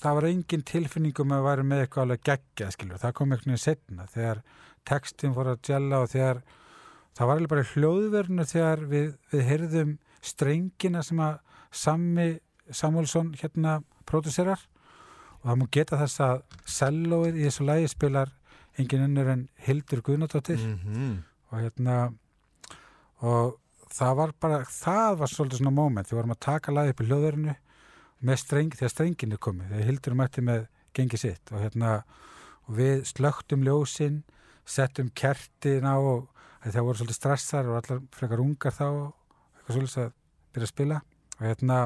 það 0.00 0.18
var 0.18 0.28
engin 0.28 0.66
tilfinningum 0.68 1.34
að 1.36 1.46
væri 1.48 1.66
með 1.68 1.84
eitthvað 1.84 2.04
alveg 2.04 2.26
geggja 2.28 2.70
skilur, 2.74 3.00
það 3.00 3.16
kom 3.18 3.32
einhvern 3.32 3.54
veginn 3.54 3.64
setna 3.64 4.06
þegar 4.12 4.42
textin 4.84 5.34
fór 5.36 5.52
að 5.54 5.62
gjalla 5.68 6.02
og 6.04 6.12
þegar 6.12 6.42
það 7.14 7.30
var 7.30 7.40
alveg 7.40 7.52
bara 7.54 7.66
hljóðverðinu 7.72 8.46
þegar 8.50 8.84
við, 8.90 9.08
við 9.32 9.46
heyrðum 9.50 9.98
strengina 10.24 11.04
sem 11.04 11.20
að 11.24 11.40
Sammi 11.74 12.28
Samuelsson 12.70 13.32
hérna 13.40 13.80
pródusserar 14.06 14.60
og 15.40 15.48
það 15.48 15.58
má 15.60 15.64
geta 15.76 15.98
þess 16.00 16.20
að 16.24 16.42
sellóið 16.70 17.38
í 17.40 17.46
þessu 17.48 17.66
lagi 17.66 17.88
spilar 17.90 18.30
engin 18.80 19.04
önnur 19.08 19.30
en 19.32 19.48
Hildur 19.66 20.02
Guðnadóttir. 20.02 20.58
-hmm. 20.58 21.16
og 21.50 21.58
hérna 21.60 21.96
og 23.22 23.58
það 23.94 24.16
var 24.18 24.34
bara, 24.42 24.60
það 24.66 25.18
var 25.20 25.30
svolítið 25.30 25.62
svona 25.62 25.74
moment, 25.74 26.10
við 26.10 26.18
vorum 26.18 26.34
að 26.34 26.44
taka 26.46 26.74
lagi 26.74 26.94
upp 26.94 27.02
í 27.04 27.08
hljóðverðinu 27.08 27.56
með 28.24 28.40
streng, 28.40 28.74
þegar 28.74 28.92
strengin 28.92 29.36
er 29.36 29.42
komið, 29.46 29.72
þegar 29.72 29.88
Hildur 29.90 30.16
mætti 30.18 30.44
með 30.44 30.66
gengi 30.96 31.20
sitt. 31.20 31.52
Og 31.52 31.62
hérna 31.62 31.96
og 32.64 32.78
við 32.78 33.04
slögtum 33.08 33.64
ljósin 33.66 34.22
settum 34.64 35.10
kertin 35.12 35.84
á 35.84 35.96
og 36.00 36.30
það 36.64 36.86
voru 36.86 37.00
svolítið 37.00 37.18
stressar 37.18 37.68
og 37.68 37.78
allar 37.80 38.02
frekar 38.16 38.40
ungar 38.40 38.72
þá 38.72 38.86
eitthvað 38.88 39.76
svolítið 39.76 40.04
að 40.04 40.12
byrja 40.54 40.68
að 40.68 40.72
spila. 40.72 41.00
Og 41.36 41.46
hérna 41.48 41.78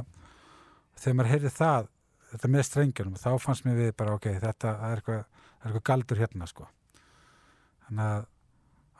þegar 0.98 1.18
maður 1.18 1.32
heyrði 1.32 1.54
það 1.56 1.88
þetta 2.28 2.50
með 2.52 2.66
strengjunum, 2.68 3.18
þá 3.18 3.30
fannst 3.40 3.66
mér 3.66 3.78
við 3.78 3.94
bara 3.98 4.16
ok, 4.18 4.28
þetta 4.42 4.74
er 4.86 5.00
eitthvað, 5.00 5.22
er 5.24 5.70
eitthvað 5.70 5.86
galdur 5.90 6.20
hérna 6.22 6.48
sko. 6.50 6.68
Þannig 7.86 8.04
að, 8.04 8.26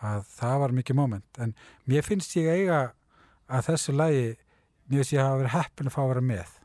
að 0.05 0.23
það 0.37 0.61
var 0.63 0.77
mikið 0.79 0.99
moment. 0.99 1.41
En 1.43 1.55
mér 1.89 2.07
finnst 2.07 2.37
ég 2.39 2.51
eiga 2.53 2.83
að 3.49 3.71
þessu 3.73 3.97
lagi 3.97 4.29
mér 4.89 5.03
finnst 5.03 5.15
ég 5.17 5.25
hafa 5.25 5.41
verið 5.43 5.57
heppin 5.57 5.91
að 5.91 5.97
fá 5.97 6.01
að 6.05 6.11
vera 6.13 6.27
með 6.33 6.58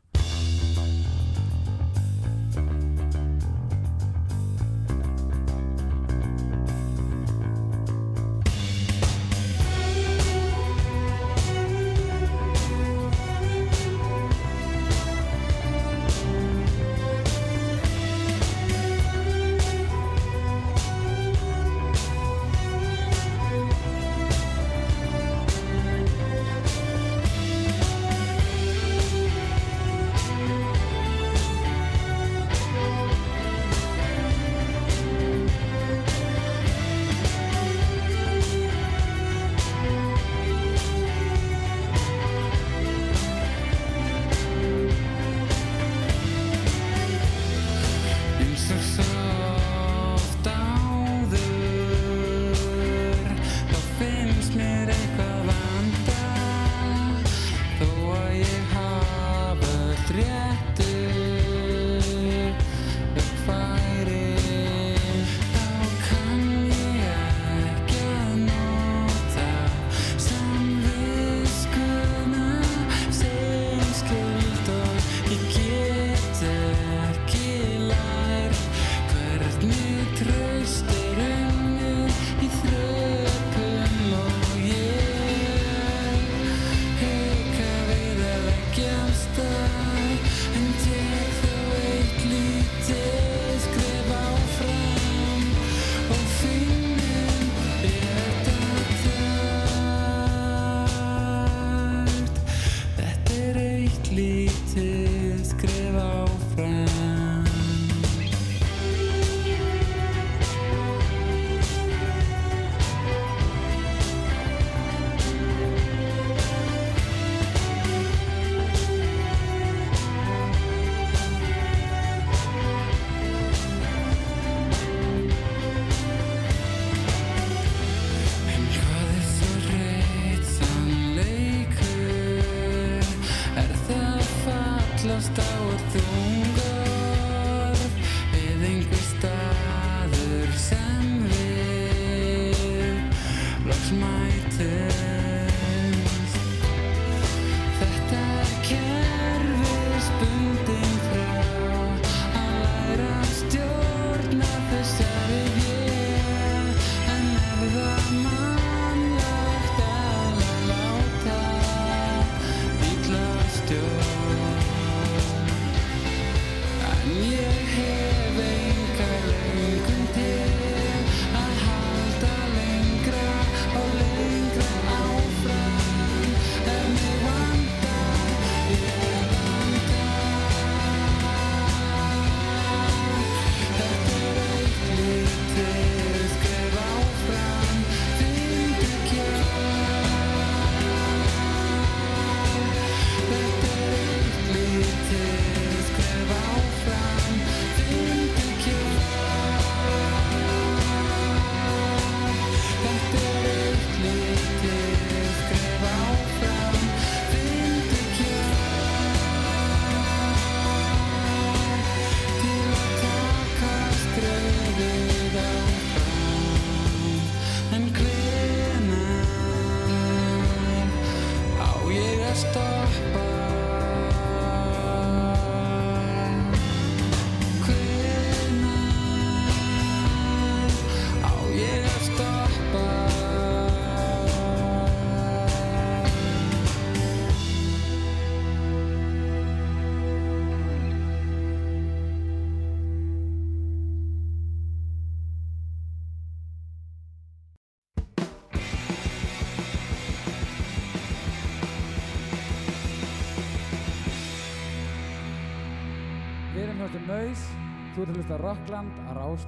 ert 258.04 258.12
að 258.12 258.20
hlusta 258.20 258.38
Rockland 258.42 259.02
á 259.08 259.12
Rás 259.16 259.48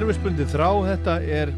Kerfisbundin 0.00 0.48
þrá, 0.48 0.68
þetta 0.80 1.14
er 1.28 1.50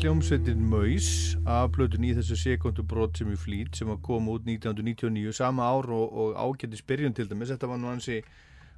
hljómsveitin 0.00 0.62
Maus 0.64 1.08
af 1.44 1.74
blötun 1.74 2.06
í 2.08 2.14
þessu 2.16 2.38
sekundubrót 2.40 3.18
sem 3.20 3.28
við 3.28 3.42
flýt 3.42 3.76
sem 3.76 3.90
að 3.92 3.98
koma 4.06 4.32
út 4.32 4.46
1999 4.48 5.34
sama 5.36 5.66
ár 5.68 5.90
og, 5.92 6.06
og 6.08 6.38
ágættis 6.40 6.80
byrjun 6.88 7.12
til 7.12 7.26
dæmis. 7.28 7.50
Þetta 7.52 7.68
var 7.68 7.82
nú 7.82 7.90
hansi, 7.90 8.22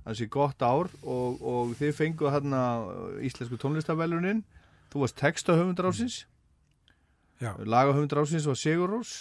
hansi 0.03 0.27
gott 0.27 0.67
ár 0.67 0.91
og, 1.07 1.39
og 1.47 1.77
þið 1.79 1.95
fenguð 2.01 2.35
hérna 2.35 2.65
íslensku 3.31 3.61
tónlistavelunin 3.63 4.43
þú 4.91 5.05
varst 5.05 5.21
textahöfundar 5.23 5.93
ásins 5.93 6.25
Já. 7.39 7.55
lagahöfundar 7.63 8.25
ásins 8.25 8.51
var 8.51 8.59
Sigur 8.59 8.97
Rós 8.97 9.15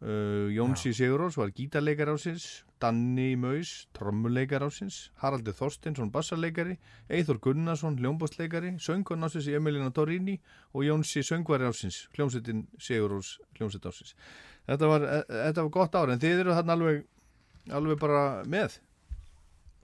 uh, 0.00 0.48
Jónsi 0.48 0.94
Sigur 0.96 1.26
Rós 1.26 1.36
var 1.36 1.52
gítarleikar 1.52 2.08
ásins 2.16 2.62
Danni 2.80 3.34
Maus, 3.36 3.86
trommuleikar 3.96 4.64
ásins 4.64 5.10
Haraldur 5.20 5.54
Þorstinsson, 5.56 6.10
bassarleikari 6.12 6.78
Eithor 7.08 7.40
Gunnarsson, 7.44 7.98
hljómbásleikari 8.00 8.76
Söngun 8.80 9.26
ásins 9.26 9.48
Emilina 9.52 9.90
Torrini 9.90 10.38
og 10.72 10.86
Jónsi 10.86 11.22
Söngvari 11.26 11.68
ásins, 11.68 12.06
hljómsveitin 12.16 12.66
Sigur 12.78 13.16
Rós, 13.16 13.38
hljómsveit 13.58 13.90
ásins 13.90 14.14
þetta 14.66 14.90
var, 14.90 15.06
e- 15.06 15.24
þetta 15.28 15.64
var 15.64 15.74
gott 15.76 15.98
ár 15.98 16.14
en 16.14 16.22
þið 16.22 16.44
eru 16.44 16.56
þarna 16.56 16.78
alveg 16.78 17.04
alveg 17.76 18.00
bara 18.00 18.22
með 18.48 18.78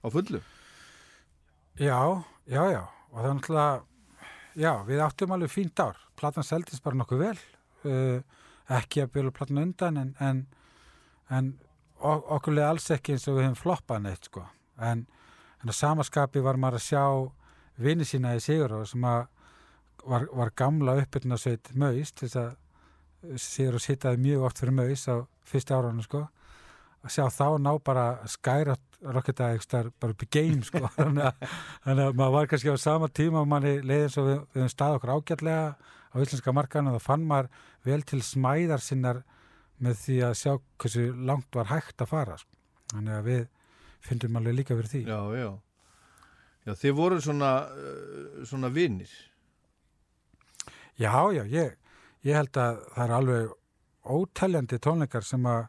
á 0.00 0.06
fullu? 0.12 0.40
Já, 1.76 2.00
já, 2.48 2.62
já 2.72 2.82
og 2.86 3.20
það 3.20 3.28
er 3.28 3.36
náttúrulega 3.36 3.84
já, 4.56 4.72
við 4.88 5.04
áttum 5.04 5.34
alveg 5.36 5.52
fínt 5.52 5.80
ár. 5.80 6.00
Platan 6.16 6.46
seldist 6.46 6.84
bara 6.84 6.98
nokkuð 7.00 7.22
vel 7.22 7.36
uh, 7.88 8.20
ekki 8.76 9.04
að 9.04 9.12
byrja 9.16 9.34
platan 9.36 9.62
undan 9.62 10.00
en, 10.00 10.12
en, 10.20 10.42
en 11.28 11.52
ok 12.00 12.30
okkur 12.36 12.56
leði 12.56 12.68
alls 12.68 12.90
ekki 12.94 13.14
eins 13.14 13.26
og 13.30 13.38
við 13.38 13.46
hefum 13.46 13.58
floppað 13.60 14.04
neitt 14.04 14.28
sko. 14.28 14.44
En, 14.76 15.06
en 15.62 15.72
að 15.72 15.78
samaskapi 15.78 16.42
var 16.44 16.60
maður 16.60 16.80
að 16.80 16.86
sjá 16.86 17.04
vini 17.80 18.06
sína 18.08 18.36
í 18.36 18.42
Sigur 18.44 18.76
sem 18.88 19.04
var, 19.04 19.28
var 20.04 20.52
gamla 20.56 20.96
uppbyrna 21.02 21.38
sveit 21.40 21.72
Maus 21.74 22.12
til 22.12 22.28
þess 22.28 22.40
að 22.42 23.40
Sigur 23.42 23.80
hittaði 23.80 24.22
mjög 24.22 24.48
oft 24.48 24.60
fyrir 24.62 24.76
Maus 24.76 25.06
á 25.08 25.16
fyrsta 25.46 25.78
áraunum 25.78 26.04
sko. 26.04 26.26
Að 27.06 27.14
sjá 27.14 27.24
þá 27.32 27.48
ná 27.62 27.72
bara 27.84 28.06
skæra 28.28 28.76
Rocket 29.02 29.40
Axe 29.44 29.82
bara 30.00 30.14
upp 30.14 30.24
í 30.24 30.28
game 30.30 30.64
sko. 30.64 30.82
Þannig 30.96 31.28
að, 31.28 31.46
þannig 31.84 32.04
að 32.08 32.18
maður 32.20 32.36
var 32.36 32.50
kannski 32.50 32.72
á 32.72 32.76
sama 32.80 33.08
tíma 33.12 33.42
og 33.42 33.50
manni 33.50 33.78
leiði 33.82 34.08
eins 34.08 34.18
og 34.20 34.28
við, 34.28 34.42
höfum 34.56 34.72
stað 34.72 34.98
okkur 34.98 35.14
ágætlega 35.16 35.66
á 35.76 36.16
íslenska 36.22 36.54
markaðan 36.56 36.92
og 36.92 36.98
það 36.98 37.06
fann 37.06 37.26
maður 37.28 37.50
vel 37.86 38.00
til 38.08 38.22
smæðar 38.24 38.84
sinnar 38.84 39.22
með 39.82 40.00
því 40.02 40.16
að 40.24 40.34
sjá 40.40 40.52
hversu 40.80 41.06
langt 41.28 41.56
var 41.56 41.70
hægt 41.70 42.02
að 42.02 42.12
fara 42.12 42.36
sko. 42.40 42.52
þannig 42.94 43.16
að 43.18 43.30
við 43.30 43.46
fyndum 44.06 44.36
alveg 44.38 44.54
líka 44.54 44.76
fyrir 44.78 44.92
því. 44.92 45.02
Já, 45.10 45.20
já. 45.36 45.50
Já, 46.66 46.74
þið 46.74 46.94
voru 46.98 47.18
svona 47.22 47.50
uh, 47.70 48.44
svona 48.46 48.70
vinnir 48.74 49.10
Já, 50.96 51.12
já, 51.30 51.42
ég, 51.44 51.74
ég 52.24 52.38
held 52.38 52.56
að 52.56 52.78
það 52.94 53.02
er 53.04 53.12
alveg 53.18 53.50
óteljandi 54.06 54.78
tónleikar 54.80 55.26
sem 55.26 55.44
að 55.50 55.66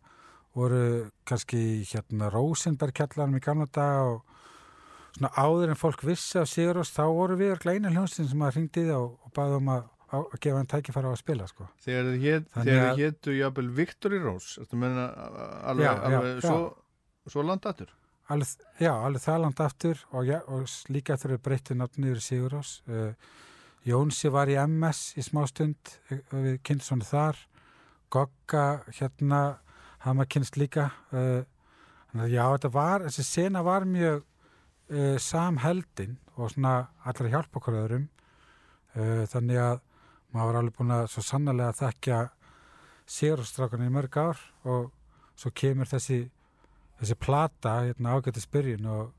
voru 0.57 0.83
kannski 1.27 1.83
hérna 1.85 2.31
Rosenberg-kjallanum 2.33 3.37
í 3.37 3.43
gamla 3.43 3.67
dag 3.75 4.13
og 4.13 5.17
svona 5.17 5.33
áður 5.35 5.73
en 5.73 5.79
fólk 5.79 6.05
vissi 6.07 6.39
af 6.41 6.49
Sigurós 6.49 6.93
þá 6.95 7.03
voru 7.11 7.37
við 7.37 7.57
öll 7.57 7.75
eina 7.75 7.91
hljónsinn 7.93 8.29
sem 8.31 8.41
að 8.45 8.55
hringdi 8.55 8.87
og, 8.95 9.17
og 9.21 9.33
baði 9.35 9.59
um 9.59 9.71
að, 9.75 9.85
að, 10.07 10.23
að 10.23 10.39
gefa 10.39 10.57
hann 10.57 10.71
tækifæra 10.71 11.09
á 11.09 11.13
að 11.13 11.21
spila 11.21 11.47
sko. 11.49 11.67
þegar 11.83 12.11
þið 12.13 13.01
héttu 13.01 13.37
jafnvel 13.37 13.69
Rose 14.23 14.61
ertu 14.61 14.79
meina 14.79 15.07
alveg, 15.67 15.85
Já, 15.85 15.93
alveg 16.09 16.41
já. 16.41 16.47
svo, 16.47 16.59
svo 17.27 17.43
landatur 17.47 17.93
Alveg, 18.27 18.49
já, 18.83 18.91
alveg 18.91 19.23
það 19.23 19.37
langt 19.39 19.59
aftur 19.63 19.99
og, 20.11 20.25
ja, 20.27 20.41
og 20.51 20.65
líka 20.91 21.15
eftir 21.15 21.31
að 21.37 21.43
breyttu 21.45 21.75
nafnir 21.79 22.19
Sigurós. 22.19 22.81
Uh, 22.83 23.13
Jónsi 23.87 24.27
var 24.27 24.51
í 24.51 24.57
MS 24.59 25.13
í 25.15 25.23
smástund, 25.23 25.93
uh, 26.11 26.19
við 26.33 26.57
kynst 26.67 26.89
svona 26.89 27.07
þar. 27.07 27.39
Gogga, 28.11 28.65
hérna, 28.99 29.39
hann 30.03 30.19
maður 30.19 30.33
kynst 30.35 30.59
líka. 30.59 30.89
Uh, 31.13 31.47
já, 32.27 32.43
þetta 32.57 32.73
var, 32.75 33.07
þessi 33.07 33.23
sena 33.29 33.63
var 33.63 33.87
mjög 33.87 34.19
uh, 34.91 35.15
samheldin 35.23 36.17
og 36.35 36.51
svona 36.51 36.75
allra 37.07 37.31
hjálpa 37.31 37.61
okkur 37.61 37.79
öðrum. 37.85 38.09
Þannig 38.97 39.59
að 39.61 39.75
maður 40.37 40.51
var 40.53 40.59
alveg 40.61 40.77
búin 40.77 40.93
að 40.95 41.07
svo 41.13 41.23
sannarlega 41.25 41.75
þekkja 41.81 42.19
Sigurðstrákan 43.07 43.85
í 43.85 43.91
mörg 43.93 44.17
ár 44.19 44.39
og 44.67 44.89
svo 45.39 45.51
kemur 45.55 45.87
þessi 45.87 46.25
þessi 46.99 47.15
plata 47.21 47.75
hérna 47.85 48.15
ágættis 48.17 48.47
byrjun 48.51 48.87
og, 48.89 49.13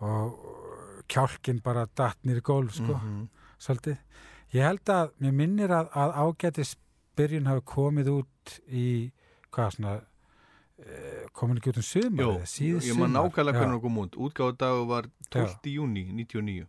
og 0.00 1.02
kjálkin 1.10 1.58
bara 1.64 1.86
datt 1.98 2.20
nýri 2.24 2.40
gólf 2.40 2.76
sko, 2.78 2.94
Mhm. 2.96 3.28
svolítið. 3.58 3.98
Ég 4.54 4.62
held 4.62 4.84
að, 4.88 5.10
mér 5.20 5.32
minnir 5.34 5.68
að, 5.74 5.88
að 5.92 6.14
ágættis 6.22 6.76
byrjun 7.16 7.46
hafi 7.50 7.64
komið 7.66 8.08
út 8.14 8.54
í, 8.70 9.10
hvað 9.52 9.74
svona, 9.76 9.94
eh, 10.78 11.26
komin 11.32 11.58
ekki 11.58 11.70
út 11.74 11.76
um 11.82 12.18
eða 12.18 12.46
síðu 12.46 12.80
ég 12.82 12.96
man 12.98 13.12
nákvæmlega 13.12 13.58
hvernig 13.58 13.76
það 13.76 13.82
kom 13.82 13.98
út 13.98 14.16
útgáðdagur 14.16 14.86
var 14.88 15.04
12. 15.30 15.74
júni 15.74 16.06
99 16.12 16.66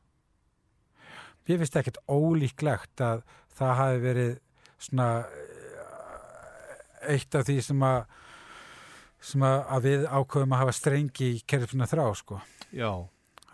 Ég 1.45 1.59
finnst 1.61 1.75
ekkert 1.79 1.99
ólíklegt 2.09 3.01
að 3.05 3.23
það 3.55 3.73
hafi 3.79 3.99
verið 4.03 4.31
svona 4.81 5.09
eitt 7.05 7.37
af 7.37 7.45
því 7.47 7.57
sem 7.67 7.83
að 7.85 7.99
sem 9.25 9.45
að, 9.45 9.85
við 9.85 10.05
ákveðum 10.05 10.53
að 10.53 10.61
hafa 10.61 10.73
strengi 10.77 11.29
í 11.33 11.43
kerfina 11.49 11.87
þrá 11.89 12.03
sko. 12.17 12.41
já, 12.69 12.91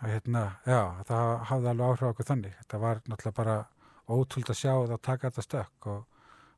hérna, 0.02 0.42
já, 0.68 0.80
það 1.08 1.30
hafði 1.48 1.70
alveg 1.70 1.86
áhrif 1.86 2.08
okkur 2.10 2.28
þannig. 2.28 2.56
Þetta 2.60 2.82
var 2.82 3.00
náttúrulega 3.06 3.38
bara 3.38 3.56
ótrúld 4.08 4.50
að 4.52 4.60
sjá 4.60 4.72
það 4.72 4.96
að 4.96 5.04
taka 5.08 5.30
þetta 5.30 5.46
stökk 5.46 5.88
og 5.94 6.02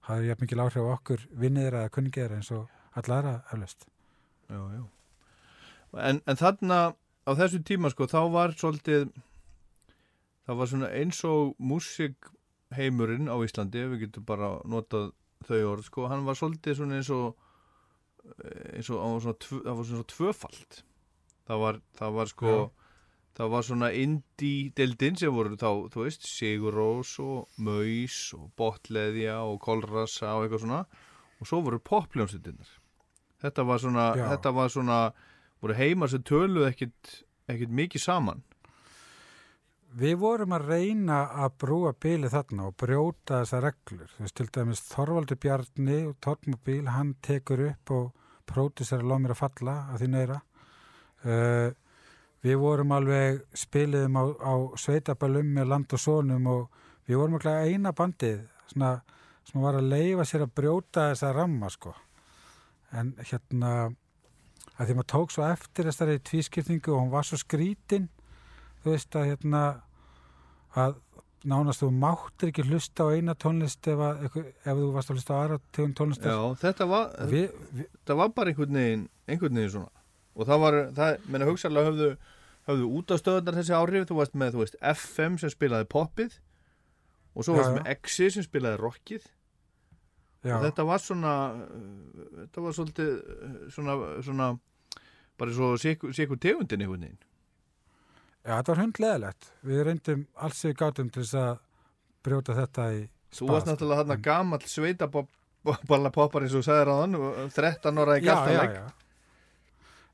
hafði 0.09 0.33
jafn 0.33 0.47
mikil 0.47 0.65
áhrif 0.65 0.91
okkur 0.97 1.29
vinniðra 1.31 1.85
eða 1.85 1.95
kunningiðra 1.95 2.41
eins 2.41 2.51
og 2.55 2.67
alla 2.99 3.21
aðra 3.21 3.37
eflaust. 3.53 3.87
já, 4.51 4.59
já 4.59 4.83
en, 6.03 6.21
en 6.27 6.39
þarna 6.39 6.81
á 7.25 7.31
þessu 7.39 7.61
tíma 7.67 7.91
sko 7.93 8.09
þá 8.11 8.21
var 8.33 8.55
svolítið 8.59 9.09
það 10.45 10.61
var 10.61 10.71
svona 10.71 10.91
eins 11.01 11.21
og 11.29 11.55
músikheimurinn 11.59 13.31
á 13.33 13.37
Íslandi 13.45 13.85
við 13.95 14.07
getum 14.07 14.27
bara 14.29 14.57
notað 14.69 15.13
þau 15.45 15.61
orð 15.75 15.89
sko, 15.89 16.07
hann 16.09 16.25
var 16.29 16.39
svolítið 16.39 16.79
svona 16.81 17.01
eins 17.01 17.11
og 17.13 17.35
eins 18.25 18.89
og, 18.91 19.01
hann 19.03 19.17
var 19.17 19.25
svona, 19.27 19.39
það 19.67 19.77
var 19.79 19.89
svona 19.91 20.09
tvöfalt 20.13 20.81
það 21.45 21.63
var, 21.65 21.81
það 21.99 22.17
var 22.19 22.31
sko 22.31 22.55
Já. 22.55 22.63
það 23.41 23.51
var 23.55 23.67
svona 23.69 23.91
indie-deildin 24.05 25.19
sem 25.21 25.35
voru 25.35 25.59
þá, 25.61 25.69
þú 25.93 26.07
veist, 26.07 26.29
Sigurós 26.29 27.19
og 27.25 27.61
Maus 27.61 28.19
og 28.39 28.49
Botleðja 28.57 29.43
og 29.45 29.61
Kolrasa 29.65 30.33
og 30.39 30.47
eitthvað 30.47 30.65
svona 30.65 30.81
og 31.41 31.51
svo 31.51 31.61
voru 31.67 31.83
popljónsittinnar 31.85 32.73
þetta 33.45 33.69
var 33.69 33.83
svona, 33.83 34.09
Já. 34.17 34.27
þetta 34.33 34.55
var 34.57 34.73
svona 34.73 34.99
voru 35.61 35.77
heimar 35.77 36.13
sem 36.13 36.25
töluð 36.25 36.71
ekkit, 36.71 37.21
ekkit 37.53 37.73
mikið 37.77 38.07
saman 38.07 38.45
við 39.95 40.17
vorum 40.19 40.55
að 40.57 40.69
reyna 40.73 41.21
að 41.45 41.55
brúa 41.63 41.93
bíli 42.01 42.31
þarna 42.31 42.69
og 42.69 42.77
brjóta 42.81 43.43
þessar 43.43 43.65
reglur. 43.69 44.11
Þú 44.17 44.25
veist, 44.25 44.37
til 44.41 44.49
dæmis 44.57 44.83
Þorvaldur 44.89 45.39
Bjarni 45.41 45.99
og 46.09 46.17
Tormobil, 46.25 46.83
hann 46.91 47.15
tekur 47.23 47.63
upp 47.69 47.95
og 47.95 48.11
pródusera 48.51 49.07
Lóð 49.07 49.23
mér 49.23 49.35
að 49.37 49.41
falla 49.41 49.77
að 49.93 50.03
því 50.03 50.11
neyra. 50.15 50.39
Uh, 51.25 51.69
við 52.45 52.59
vorum 52.61 52.95
alveg 52.97 53.45
spiliðum 53.57 54.19
á, 54.19 54.25
á 54.35 54.55
sveitaballum 54.81 55.55
með 55.57 55.71
land 55.71 55.95
og 55.97 56.03
sonum 56.03 56.49
og 56.51 56.81
við 57.09 57.21
vorum 57.21 57.39
alveg 57.39 57.71
eina 57.71 57.95
bandið 57.97 58.43
svona, 58.73 58.97
sem 59.47 59.63
var 59.63 59.79
að 59.79 59.93
leifa 59.95 60.27
sér 60.29 60.45
að 60.49 60.57
brjóta 60.59 61.09
þessa 61.13 61.33
ramma 61.37 61.71
sko. 61.73 61.95
En 62.95 63.15
hérna, 63.23 63.71
að 64.75 64.91
því 64.91 64.99
maður 64.99 65.11
tók 65.15 65.33
svo 65.33 65.47
eftir 65.47 65.89
þessari 65.89 66.21
tvískiptingu 66.27 66.93
og 66.93 67.01
hún 67.05 67.15
var 67.15 67.27
svo 67.29 67.39
skrítin 67.41 68.11
þú 68.85 68.93
veist 68.93 69.19
að 69.19 69.27
hérna 69.33 69.65
að 70.75 71.01
nánast 71.45 71.83
þú 71.83 71.91
máttir 71.93 72.51
ekki 72.51 72.65
hlusta 72.69 73.05
á 73.05 73.13
eina 73.13 73.35
tónlist 73.37 73.89
ef, 73.91 74.01
að, 74.01 74.23
ef 74.41 74.71
þú 74.71 74.87
varst 74.95 75.11
að 75.13 75.19
hlusta 75.19 75.37
á 75.37 75.39
aðra 75.43 75.59
tegund 75.77 75.99
tónlist 75.99 76.25
Já, 76.25 76.39
þetta 76.63 76.87
var, 76.89 77.11
við, 77.29 77.51
við, 77.75 77.91
þetta 77.99 78.17
var 78.21 78.33
bara 78.37 78.53
einhvern 78.53 78.81
veginn, 78.81 79.05
einhvern 79.29 79.61
veginn 79.61 79.75
svona. 79.75 80.05
Og 80.35 80.49
það 80.49 80.65
var, 80.65 80.79
það, 80.97 81.29
menna 81.31 81.49
hugsaðlega 81.51 81.91
höfðu 81.91 82.09
höfðu 82.65 82.91
út 82.97 83.13
á 83.13 83.17
stöðunar 83.21 83.59
þessi 83.59 83.77
áhrif 83.77 84.07
þú 84.09 84.19
varst 84.19 84.37
með, 84.41 84.55
þú 84.55 84.63
veist, 84.63 84.77
FM 84.95 85.39
sem 85.41 85.53
spilaði 85.53 85.89
poppið. 85.93 86.39
Og 87.35 87.45
svo 87.45 87.57
Já, 87.57 87.61
varst 87.61 87.75
með 87.77 87.91
Exi 87.93 88.31
sem 88.33 88.47
spilaði 88.47 88.81
rockið. 88.81 89.27
Já, 90.45 90.57
og 90.59 90.65
þetta 90.67 90.85
var 90.89 91.01
svona 91.01 91.35
þetta 92.39 92.65
var 92.65 92.75
svolítið 92.77 93.13
svona, 93.73 93.95
svona 94.25 94.49
bara 95.41 95.55
svo 95.57 95.71
sikur 95.81 96.41
tegundin 96.41 96.85
einhvern 96.85 97.07
veginn 97.07 97.23
já, 98.45 98.53
þetta 98.59 98.73
var 98.75 98.83
hundleðilegt 98.85 99.51
við 99.65 99.83
reyndum 99.89 100.27
alls 100.37 100.65
við 100.65 100.77
gátum 100.83 101.11
til 101.13 101.23
þess 101.25 101.39
að 101.41 101.55
brjóta 102.25 102.59
þetta 102.61 102.89
í 102.95 103.03
Þú 103.35 103.49
varst 103.51 103.67
náttúrulega 103.67 104.05
þarna 104.05 104.17
gamall 104.23 104.67
sveitaballa 104.71 106.11
poppar 106.15 106.45
eins 106.47 106.55
og 106.55 106.69
á 106.69 106.95
hann 107.01 107.17
13 107.51 107.99
ára 107.99 108.19
í 108.21 108.23
já, 108.23 108.31
já, 108.31 108.35
galtaleg 108.35 108.77
já. 108.79 108.85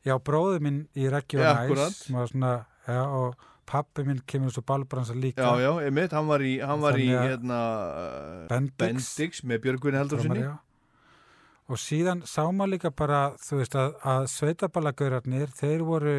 Já, 0.09 0.16
bróður 0.24 0.62
minn 0.64 0.81
í 0.97 1.09
Reggi 1.12 1.37
og 1.37 1.45
Já, 1.45 1.51
Næs. 1.53 1.64
Akkúrat. 1.66 1.97
sem 1.99 2.16
var 2.16 2.31
svona, 2.31 2.53
já, 2.89 3.03
og 3.05 3.35
pappi 3.70 4.05
minn 4.07 4.22
kemur 4.26 4.51
svo 4.55 4.62
balbransa 4.66 5.14
líka. 5.14 5.45
Já, 5.45 5.61
já, 5.61 5.72
einmitt, 5.85 6.14
hann 6.16 6.26
var 6.31 6.41
í, 6.41 6.55
hann 6.64 6.81
var 6.81 6.97
í 6.99 7.11
að- 7.12 7.26
hérna, 7.28 7.59
Bendix. 8.49 8.78
Bendix 8.81 9.43
með 9.45 9.61
Björgvinni 9.66 10.01
Heldurssoni 10.01 10.41
já. 10.41 10.55
og 11.68 11.76
síðan 11.76 12.24
sá 12.26 12.43
maður 12.51 12.72
líka 12.72 12.91
bara 12.97 13.20
þú 13.39 13.61
veist 13.61 13.76
að, 13.76 13.93
að 14.03 14.24
sveitaballagaurarnir 14.33 15.53
þeir 15.55 15.85
voru 15.87 16.16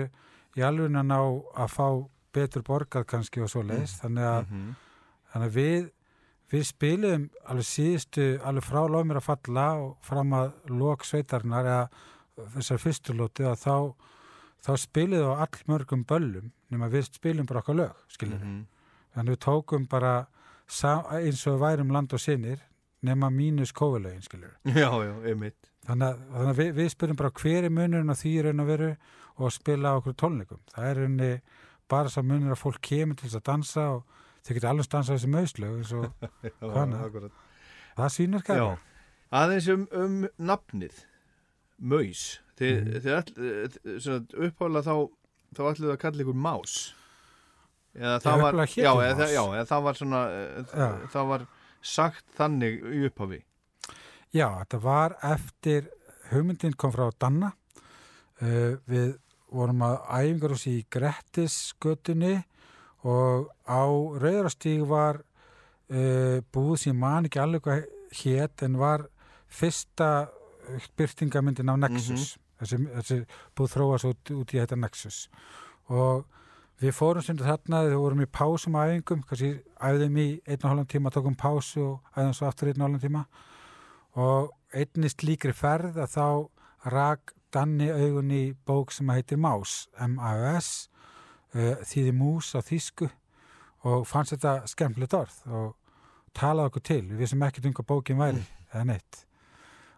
í 0.57 0.61
alveg 0.67 0.91
að 0.91 1.05
ná 1.07 1.17
að 1.63 1.69
fá 1.71 1.87
betur 2.33 2.63
borgað 2.63 3.05
kannski 3.07 3.41
og 3.43 3.49
svo 3.49 3.61
leis 3.63 3.97
þannig, 4.01 4.23
að, 4.23 4.45
Mhm. 4.51 4.75
þannig 5.33 5.47
að 5.49 5.57
við 5.59 5.89
við 6.51 6.63
spilum 6.67 7.29
alveg 7.47 7.63
síðustu 7.65 8.25
alveg 8.43 8.63
frá 8.63 8.81
lómir 8.91 9.15
að 9.15 9.23
falla 9.29 9.67
og 9.79 9.97
fram 10.03 10.33
að 10.35 10.51
lok 10.69 11.03
sveitarnar 11.07 11.65
eða 11.65 11.89
þessar 12.55 12.77
fyrstu 12.83 13.13
lóti 13.15 13.43
að 13.47 13.55
þá 13.63 13.93
þá 14.61 14.71
spilum 14.77 15.19
við 15.19 15.29
á 15.31 15.35
all 15.41 15.63
mörgum 15.67 16.03
böllum 16.05 16.51
nema 16.71 16.89
við 16.91 17.07
spilum 17.11 17.45
bara 17.47 17.61
okkar 17.61 17.75
lög 17.75 17.93
skilur 18.09 18.39
Mhm. 18.39 18.65
þannig 19.15 19.35
við 19.37 19.39
tókum 19.39 19.87
bara 19.89 20.27
eins 20.67 21.47
og 21.47 21.59
við 21.59 21.61
værum 21.63 21.91
land 21.91 22.13
og 22.13 22.19
sinir 22.19 22.59
nema 23.03 23.29
mínus 23.31 23.71
kófulögin 23.73 24.21
skilur 24.23 24.51
Já, 24.65 24.91
já, 24.91 25.13
einmitt. 25.25 25.55
Þannig 25.87 26.13
að, 26.13 26.19
þannig 26.31 26.49
að 26.53 26.55
við, 26.61 26.73
við 26.75 26.89
spilum 26.93 27.15
bara 27.17 27.31
hver 27.31 27.63
er 27.63 27.69
munurinn 27.69 28.11
á 28.11 28.15
því 28.15 28.43
raun 28.43 28.59
og 28.59 28.67
veru 28.67 28.97
og 29.37 29.51
spila 29.53 29.93
á 29.95 29.99
okkur 29.99 30.15
tónleikum. 30.19 30.59
Það 30.73 30.89
er 30.89 30.99
rauninni 31.01 31.31
bara 31.91 32.11
sá 32.11 32.21
munur 32.23 32.55
að 32.55 32.61
fólk 32.63 32.81
kemur 32.81 33.15
til 33.19 33.27
þess 33.29 33.39
að 33.41 33.47
dansa 33.51 33.85
og 33.95 34.03
þau 34.45 34.53
geta 34.57 34.69
alveg 34.71 34.89
dansa 34.91 35.15
þessi 35.17 35.31
akkurat. 37.07 37.31
það 37.97 38.13
sýnir 38.15 38.45
hvað 38.47 38.77
aðeins 39.31 39.67
um, 39.71 39.87
um 39.95 40.17
nafnið 40.37 41.05
Maus. 41.81 42.39
Mhm. 42.61 42.99
uppháðlega 44.37 44.85
þá 44.85 44.95
þá 45.57 45.61
ætluðu 45.71 45.93
að 45.95 46.01
kalla 46.03 46.23
ykkur 46.25 46.37
Más 46.37 46.73
eða 47.97 48.19
það 48.23 48.41
var 48.45 48.59
já, 48.71 48.91
eða, 49.03 49.25
já, 49.33 49.41
eða 49.57 49.65
það 49.67 49.81
var 49.87 49.97
svona 49.99 50.19
Já. 50.71 50.89
það 51.11 51.31
var 51.31 51.45
sagt 51.81 52.25
þannig 52.37 52.77
í 52.85 53.01
upphafi. 53.09 53.39
Já, 54.31 54.45
þetta 54.61 54.79
var 54.85 55.15
eftir 55.27 55.89
hugmyndin 56.31 56.77
kom 56.79 56.93
frá 56.93 57.09
Danna 57.19 57.51
við 58.41 59.15
vorum 59.51 59.83
að 59.85 59.97
æfingar 60.07 60.55
hús 60.55 60.67
í 60.71 60.77
Grettisgötunni 60.91 62.37
og 63.07 63.49
á 63.67 63.83
Rauðrastíg 64.21 64.85
var 64.89 65.21
uh, 65.21 66.37
búð 66.53 66.75
sem 66.85 66.97
man 66.97 67.27
ekki 67.27 67.41
alveg 67.41 67.65
hvað 67.65 67.81
hét 68.21 68.63
en 68.65 68.77
var 68.79 69.07
fyrsta 69.51 70.29
byrtingamyndin 70.97 71.71
á 71.71 71.75
Nexus. 71.79 72.35
Þessi, 72.61 72.77
þessi 72.93 73.17
búð 73.57 73.73
þróast 73.73 74.07
út, 74.11 74.31
út 74.37 74.53
í 74.53 74.61
þetta 74.61 74.77
Nexus. 74.79 75.25
Og 75.91 76.23
við 76.81 76.95
fórum 76.95 77.25
sem 77.25 77.37
þarna 77.37 77.83
þegar 77.83 77.95
við 77.95 78.03
vorum 78.05 78.23
í 78.23 78.29
pásum 78.29 78.77
á 78.77 78.85
æfingum 78.85 79.25
kannski 79.27 79.51
æfðum 79.81 80.19
í 80.21 80.27
einn 80.45 80.61
og 80.61 80.67
hálfum 80.69 80.89
tíma 80.93 81.13
tókum 81.13 81.37
pásu 81.37 81.83
og 81.83 82.15
æfðum 82.15 82.35
svo 82.37 82.49
aftur 82.49 82.71
einn 82.71 82.81
og 82.81 82.87
hálfum 82.87 83.03
tíma. 83.05 83.25
Og 84.21 84.51
einnig 84.77 85.13
slíkri 85.15 85.55
ferð 85.57 85.99
að 86.01 86.15
þá 86.15 86.27
rak 86.93 87.35
Danni 87.51 87.89
augun 87.91 88.31
í 88.33 88.43
bók 88.67 88.93
sem 88.95 89.09
heitir 89.11 89.39
Más, 89.41 89.85
M-A-U-S 89.99 90.89
uh, 91.55 91.81
þýði 91.87 92.13
mús 92.15 92.53
á 92.55 92.59
þýsku 92.63 93.09
og 93.87 94.05
fannst 94.07 94.35
þetta 94.35 94.69
skemmtilegt 94.69 95.17
orð 95.17 95.37
og 95.49 95.69
talaði 96.37 96.71
okkur 96.71 96.85
til, 96.87 97.01
við 97.09 97.23
vissum 97.25 97.43
ekkert 97.45 97.67
um 97.67 97.75
hvað 97.77 97.89
bókin 97.89 98.21
væri 98.21 98.43
eða 98.71 98.83
neitt. 98.93 99.23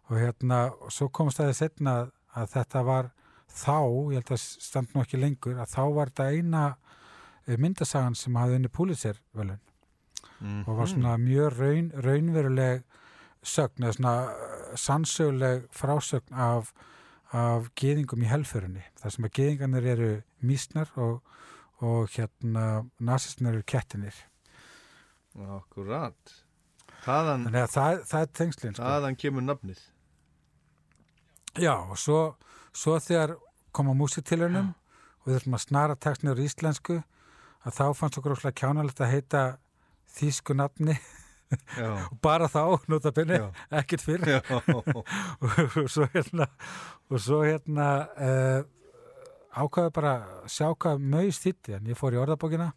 Og 0.09 0.17
hérna, 0.19 0.63
og 0.81 0.91
svo 0.93 1.09
komst 1.13 1.39
það 1.39 1.53
setna 1.57 1.97
að, 2.33 2.47
þetta 2.55 2.83
var 2.87 3.11
þá, 3.53 3.77
ég 4.13 4.21
held 4.21 4.33
að 4.33 4.41
stand 4.41 4.93
nú 4.93 5.03
ekki 5.03 5.19
lengur, 5.21 5.59
að 5.61 5.75
þá 5.75 5.83
var 5.97 6.11
þetta 6.11 6.29
eina 6.33 6.63
eh, 7.45 7.59
myndasagan 7.59 8.17
sem 8.17 8.39
hafði 8.39 8.59
unni 8.59 8.71
Pulitzer 8.73 9.19
velun 9.37 9.61
mm. 10.39 10.63
og 10.65 10.79
var 10.79 10.89
svona 10.91 11.15
mjög 11.21 11.59
raun, 11.59 11.91
raunveruleg 12.05 12.83
sögn 13.43 13.85
eða 13.85 13.97
svona 13.97 14.15
eh, 14.31 14.73
sannsöguleg 14.79 15.67
frásögn 15.75 16.33
af, 16.33 16.73
af 17.33 17.71
geðingum 17.79 18.23
í 18.23 18.29
helförunni 18.29 18.83
þar 19.01 19.15
sem 19.15 19.25
að 19.27 19.35
geðingarnir 19.39 19.89
eru 19.95 20.11
mísnar 20.45 20.91
og, 21.01 21.23
og 21.81 22.11
hérna 22.13 22.83
nasistinir 23.01 23.57
eru 23.57 23.65
kettinir 23.67 24.21
Akkurat. 25.33 26.33
Þaðan, 27.03 27.47
það, 27.71 28.03
það 28.07 28.27
tengslinn 28.37 28.75
sko. 28.75 28.85
þaðan 28.85 29.17
kemur 29.19 29.43
nafnið. 29.43 29.79
Já, 31.59 31.73
og 31.73 31.97
svo, 31.99 32.19
svo 32.73 32.99
þegar 33.01 33.35
koma 33.75 33.95
músitilunum 33.97 34.69
og 34.71 35.27
við 35.27 35.39
þurfum 35.39 35.57
að 35.57 35.65
snara 35.65 35.97
textnir 35.97 36.37
úr 36.37 36.45
íslensku 36.45 36.99
að 37.63 37.75
þá 37.79 37.83
fannst 37.97 38.19
okkur 38.21 38.35
óslega 38.37 38.59
kjánalegt 38.61 39.01
að 39.01 39.13
heita 39.15 39.43
þýsku 40.15 40.55
nafni 40.57 40.95
bara 42.23 42.47
þá, 42.51 42.61
notabene, 42.91 43.39
ekkert 43.79 44.03
fyrr. 44.05 44.25
Já, 44.35 44.39
og 45.83 45.89
svo 45.91 46.07
hérna 46.13 46.47
og 47.09 47.21
svo 47.21 47.41
hérna 47.43 47.87
uh, 48.17 48.59
ákvaði 49.53 49.93
bara 49.93 50.13
sjá 50.49 50.67
hvað 50.71 51.01
maus 51.13 51.39
þýtti, 51.43 51.77
en 51.77 51.89
ég 51.91 51.99
fór 51.99 52.17
í 52.17 52.21
orðabókina. 52.21 52.71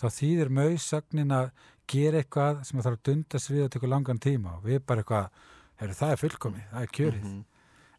Þá 0.00 0.06
þýðir 0.16 0.52
maus 0.56 0.86
sögnin 0.88 1.34
að 1.36 1.50
gera 1.90 2.20
eitthvað 2.22 2.62
sem 2.64 2.78
það 2.78 2.86
þarf 2.86 2.98
að 3.00 3.06
dunda 3.10 3.40
sig 3.42 3.56
við 3.56 3.66
að 3.66 3.72
tekur 3.74 3.92
langan 3.92 4.22
tíma. 4.22 4.56
Og 4.58 4.68
við 4.68 4.82
bara 4.86 5.02
eitthvað 5.02 5.46
heru, 5.82 5.96
það 5.98 6.14
er 6.14 6.22
fullkomi, 6.24 6.66
það 6.70 6.86
er 6.86 6.94
kjörið. 6.98 7.24
Mhm. 7.24 7.46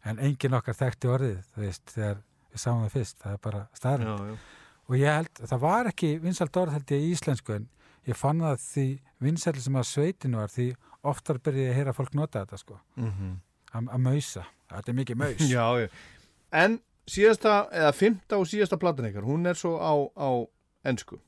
en 0.02 0.18
engin 0.18 0.56
okkar 0.58 0.74
þekkti 0.74 1.10
orðið 1.14 1.42
þú 1.54 1.60
veist, 1.62 1.82
þegar 1.94 2.16
við 2.50 2.62
sáum 2.62 2.80
það 2.82 2.94
fyrst. 2.96 3.18
Það 3.22 3.32
er 3.36 3.40
bara 3.44 3.60
já. 4.02 4.36
og 4.88 4.96
ég 4.98 5.14
held, 5.16 5.42
það 5.46 5.60
var 5.62 5.90
ekki 5.92 6.10
vinsalt 6.18 6.56
orð 6.58 6.72
held 6.74 6.90
ég 6.90 7.04
í 7.04 7.12
íslensku 7.14 7.54
en 7.54 7.68
ég 8.06 8.16
fann 8.18 8.40
það 8.40 8.56
því 8.66 8.86
vinsæli 9.22 9.60
sem 9.60 9.76
að 9.76 9.88
sveitin 9.90 10.36
var 10.36 10.48
því 10.52 10.68
oftar 11.02 11.38
byrja 11.38 11.62
ég 11.68 11.70
að 11.70 11.76
heyra 11.80 11.92
fólk 11.92 12.14
nota 12.14 12.44
þetta 12.44 12.58
sko 12.58 12.80
Mm 12.96 13.38
að 13.72 13.88
að 13.88 14.00
mausa, 14.04 14.42
þetta 14.68 14.90
er 14.92 14.94
mikið 14.94 15.16
maus 15.16 15.50
já, 15.56 15.66
já. 15.80 15.88
En 16.52 16.80
síðasta, 17.08 17.68
eða 17.72 17.92
fymta 17.92 18.36
og 18.36 18.46
síðasta 18.46 18.76
platan 18.76 19.08
ykkar, 19.08 19.24
hún 19.24 19.46
er 19.46 19.54
svo 19.54 19.78
á, 19.80 19.92
á 20.12 20.28
ensku 20.84 21.18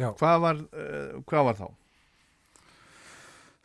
Já. 0.00 0.14
Hvað 0.16 0.40
var, 0.40 0.56
uh, 0.56 1.20
hvað 1.28 1.44
var 1.44 1.56
þá? 1.58 1.66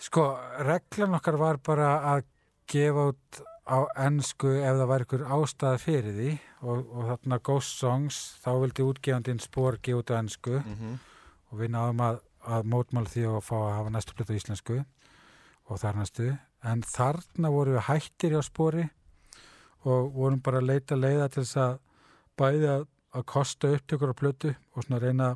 Sko, 0.05 0.23
reglan 0.67 1.15
okkar 1.15 1.37
var 1.39 1.59
bara 1.63 1.89
að 2.11 2.25
gefa 2.67 3.05
út 3.13 3.39
á 3.65 3.87
ennsku 4.05 4.51
ef 4.59 4.75
það 4.75 4.89
var 4.91 5.05
ykkur 5.05 5.23
ástæða 5.37 5.77
fyrir 5.81 6.17
því 6.19 6.31
og, 6.61 6.81
og 6.91 7.07
þarna 7.09 7.39
Ghost 7.39 7.79
Songs 7.79 8.17
þá 8.43 8.51
vildi 8.61 8.85
útgefandinn 8.85 9.39
spór 9.41 9.79
gefa 9.81 10.03
út 10.03 10.11
á 10.11 10.19
ennsku 10.19 10.59
Mm 10.59 10.75
-hmm. 10.75 10.97
Og 11.51 11.61
við 11.61 11.73
náðum 11.75 12.03
að, 12.05 12.19
að 12.45 12.67
mótmála 12.71 13.11
því 13.11 13.25
að 13.29 13.39
fá 13.45 13.55
að 13.59 13.73
hafa 13.77 13.93
næstu 13.95 14.15
plötu 14.17 14.35
á 14.35 14.39
íslensku 14.39 14.77
og 15.65 15.81
þar 15.81 15.99
næstu. 15.99 16.27
En 16.65 16.83
þarna 16.85 17.51
vorum 17.53 17.77
við 17.77 17.87
hættir 17.89 18.37
á 18.37 18.41
spóri 18.45 18.85
og 19.85 20.13
vorum 20.15 20.41
bara 20.45 20.61
að 20.61 20.69
leita 20.71 20.97
leiða 20.97 21.29
til 21.29 21.43
þess 21.43 21.59
að 21.61 21.75
bæði 22.39 22.69
að, 22.73 22.87
að 23.15 23.27
kosta 23.31 23.73
upptökur 23.75 24.13
á 24.13 24.19
plötu 24.21 24.53
og 24.73 24.85
svona 24.85 25.01
reyna 25.03 25.29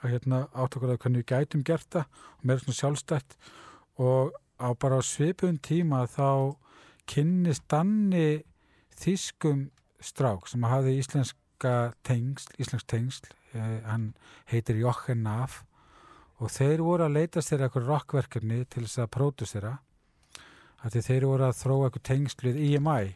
að 0.00 0.14
hérna 0.14 0.44
átt 0.54 0.76
okkur 0.78 0.94
að 0.94 1.02
hvernig 1.02 1.24
við 1.24 1.30
gætum 1.32 1.64
gert 1.66 1.90
það 1.92 2.22
og 2.36 2.46
meira 2.46 2.62
svona 2.62 2.78
sjálfstætt. 2.78 3.36
Og 4.00 4.32
á 4.60 4.68
bara 4.78 5.02
svipun 5.04 5.58
tíma 5.58 6.04
þá 6.08 6.56
kynnist 7.10 7.66
Danni 7.68 8.42
þýskum 9.00 9.68
strák 10.00 10.46
sem 10.48 10.64
hafði 10.64 10.96
íslenska 11.00 11.74
tengsl, 12.06 12.54
íslensk 12.60 12.86
tengsl 12.88 13.34
hann 13.52 14.12
heitir 14.50 14.78
Jochen 14.80 15.24
Naf. 15.26 15.64
Og 16.40 16.48
þeir 16.48 16.80
voru 16.80 17.04
að 17.04 17.16
leita 17.18 17.42
sér 17.44 17.66
eitthvað 17.66 17.90
rockverkefni 17.90 18.62
til 18.70 18.86
þess 18.86 19.02
að 19.02 19.10
pródusera 19.16 19.72
að 20.80 20.94
því 20.94 21.02
þeir 21.06 21.26
voru 21.28 21.46
að 21.46 21.58
þróa 21.58 21.88
eitthvað 21.88 22.06
tengsl 22.08 22.46
við 22.46 22.60
EMI 22.68 23.10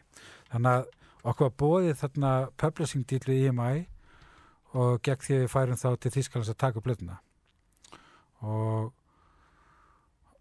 þannig 0.53 0.71
að 0.71 0.83
okkur 1.25 1.49
var 1.49 1.55
bóðið 1.63 2.01
þarna 2.03 2.33
publishing 2.61 3.07
deal 3.09 3.23
við 3.25 3.47
EMI 3.49 3.87
og 4.75 5.01
gegn 5.07 5.25
því 5.25 5.39
við 5.41 5.53
færum 5.53 5.81
þá 5.81 5.89
til 5.97 6.13
Þýskalands 6.19 6.53
að 6.53 6.61
taka 6.65 6.85
blöðuna 6.85 7.17
og 8.45 8.93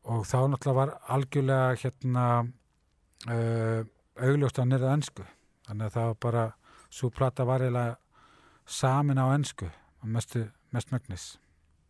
og 0.04 0.26
þá 0.28 0.40
náttúrulega 0.52 0.76
var 0.76 0.90
algjörlega 1.16 1.76
hérna 1.80 2.24
uh, 3.32 3.86
augljóst 4.20 4.60
á 4.60 4.68
nýrða 4.68 4.98
ennsku 4.98 5.24
þannig 5.70 5.86
að 5.86 5.94
það 5.96 6.10
var 6.10 6.18
bara 6.26 6.44
svo 6.92 7.10
plata 7.10 7.46
var 7.48 7.64
eiginlega 7.64 7.96
samin 8.68 9.22
á 9.24 9.32
ennsku 9.32 9.70
og 10.04 10.12
mestu, 10.12 10.44
mest 10.76 10.92
megnis 10.92 11.32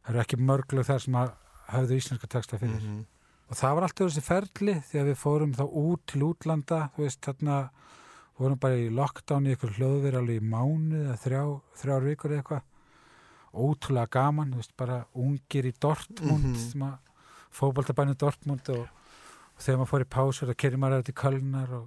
það 0.04 0.14
eru 0.14 0.24
ekki 0.24 0.40
mörglu 0.44 0.84
þar 0.86 1.04
sem 1.06 1.18
að 1.18 1.32
höfðu 1.74 1.98
íslenska 2.00 2.30
texta 2.30 2.60
fyrir. 2.60 2.84
Og 3.50 3.58
það 3.60 3.76
var 3.76 3.86
alltaf 3.88 4.10
þessi 4.10 4.24
ferli 4.26 4.76
að 5.00 5.10
við 5.12 5.18
fórum 5.20 5.56
þá 5.56 5.64
út 5.64 6.04
til 6.10 6.24
útlanda 6.28 6.80
þú 6.96 7.06
veist 7.06 7.22
þarna 7.24 7.58
vorum 8.40 8.60
bara 8.60 8.80
í 8.82 8.90
lockdown 8.92 9.48
í 9.48 9.54
ykkur 9.54 9.76
hljóðveri 9.78 10.20
alveg 10.20 10.42
í 10.42 10.52
mánu 10.52 11.04
eða 11.04 11.18
þrjá, 11.22 11.42
þrjár 11.80 12.08
vikur 12.10 12.34
eða 12.34 12.44
eitthvað. 12.44 12.70
Ótrúlega 13.54 14.10
gaman, 14.16 14.52
þú 14.52 14.62
veist 14.64 14.76
bara 14.82 15.00
ungir 15.14 15.68
í 15.70 15.74
Dortmund 15.86 16.58
sem 16.58 16.86
að 16.88 16.96
fótboltabænum 17.54 18.18
Dortmund 18.18 18.72
og, 18.74 18.88
og 19.54 19.62
þegar 19.62 19.80
maður 19.84 19.92
fór 19.92 20.06
í 20.08 20.12
pásur 20.18 20.52
að 20.52 20.60
kerri 20.64 20.82
maður 20.82 21.06
til 21.06 21.18
Kölnar 21.22 21.76
og, 21.78 21.86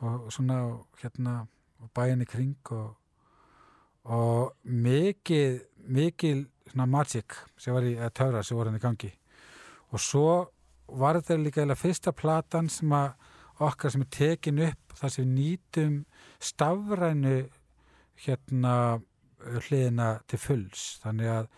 og 0.00 0.30
svona 0.32 0.62
og 0.70 1.02
hérna 1.02 1.42
og 1.80 1.92
bæin 1.96 2.24
í 2.24 2.28
kring 2.28 2.72
og, 2.72 2.96
og 4.04 4.54
mikið 4.64 5.60
mikið 5.90 6.44
svona 6.70 6.86
magic 6.86 7.36
sem 7.58 7.74
var 7.74 7.86
í 7.86 7.96
að 7.98 8.14
töfra 8.20 8.42
sem 8.46 8.58
voru 8.58 8.70
hann 8.70 8.78
í 8.78 8.82
gangi. 8.82 9.10
Og 9.90 10.02
svo 10.02 10.34
var 11.00 11.18
þetta 11.18 11.38
líka 11.40 11.64
eða 11.64 11.78
fyrsta 11.78 12.12
platan 12.14 12.70
sem 12.70 12.92
að 12.94 13.12
okkar 13.60 13.92
sem 13.92 14.04
er 14.04 14.12
tekin 14.14 14.62
upp 14.66 14.94
þar 14.98 15.14
sem 15.14 15.24
við 15.24 15.32
nýtum 15.38 15.96
stafrænu 16.40 17.36
hérna 18.24 18.74
hliðina 19.40 20.10
til 20.30 20.40
fulls. 20.40 20.84
Þannig 21.02 21.32
að 21.32 21.50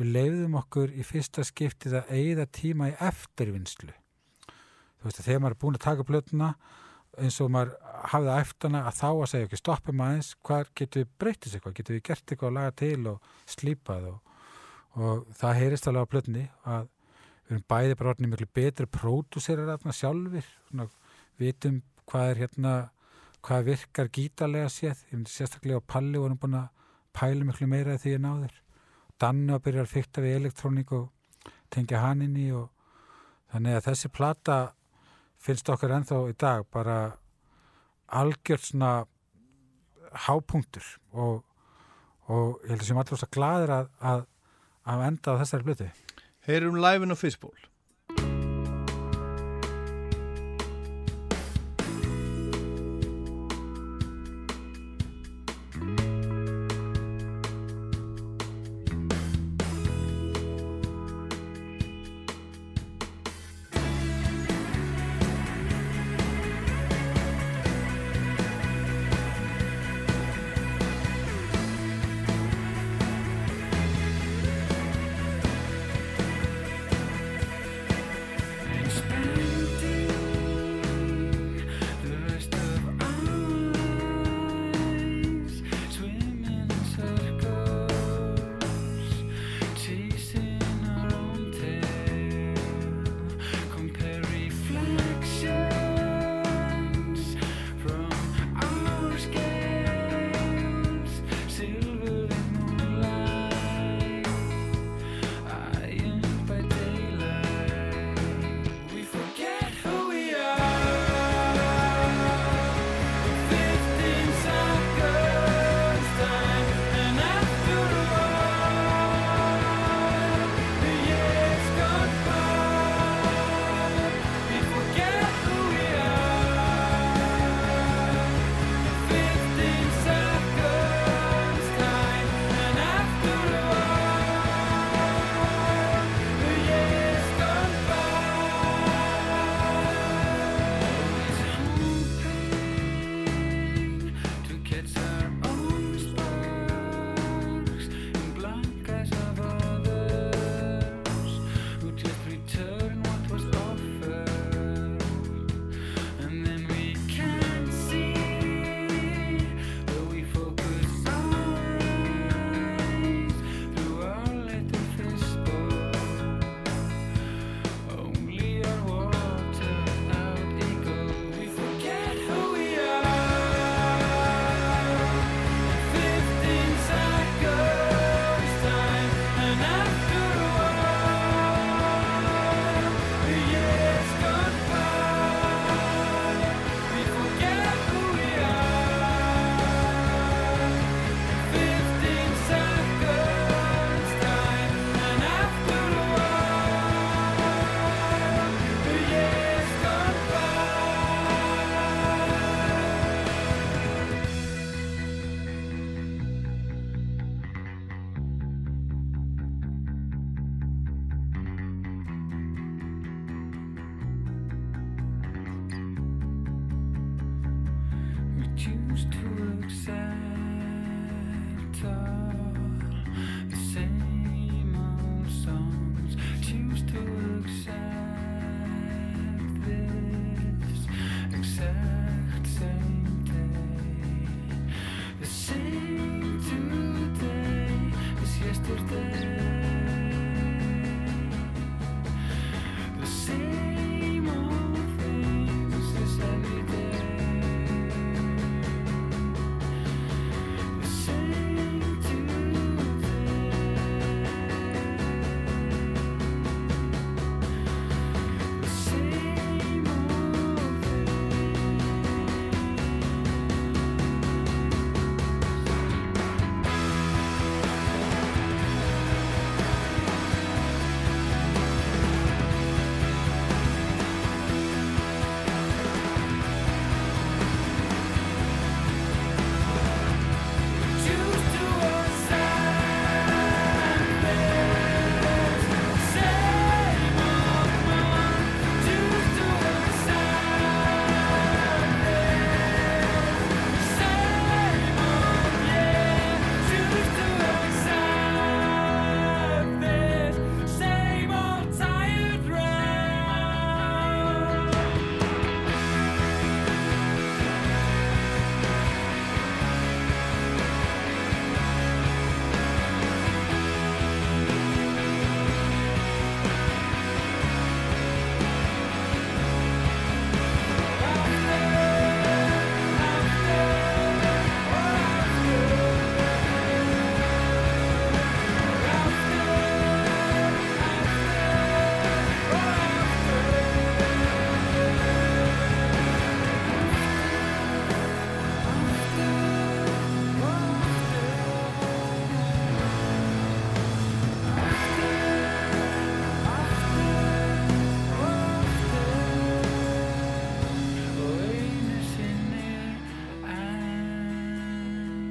við 0.00 0.12
leiðum 0.16 0.58
okkur 0.60 0.92
í 0.94 1.04
fyrsta 1.04 1.44
skiptið 1.44 1.98
að 2.00 2.12
eigða 2.16 2.46
tíma 2.56 2.90
í 2.92 2.98
eftirvinnslu. 3.10 3.92
Þú 5.00 5.08
veist 5.08 5.20
að 5.20 5.26
þegar 5.26 5.42
maður 5.42 5.56
er 5.56 5.62
búin 5.64 5.78
að 5.78 5.86
taka 5.86 6.06
blötuna 6.08 6.54
eins 7.20 7.40
og 7.44 7.50
maður 7.52 7.74
hafði 8.12 8.36
æftana 8.36 8.84
að 8.88 8.96
þá 9.00 9.08
að 9.10 9.28
segja 9.32 9.48
ekki 9.48 9.60
stoppum 9.60 10.02
aðeins 10.04 10.30
hvað 10.46 10.72
getur 10.80 11.04
við 11.04 11.10
breytist 11.22 11.56
eitthvað, 11.56 11.76
getur 11.78 11.96
við 11.96 12.06
gert 12.08 12.24
eitthvað 12.32 12.50
að 12.50 12.56
laga 12.58 12.76
til 12.80 13.10
og 13.10 13.34
slípað 13.54 14.08
og, 14.10 14.38
og 14.96 15.26
það 15.40 15.58
heyrist 15.60 15.90
alveg 15.90 16.08
á 16.08 16.12
blötni 16.14 16.46
að 16.64 16.88
við 17.50 17.56
erum 17.56 17.66
bæði 17.74 17.98
bara 17.98 18.14
orðinni 18.14 18.32
miklu 18.32 18.48
betri 18.60 18.88
pródúserar 18.98 19.70
þarna 19.74 19.96
sjálfur 19.96 20.48
svona, 20.70 20.88
vitum 21.40 21.82
hvað 22.10 22.32
er 22.32 22.42
hérna 22.44 22.74
hvað 23.46 23.70
virkar 23.70 24.10
gítarlega 24.12 24.68
séð. 24.72 25.04
Ég 25.12 25.22
sérstaklega 25.28 25.80
á 25.80 25.88
Palli 25.88 26.20
vorum 26.20 26.38
búin 26.40 26.58
að 26.60 26.68
pæla 27.16 27.46
miklu 27.46 27.68
meira 27.70 27.96
því 27.98 28.16
en 28.18 28.28
áður. 28.28 28.58
Dannu 29.20 29.56
að 29.56 29.64
byrja 29.66 29.84
að 29.84 29.94
fykta 29.94 30.24
við 30.24 30.36
elektrónik 30.40 30.92
og 30.96 31.08
tengja 31.72 32.02
hann 32.04 32.24
inn 32.24 32.36
í 32.40 32.50
og 32.56 32.68
þannig 33.52 33.78
að 33.78 33.86
þessi 33.88 34.12
plata 34.12 34.58
finnst 35.40 35.70
okkur 35.72 35.94
ennþá 35.96 36.20
í 36.30 36.36
dag 36.38 36.66
bara 36.72 36.98
algjört 38.20 38.66
svona 38.66 38.92
hápunktur 40.26 40.86
og, 41.12 41.42
og 42.28 42.60
ég 42.64 42.74
held 42.74 42.82
að 42.82 42.88
sem 42.90 43.02
allir 43.02 43.22
svo 43.22 43.30
gladir 43.32 43.74
að, 43.74 43.90
að, 44.12 44.24
að 44.90 45.04
enda 45.06 45.36
á 45.36 45.40
þessari 45.42 45.68
blötu 45.68 45.90
Heyrum 46.48 46.80
live-in 46.80 47.14
á 47.14 47.18
Fistból 47.18 47.56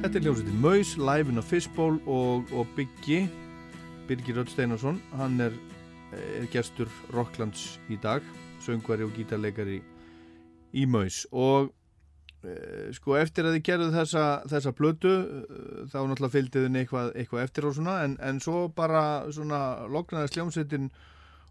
Þetta 0.10 0.24
er 0.24 0.26
hljómsveitin 0.26 0.62
Maus, 0.64 0.92
live 0.98 1.30
in 1.30 1.38
a 1.38 1.42
Fishbowl 1.46 2.00
og, 2.10 2.48
og 2.58 2.70
Biggi 2.74 3.28
Birgir 4.08 4.40
Rödd 4.40 4.50
Steinarsson. 4.50 4.96
Hann 5.20 5.36
er, 5.38 5.54
er 6.18 6.48
gestur 6.50 6.90
Rocklands 7.14 7.76
í 7.94 7.98
dag 8.02 8.26
söngvari 8.66 9.06
og 9.06 9.12
gítarleikari 9.14 9.76
í 10.74 10.86
Maus. 10.90 11.20
Og 11.30 11.70
e, 12.42 12.56
sko 12.98 13.20
eftir 13.20 13.46
að 13.46 13.60
þið 13.60 13.68
gerðu 13.68 13.92
þessa, 14.00 14.24
þessa 14.50 14.74
blötu 14.80 15.12
e, 15.12 15.44
þá 15.94 16.00
náttúrulega 16.00 16.36
fylgdiðin 16.40 16.82
eitthvað, 16.82 17.14
eitthvað 17.14 17.46
eftir 17.46 17.70
og 17.70 17.78
svona 17.78 18.00
en, 18.08 18.18
en 18.32 18.42
svo 18.42 18.64
bara 18.82 19.04
svona 19.30 19.62
loknaðist 19.94 20.40
hljómsveitin 20.40 20.90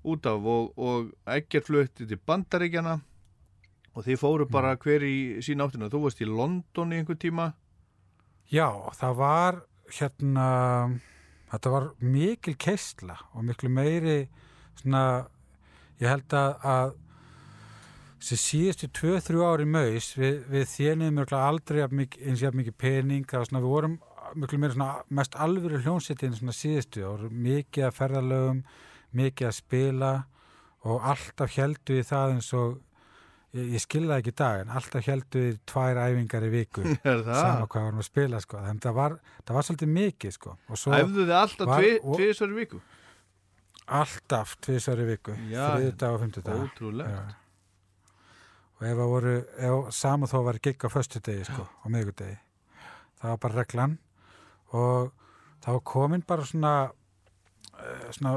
út 0.03 0.27
af 0.27 0.51
og, 0.57 0.75
og 0.75 1.15
ekkert 1.37 1.71
flutti 1.71 2.11
til 2.11 2.19
bandaríkjana 2.27 2.99
og 3.95 4.03
þið 4.11 4.21
fóru 4.27 4.51
bara 4.51 4.75
hver 4.83 5.07
í 5.07 5.17
sín 5.47 5.63
áttina. 5.63 5.87
Þú 5.95 6.09
varst 6.09 6.27
í 6.27 6.31
London 6.35 6.99
í 6.99 7.05
einhver 7.05 7.23
tíma 7.23 7.53
Já, 8.49 8.69
það 8.97 9.19
var 9.19 9.59
hérna, 9.93 10.47
þetta 11.53 11.73
var 11.75 11.89
mikil 12.01 12.55
keistla 12.61 13.19
og 13.37 13.45
miklu 13.49 13.69
meiri 13.73 14.23
svona, 14.79 15.03
ég 16.01 16.09
held 16.09 16.37
að, 16.39 16.95
þessi 18.19 18.39
síðustu 18.43 18.89
2-3 18.97 19.43
ári 19.45 19.67
maus 19.69 20.11
við, 20.17 20.41
við 20.49 20.65
þénum 20.73 21.19
mjög 21.21 21.35
aldrei 21.39 21.83
mikið- 21.93 22.25
eins 22.31 22.43
og 22.49 22.57
mikið 22.59 22.79
pening, 22.79 23.27
það 23.29 23.39
var 23.43 23.51
svona, 23.51 23.63
við 23.65 23.75
vorum 23.75 23.99
miklu 24.39 24.59
meiri 24.63 24.77
svona 24.79 24.91
mest 25.21 25.37
alvöru 25.37 25.83
hljónsettin 25.85 26.35
svona 26.37 26.57
síðustu 26.57 27.05
og 27.09 27.29
mikið 27.33 27.85
að 27.89 27.97
ferðalögum, 28.01 28.65
mikið 29.13 29.49
að 29.49 29.57
spila 29.61 30.13
og 30.89 31.05
alltaf 31.05 31.57
heldu 31.57 31.97
við 32.01 32.09
það 32.09 32.35
eins 32.35 32.53
og 32.57 32.81
ég, 33.59 33.73
ég 33.77 33.83
skilða 33.85 34.19
ekki 34.23 34.33
í 34.33 34.37
dag 34.41 34.61
en 34.65 34.71
alltaf 34.79 35.07
heldu 35.11 35.43
við 35.47 35.59
tvær 35.73 36.01
æfingar 36.05 36.47
í 36.47 36.51
viku 36.53 36.85
Er 37.13 37.25
það? 37.27 37.41
sama 37.41 37.67
hvað 37.67 37.87
varum 37.89 38.03
að 38.05 38.09
spila 38.09 38.41
sko. 38.45 38.61
þannig 38.63 38.79
að 38.83 38.87
það 38.89 38.97
var, 39.01 39.17
það 39.45 39.59
var 39.59 39.67
svolítið 39.69 39.93
mikið 39.99 40.37
sko. 40.39 40.55
og 40.69 40.87
Æfðu 41.01 41.27
þið 41.29 41.35
alltaf 41.43 41.73
var- 41.73 41.83
tvi, 41.83 41.93
og- 42.03 42.57
viku? 42.63 42.81
alltaf 43.99 44.57
tvisar 44.61 45.01
í 45.01 45.07
viku 45.09 45.35
Já, 45.49 45.63
þriðudag 45.77 46.15
og 46.17 46.21
fimmtudag 46.25 46.59
Ótrúlegt. 46.67 47.37
og 48.79 48.83
ef 48.87 48.99
það 48.99 49.09
voru 49.15 49.33
ef, 49.39 49.95
sama 49.97 50.27
þó 50.29 50.37
var 50.45 50.59
gigg 50.63 50.85
á 50.85 50.89
föstudegi 50.93 51.47
sko, 51.49 51.65
á 51.65 51.87
miðgudegi 51.89 52.37
það 53.19 53.33
var 53.33 53.41
bara 53.47 53.59
reglan 53.63 53.97
og 54.77 55.09
það 55.65 55.73
var 55.79 55.85
komin 55.95 56.23
bara 56.29 56.45
svona 56.47 56.75
eh, 57.81 58.13
svona 58.13 58.35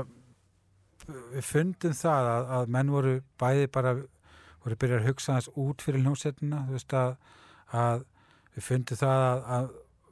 við 1.36 1.44
fundum 1.44 1.94
það 1.98 2.30
að, 2.32 2.50
að 2.58 2.72
menn 2.78 2.92
voru 2.96 3.14
bæði 3.42 3.68
bara 3.76 3.94
voru 4.64 4.80
byrjað 4.82 5.02
að 5.02 5.08
hugsa 5.10 5.38
þess 5.38 5.54
út 5.64 5.86
fyrir 5.86 6.06
hljómsettina 6.06 6.66
þú 6.68 6.78
veist 6.78 6.98
að, 6.98 7.16
að 7.84 8.04
við 8.56 8.68
fundum 8.68 9.02
það 9.02 9.24
að, 9.28 9.46
að 9.58 9.72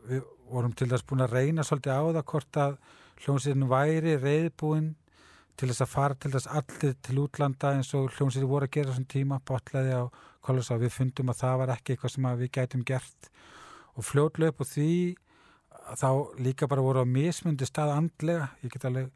við 0.10 0.24
vorum 0.50 0.74
til 0.74 0.90
þess 0.90 1.06
búin 1.10 1.26
að 1.26 1.36
reyna 1.38 1.66
svolítið 1.68 1.94
á 1.94 2.04
það 2.18 2.26
hvort 2.32 2.60
að 2.64 2.80
hljómsettin 3.20 3.70
væri 3.70 4.16
reyðbúin 4.18 4.90
til 5.60 5.68
þess 5.68 5.84
að 5.84 5.92
fara 5.92 6.16
til 6.16 6.32
þess 6.32 6.50
allir 6.56 6.94
til 7.04 7.18
útlanda 7.20 7.74
eins 7.76 7.90
og 7.98 8.14
hljómsveitir 8.16 8.48
voru 8.48 8.68
að 8.70 8.76
gera 8.78 8.94
þessum 8.94 9.08
tíma, 9.12 9.42
botlaði 9.44 9.98
á 10.00 10.04
kollosa 10.46 10.78
og 10.78 10.86
við 10.86 10.94
fundum 10.96 11.32
að 11.34 11.42
það 11.42 11.56
var 11.62 11.74
ekki 11.74 11.96
eitthvað 11.96 12.14
sem 12.14 12.28
að 12.30 12.44
við 12.44 12.52
gætum 12.56 12.86
gert. 12.88 13.30
Og 14.00 14.08
fljótlega 14.08 14.54
upp 14.54 14.64
og 14.64 14.70
því 14.70 14.94
að 15.90 16.00
þá 16.00 16.10
líka 16.48 16.70
bara 16.72 16.86
voru 16.86 17.04
á 17.04 17.08
mismundi 17.12 17.68
stað 17.68 17.92
andlega, 17.98 18.48
ég 18.64 18.72
get 18.72 18.88
alveg 18.88 19.10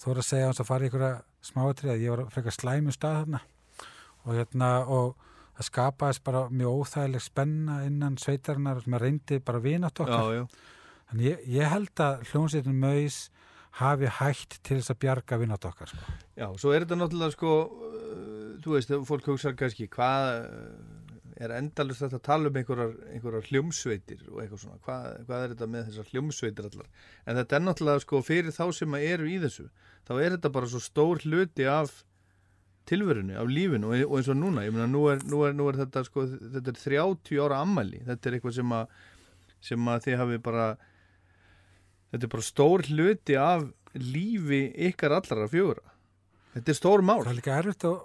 þóra 0.00 0.24
að 0.24 0.28
segja 0.30 0.48
hans 0.48 0.62
að 0.62 0.70
fara 0.70 0.86
í 0.86 0.88
einhverja 0.88 1.50
smáatrið 1.52 1.92
að 1.92 2.06
ég 2.06 2.14
var 2.14 2.32
frekar 2.32 2.56
slæmu 2.56 2.94
stað 2.96 3.18
þarna 3.20 3.42
og 4.24 4.36
hérna 4.36 4.72
og 4.86 5.14
það 5.56 5.68
skapaðist 5.68 6.24
bara 6.24 6.46
mjög 6.50 6.82
óþægileg 6.82 7.24
spenna 7.24 7.82
innan 7.86 8.18
sveitarinnar 8.20 8.82
sem 8.82 8.96
að 8.96 9.04
reyndi 9.06 9.40
bara 9.44 9.62
vinat 9.62 10.04
okkar 10.04 10.46
en 11.12 11.20
ég, 11.22 11.42
ég 11.50 11.68
held 11.68 12.00
að 12.00 12.24
hljómsveitin 12.30 12.78
Maus 12.80 13.26
hafi 13.80 14.08
hægt 14.18 14.58
til 14.64 14.78
þess 14.80 14.92
að 14.92 15.00
bjarga 15.04 15.38
vinat 15.40 15.64
okkar 15.64 15.92
sko. 15.92 16.16
Já, 16.36 16.46
svo 16.60 16.74
er 16.74 16.84
þetta 16.84 16.98
náttúrulega 17.00 17.36
sko, 17.36 17.52
uh, 17.62 18.50
þú 18.64 18.74
veist, 18.76 18.92
fólk 19.08 19.30
hugsa 19.32 19.54
kannski 19.56 19.88
hvað 19.92 20.28
uh, 20.42 21.02
er 21.42 21.54
endalust 21.56 22.04
þetta 22.04 22.18
að 22.20 22.26
tala 22.26 22.50
um 22.50 22.58
einhverjar, 22.60 22.92
einhverjar 23.14 23.48
hljómsveitir 23.48 24.26
og 24.28 24.42
eitthvað 24.42 24.62
svona, 24.66 24.80
hvað, 24.84 25.06
hvað 25.28 25.44
er 25.44 25.54
þetta 25.54 25.70
með 25.72 25.88
þessar 25.88 26.10
hljómsveitir 26.12 26.68
allar? 26.68 26.90
En 27.24 27.40
þetta 27.40 27.58
er 27.58 27.64
náttúrulega 27.64 28.04
sko 28.04 28.22
fyrir 28.26 28.56
þá 28.56 28.64
sem 28.76 28.98
að 28.98 29.06
eru 29.08 29.30
í 29.30 29.38
þessu, 29.46 29.68
þá 30.08 30.14
er 30.18 30.36
þetta 30.36 30.52
bara 30.58 30.72
svo 30.72 30.82
stór 30.84 31.24
hluti 31.24 31.68
af 31.68 31.96
tilverunni, 32.88 33.36
af 33.38 33.50
lífinu 33.50 33.90
og, 33.92 34.16
eins 34.18 34.30
og 34.32 34.38
núna, 34.38 34.64
ég 34.66 34.74
meina 34.74 34.88
nú 34.90 35.04
er, 35.12 35.22
nú 35.28 35.42
er, 35.46 35.54
nú 35.56 35.68
er 35.70 35.78
þetta 35.82 36.04
sko, 36.06 36.26
þetta 36.56 36.72
er 36.72 36.80
30 36.80 37.42
ára 37.44 37.60
ammæli, 37.62 38.02
þetta 38.08 38.28
er 38.28 38.36
eitthvað 38.38 38.56
sem 38.58 38.74
að, 38.76 38.96
sem 39.62 39.92
að 39.92 40.06
þið 40.06 40.18
hafi 40.22 40.40
bara, 40.48 40.66
þetta 42.12 42.28
er 42.28 42.32
bara 42.34 42.48
stór 42.48 42.86
hluti 42.90 43.38
af 43.38 43.68
lífi 43.98 44.62
ykkar 44.88 45.18
allra 45.18 45.48
fjögura. 45.52 45.84
Þetta 46.52 46.72
er 46.72 46.78
stór 46.78 47.04
mál. 47.04 47.22
það 47.22 47.32
er 47.32 47.38
líka 47.38 47.58
erfitt 47.58 47.86
að, 47.88 47.98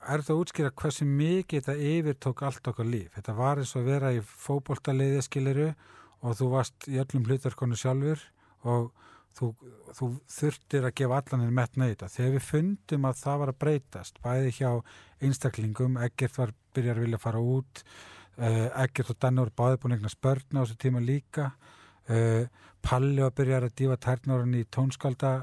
er 0.00 0.22
þetta 0.22 0.34
að 0.34 0.42
útskýra 0.44 0.72
hversu 0.82 1.06
mikið 1.08 1.66
þetta 1.66 1.90
yfirtók 1.90 2.42
allt 2.48 2.70
okkar 2.72 2.88
líf. 2.88 3.10
Þetta 3.16 3.36
var 3.36 3.60
eins 3.60 3.74
og 3.74 3.82
að 3.82 3.90
vera 3.90 4.12
í 4.16 4.20
fótboltaliði 4.24 5.24
skiliru 5.26 5.70
og 6.20 6.36
þú 6.38 6.50
varst 6.54 6.88
í 6.88 7.00
öllum 7.00 7.26
hlutverkonu 7.28 7.78
sjálfur 7.80 8.24
og 8.68 8.90
þú, 9.38 9.50
þú 9.96 10.08
þurftir 10.30 10.86
að 10.88 10.96
gefa 11.00 11.20
allanir 11.20 11.52
metna 11.54 11.88
í 11.88 11.94
þetta. 11.94 12.10
Þegar 12.14 12.32
við 12.36 12.46
fundum 12.46 13.08
að 13.08 13.20
það 13.20 13.42
var 13.42 13.52
að 13.52 13.60
breytast, 13.64 14.22
bæði 14.24 14.54
hjá 14.58 14.70
einstaklingum, 15.20 15.98
Eggert 16.06 16.40
var 16.40 16.54
byrjar 16.76 17.00
að 17.00 17.06
vilja 17.06 17.22
fara 17.22 17.42
út, 17.56 17.84
uh, 18.38 18.66
Eggert 18.84 19.14
og 19.14 19.20
Danni 19.22 19.44
voru 19.44 19.56
báði 19.62 19.82
búin 19.82 19.96
eignast 19.98 20.20
börn 20.24 20.60
á 20.60 20.62
þessu 20.62 20.78
tíma 20.84 21.04
líka, 21.04 21.50
uh, 22.10 22.44
Palli 22.80 23.20
var 23.20 23.36
byrjar 23.36 23.68
að 23.68 23.76
dífa 23.76 23.98
tærnórun 24.00 24.56
í 24.56 24.64
tónskálda, 24.72 25.34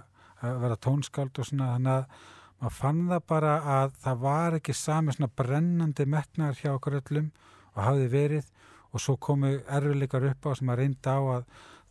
að 0.42 0.60
vera 0.64 0.82
tónskáld 0.82 1.40
og 1.42 1.50
svona, 1.50 1.76
þannig 1.76 1.94
að 1.98 2.34
maður 2.58 2.74
fann 2.74 3.02
það 3.12 3.26
bara 3.30 3.56
að 3.70 3.98
það 4.02 4.22
var 4.24 4.56
ekki 4.58 4.74
sami 4.74 5.14
svona 5.14 5.34
brennandi 5.38 6.06
metnar 6.10 6.58
hjá 6.58 6.72
okkur 6.74 6.98
öllum 7.02 7.28
og 7.76 7.84
hafði 7.86 8.08
verið 8.14 8.48
og 8.90 9.04
svo 9.04 9.18
komu 9.22 9.52
erfileikar 9.62 10.26
upp 10.32 10.48
á 10.50 10.52
sem 10.58 10.72
að 10.74 10.80
reynda 10.82 11.14
á 11.14 11.22
að 11.38 11.44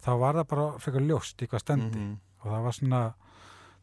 þá 0.05 0.11
var 0.21 0.35
það 0.41 0.49
bara 0.53 0.67
frekar 0.83 1.07
ljóst 1.07 1.43
í 1.43 1.47
hvað 1.51 1.61
stendi 1.65 1.99
Mhm. 1.99 2.19
og 2.45 2.51
það 2.53 2.63
var 2.67 2.73
svona 2.73 3.15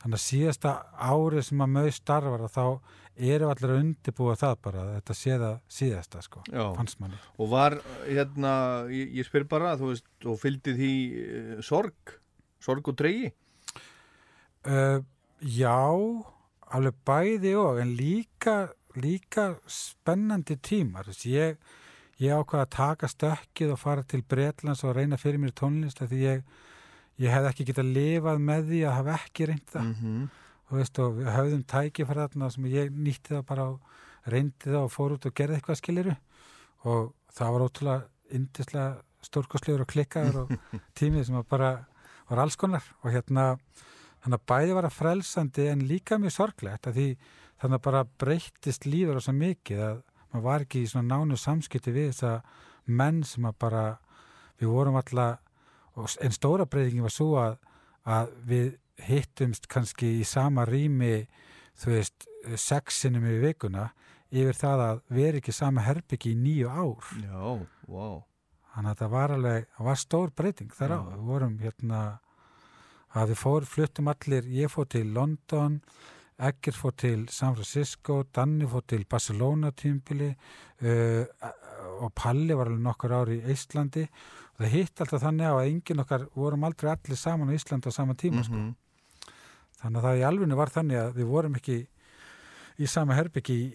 þannig 0.03 0.19
að 0.19 0.27
síðasta 0.27 0.71
árið 0.99 1.43
sem 1.47 1.61
að 1.63 1.71
mög 1.77 1.93
starfar 1.93 2.41
að 2.43 2.53
þá 2.57 2.79
eru 3.15 3.49
allir 3.49 3.69
að 3.71 3.79
undirbúa 3.83 4.35
það 4.35 4.55
bara 4.61 4.83
þetta 4.99 5.13
sé 5.15 5.37
það 5.37 5.59
síðasta 5.69 6.21
sko, 6.25 6.41
Já. 6.51 6.73
fannst 6.75 6.99
manni 6.99 7.15
Og 7.39 7.49
var, 7.49 7.77
hérna, 8.07 8.53
ég, 8.89 9.13
ég 9.19 9.25
spyr 9.29 9.45
bara, 9.47 9.75
þú 9.77 9.91
veist, 9.93 10.05
og 10.25 10.39
fylgdi 10.41 10.73
því 10.75 10.91
uh, 11.57 11.61
sorg, 11.61 12.17
sorg 12.59 12.87
og 12.87 12.95
dregi? 12.97 13.31
Uh, 14.65 15.03
já, 15.43 15.75
alveg 16.73 16.95
bæði 17.05 17.53
og, 17.59 17.79
en 17.83 17.91
líka, 17.99 18.71
líka 18.95 19.57
spennandi 19.67 20.55
tímar. 20.63 21.05
Ég, 21.27 21.57
ég 22.21 22.35
ákvaða 22.37 22.67
að 22.67 22.75
taka 22.75 23.09
stökkið 23.11 23.73
og 23.73 23.81
fara 23.81 24.03
til 24.03 24.21
Bretlands 24.21 24.83
og 24.85 24.95
reyna 24.97 25.17
fyrir 25.17 25.41
mér 25.41 25.55
tónlist 25.57 26.03
því 26.03 26.21
ég, 26.23 26.43
ég 27.21 27.33
hef 27.33 27.49
ekki 27.49 27.67
getað 27.71 27.93
lifað 27.95 28.43
með 28.49 28.69
því 28.69 28.81
að 28.87 28.97
hafa 28.99 29.17
ekki 29.21 29.49
reynd 29.49 29.67
það. 29.71 29.93
-hmm. 30.01 30.27
Og, 30.69 30.77
veist, 30.79 30.99
og 30.99 31.17
við 31.17 31.27
höfðum 31.29 31.63
tækifæri 31.69 32.23
þarna 32.23 32.49
sem 32.49 32.65
ég 32.65 32.91
nýtti 32.91 33.35
það 33.35 33.45
bara 33.45 33.63
og 33.69 33.79
reyndi 34.25 34.69
það 34.69 34.83
og 34.83 34.91
fór 34.91 35.15
út 35.17 35.25
og 35.25 35.33
gerði 35.35 35.55
eitthvað 35.59 35.79
skiliru 35.81 36.15
og 36.89 37.13
það 37.33 37.51
var 37.53 37.65
ótrúlega 37.65 38.07
yndislega 38.33 39.01
stórkostlegur 39.23 39.83
og 39.83 39.91
klikkaður 39.91 40.39
og 40.43 40.53
tímið 40.97 41.27
sem 41.27 41.43
bara 41.49 41.85
var 42.29 42.43
alls 42.43 42.55
konar 42.55 42.83
og 43.03 43.11
hérna 43.11 43.57
þannig 44.23 44.39
að 44.39 44.47
bæði 44.47 44.77
var 44.77 44.87
að 44.87 44.97
frelsandi 44.97 45.67
en 45.67 45.85
líka 45.87 46.17
mjög 46.17 46.35
sorglegt 46.37 46.87
að 46.87 46.99
því 46.99 47.07
þannig 47.61 47.77
að 47.77 47.85
bara 47.87 48.03
breyttist 48.23 48.87
lífur 48.87 49.19
og 49.19 49.25
svo 49.25 49.35
mikið 49.35 49.83
að 49.89 50.01
maður 50.33 50.45
var 50.47 50.65
ekki 50.65 50.83
í 50.83 50.89
svona 50.89 51.17
nánu 51.17 51.37
samskipti 51.39 51.93
við 51.95 52.11
þess 52.11 52.27
að 52.29 52.93
menn 52.99 53.23
sem 53.27 53.45
að 53.47 53.59
bara 53.63 53.83
við 54.59 54.73
vorum 54.73 54.99
alltaf 54.99 55.39
en 56.25 56.33
stóra 56.33 56.65
breytingin 56.65 57.05
var 57.05 57.13
svo 57.13 57.29
að, 57.39 57.57
að 58.03 58.33
við 58.49 58.71
hittumst 59.03 59.67
kannski 59.69 60.09
í 60.19 60.25
sama 60.27 60.65
rými 60.65 61.27
þú 61.79 61.93
veist 61.95 62.27
sexinum 62.59 63.25
í 63.29 63.39
vikuna 63.41 63.89
yfir 64.33 64.57
það 64.57 64.83
að 64.87 65.01
vera 65.13 65.39
ekki 65.39 65.53
sama 65.53 65.83
herbyggi 65.85 66.33
í 66.33 66.39
nýju 66.39 66.69
ár. 66.69 67.09
Já, 67.21 67.41
wow. 67.87 68.23
þannig 68.73 68.91
að 68.91 69.01
það 69.03 69.13
var 69.13 69.33
alveg, 69.35 69.67
það 69.77 69.89
var 69.89 70.01
stór 70.01 70.33
breyting 70.33 70.73
þar 70.73 70.95
á, 70.97 70.99
við 71.11 71.27
vorum 71.29 71.57
hérna 71.61 72.01
að 73.13 73.33
við 73.33 73.41
fór, 73.43 73.67
fluttum 73.69 74.09
allir 74.09 74.49
ég 74.49 74.73
fór 74.73 74.89
til 74.89 75.05
London 75.13 75.79
Egger 76.43 76.75
fór 76.75 76.93
til 76.99 77.25
San 77.31 77.55
Francisco 77.55 78.23
Danni 78.35 78.67
fór 78.69 78.83
til 78.87 79.05
Barcelona 79.09 79.71
tímpili 79.71 80.29
uh, 80.33 81.23
og 82.03 82.11
Palli 82.17 82.55
var 82.57 82.67
alveg 82.71 82.83
nokkur 82.83 83.13
ári 83.21 83.37
í 83.41 83.53
Íslandi 83.53 84.03
og 84.07 84.61
það 84.63 84.73
hitt 84.75 85.03
alltaf 85.03 85.23
þannig 85.23 85.47
á 85.49 85.55
að 85.55 85.67
enginn 85.71 86.03
okkar 86.03 86.25
vorum 86.35 86.65
aldrei 86.67 86.91
allir 86.93 87.19
saman 87.19 87.51
á 87.51 87.55
Íslandi 87.57 87.89
á 87.89 87.93
sama 87.95 88.15
tíma 88.19 88.43
sko. 88.45 88.53
Mhm. 88.59 88.73
þannig 89.83 89.99
að 89.99 90.05
það 90.07 90.19
í 90.19 90.25
alvegni 90.29 90.55
var 90.59 90.71
þannig 90.71 90.99
að 91.03 91.17
við 91.19 91.31
vorum 91.31 91.55
ekki 91.59 91.77
í 92.79 92.87
sama 92.87 93.15
herbyggi 93.17 93.55
í, 93.59 93.65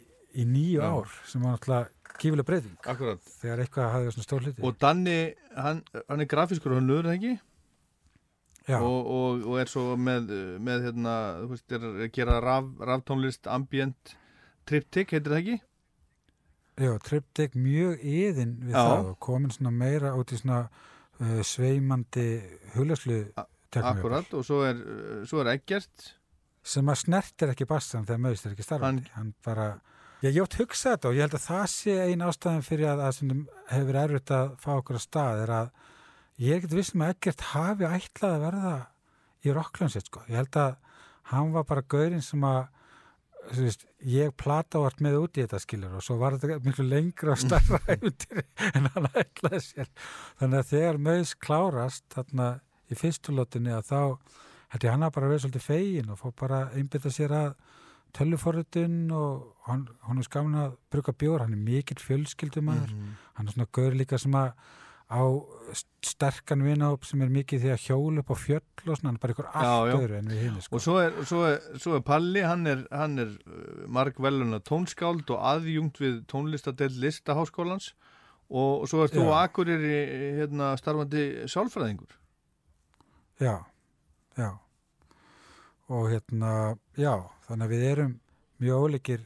í 0.40 0.44
nýju 0.48 0.80
Já. 0.80 0.88
ár 0.92 1.08
sem 1.28 1.42
var 1.44 1.56
náttúrulega 1.56 2.16
kífileg 2.18 2.46
breyting 2.48 2.88
Akkurat. 2.88 3.20
þegar 3.42 3.60
eitthvað 3.64 3.92
hafði 3.94 4.14
svona 4.14 4.26
stór 4.26 4.46
hluti 4.46 4.64
Og 4.66 4.78
Danni, 4.80 5.18
hann, 5.56 5.82
hann 6.08 6.20
er 6.24 6.30
grafiskur 6.30 6.72
og 6.74 6.80
hann 6.80 6.88
lögur 6.90 7.12
ekki? 7.14 7.36
Og, 8.68 9.06
og, 9.08 9.46
og 9.48 9.60
er 9.62 9.70
svo 9.72 9.94
með, 9.96 10.28
með 10.60 10.88
hérna, 10.90 11.14
þú 11.40 11.50
veist, 11.54 11.72
er 11.72 11.86
að 11.88 12.02
gera 12.12 12.36
raf, 12.44 12.66
raftónlist, 12.84 13.48
ambient, 13.48 14.12
triptych, 14.68 15.14
heitir 15.14 15.32
það 15.32 15.40
ekki? 15.40 15.58
Já, 16.78 16.92
Triptych 17.02 17.56
mjög 17.58 18.02
yðin 18.06 18.54
við 18.62 18.76
Já. 18.76 18.78
það 18.78 19.08
og 19.10 19.16
komin 19.24 19.50
svona 19.50 19.72
meira 19.74 20.12
út 20.14 20.30
í 20.30 20.38
svona 20.38 20.60
uh, 20.68 21.40
sveimandi 21.46 22.28
hulaslu 22.76 23.24
Akkurat, 23.78 24.30
og 24.32 24.46
svo 24.46 24.62
er, 24.64 24.78
svo 25.28 25.42
er 25.42 25.50
Eggert, 25.52 26.06
sem 26.64 26.88
að 26.88 27.02
snertir 27.02 27.50
ekki 27.52 27.66
bassan 27.68 28.06
þegar 28.08 28.22
mögist 28.24 28.46
er 28.46 28.54
ekki 28.54 28.64
starfandi 28.64 29.10
hann, 29.12 29.34
bara, 29.44 29.66
já, 30.22 30.30
ég 30.30 30.38
átt 30.44 30.56
hugsa 30.62 30.94
þetta 30.94 31.10
og 31.10 31.18
ég 31.18 31.26
held 31.26 31.36
að 31.36 31.44
það 31.44 31.66
sé 31.74 31.96
ein 32.06 32.24
ástæðan 32.24 32.64
fyrir 32.64 32.92
að 32.94 33.02
það 33.02 33.12
sem 33.18 33.44
hefur 33.74 34.00
erfitt 34.04 34.34
að 34.38 34.54
fá 34.62 34.70
okkur 34.78 35.00
að 35.00 35.04
stað 35.04 35.42
er 35.42 35.54
að 35.58 35.68
ég 36.42 36.64
get 36.64 36.74
vissum 36.74 37.04
að 37.04 37.16
ekkert 37.16 37.46
hafi 37.52 37.88
ætlað 37.88 38.34
að 38.36 38.44
verða 38.46 38.74
í 39.44 39.54
rockljónsett 39.54 40.10
sko, 40.10 40.24
ég 40.30 40.40
held 40.40 40.58
að 40.60 40.76
hann 41.32 41.54
var 41.54 41.66
bara 41.68 41.84
gaurinn 41.86 42.24
sem 42.24 42.44
að 42.46 42.66
veist, 43.56 43.84
ég 44.04 44.32
plata 44.36 44.80
vart 44.82 45.00
með 45.04 45.18
út 45.22 45.38
í 45.38 45.44
þetta 45.44 45.60
skilur 45.62 45.96
og 45.98 46.04
svo 46.04 46.18
var 46.20 46.36
þetta 46.36 46.60
miklu 46.64 46.86
lengra 46.88 47.34
og 47.34 47.40
starra 47.40 47.80
æfintir 47.92 48.44
en 48.72 48.88
hann 48.94 49.08
ætlaði 49.14 49.62
sér. 49.64 49.90
Þannig 50.40 50.60
að 50.60 50.70
þegar 50.72 51.00
mögis 51.08 51.34
klárast 51.46 52.04
þarna 52.14 52.48
í 52.88 52.98
fyrstulótinni 52.98 53.74
að 53.76 53.88
þá 53.88 54.00
held 54.72 54.84
ég 54.84 54.92
hann 54.92 55.06
að 55.06 55.14
bara 55.16 55.30
vera 55.32 55.44
svolítið 55.44 55.64
fegin 55.64 56.12
og 56.12 56.20
fór 56.20 56.34
bara 56.38 56.62
að 56.66 56.80
einbytta 56.80 57.12
sér 57.12 57.34
að 57.36 57.50
tölvuforritun 58.16 58.98
og 59.12 59.68
hann, 59.68 59.86
hann 60.06 60.20
er 60.20 60.26
skamin 60.26 60.60
að 60.62 60.76
bruka 60.92 61.12
bjór, 61.12 61.44
hann 61.44 61.56
er 61.56 61.60
mikill 61.60 62.00
fjölskyldumæður, 62.00 62.92
hann 63.36 63.48
er 63.48 63.54
svona 63.56 63.68
gaur 63.76 63.96
líka 63.96 64.18
sem 64.20 64.36
að 64.36 64.52
á 65.08 65.24
sterkan 66.04 66.62
vinahóp 66.66 67.06
sem 67.08 67.22
er 67.24 67.30
mikið 67.32 67.62
því 67.62 67.70
að 67.72 67.84
hjóla 67.86 68.22
upp 68.22 68.32
á 68.32 68.36
fjöll 68.36 68.90
og 68.92 68.98
svona, 68.98 69.14
er 69.14 69.22
bara 69.22 69.34
ykkur 69.34 69.48
allt 69.48 69.94
öðru 69.94 70.18
en 70.18 70.28
við 70.28 70.42
hinn 70.44 70.58
sko. 70.60 70.76
og 70.76 70.84
svo 70.84 70.96
er, 71.00 71.16
svo 71.28 71.40
er, 71.48 71.56
svo 71.80 71.96
er 71.96 72.04
Palli, 72.04 72.42
hann 72.44 72.68
er, 72.68 72.84
hann 72.92 73.22
er 73.24 73.32
margveluna 73.88 74.60
tónskáld 74.68 75.32
og 75.32 75.40
aðjungt 75.54 76.00
við 76.02 76.20
tónlistadel 76.28 76.92
listaháskólans 77.00 77.94
og, 78.48 78.84
og 78.84 78.86
svo 78.90 79.02
er 79.04 79.12
þú 79.12 79.26
Já. 79.28 79.32
akkurir 79.42 79.84
hérna, 80.38 80.70
starfandi 80.80 81.24
sálfræðingur. 81.52 82.12
Já, 83.40 83.64
já. 84.36 84.50
Og 85.88 86.08
hérna, 86.12 86.52
já, 87.00 87.14
þannig 87.48 87.64
að 87.64 87.72
við 87.74 87.84
erum 87.92 88.14
mjög 88.60 88.84
ólíkir 88.84 89.24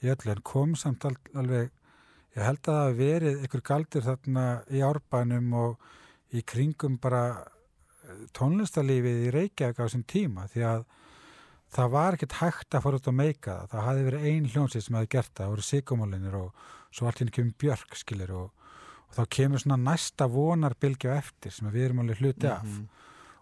í 0.00 0.12
öllu 0.12 0.32
en 0.32 0.44
kom 0.46 0.76
samt 0.78 1.04
al 1.08 1.16
alveg, 1.36 1.72
ég 2.40 2.46
held 2.46 2.60
að 2.64 2.70
það 2.70 2.84
hafi 2.84 2.98
verið 3.00 3.42
ykkur 3.46 3.62
galdur 3.68 4.06
þarna 4.06 4.44
í 4.72 4.84
árbænum 4.86 5.56
og 5.60 5.90
í 6.32 6.42
kringum 6.46 6.96
bara 7.02 7.24
eh, 7.36 8.22
tónlistarlífið 8.36 9.26
í 9.26 9.34
Reykjavík 9.34 9.80
á 9.80 9.84
þessum 9.84 10.06
tíma 10.08 10.46
því 10.52 10.64
að 10.70 10.86
það 11.70 11.92
var 11.94 12.16
ekkert 12.16 12.38
hægt 12.40 12.74
að 12.74 12.84
fara 12.86 13.00
út 13.00 13.10
að 13.10 13.18
meika 13.18 13.56
það. 13.58 13.68
Það 13.72 13.86
hafði 13.88 14.06
verið 14.08 14.28
ein 14.30 14.48
hljónsið 14.54 14.86
sem 14.86 14.96
hafði 14.98 15.12
gert 15.14 15.32
það, 15.32 15.42
það 15.42 15.52
voru 15.52 15.66
sigumólinir 15.66 16.38
og 16.40 16.64
svo 16.90 17.06
allt 17.06 17.22
hérna 17.22 17.36
kemur 17.36 17.58
Björk, 17.62 17.98
skilir, 17.98 18.32
og, 18.34 18.72
og 19.06 19.18
þá 19.18 19.22
kemur 19.36 19.62
svona 19.62 19.78
næsta 19.84 20.26
vonarbilgja 20.30 21.18
eftir 21.20 21.54
sem 21.54 21.70
við 21.70 21.90
erum 21.90 22.02
alveg 22.04 22.24
hluti 22.24 22.50
af 22.50 22.66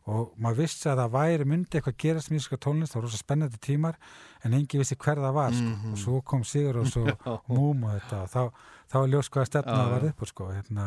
og 0.09 0.31
maður 0.41 0.63
vissi 0.63 0.89
að 0.89 1.03
það 1.03 1.11
væri 1.15 1.47
myndi 1.49 1.79
eitthvað 1.79 1.97
gerast 2.05 2.31
með 2.31 2.39
íslenska 2.39 2.59
tónlist, 2.65 2.93
það 2.95 3.01
var 3.01 3.07
rosa 3.09 3.21
spennandi 3.21 3.59
tímar 3.65 3.99
en 4.47 4.55
engi 4.57 4.81
vissi 4.81 4.97
hver 4.97 5.21
það 5.21 5.35
var 5.37 5.57
sko. 5.59 5.75
og 5.91 5.99
svo 6.01 6.21
kom 6.25 6.45
Sigur 6.49 6.81
og 6.83 6.89
svo 6.89 7.05
Múm 7.53 7.85
og 7.85 7.93
þetta 7.99 8.23
og 8.25 8.33
þá, 8.33 8.65
þá 8.89 8.97
var 9.03 9.13
ljós 9.13 9.31
hvaða 9.35 9.51
stefna 9.51 9.75
Já, 9.75 9.83
það 9.83 9.93
var 9.93 10.07
já. 10.07 10.11
upp 10.13 10.25
úr, 10.25 10.33
sko. 10.33 10.49
hérna, 10.55 10.87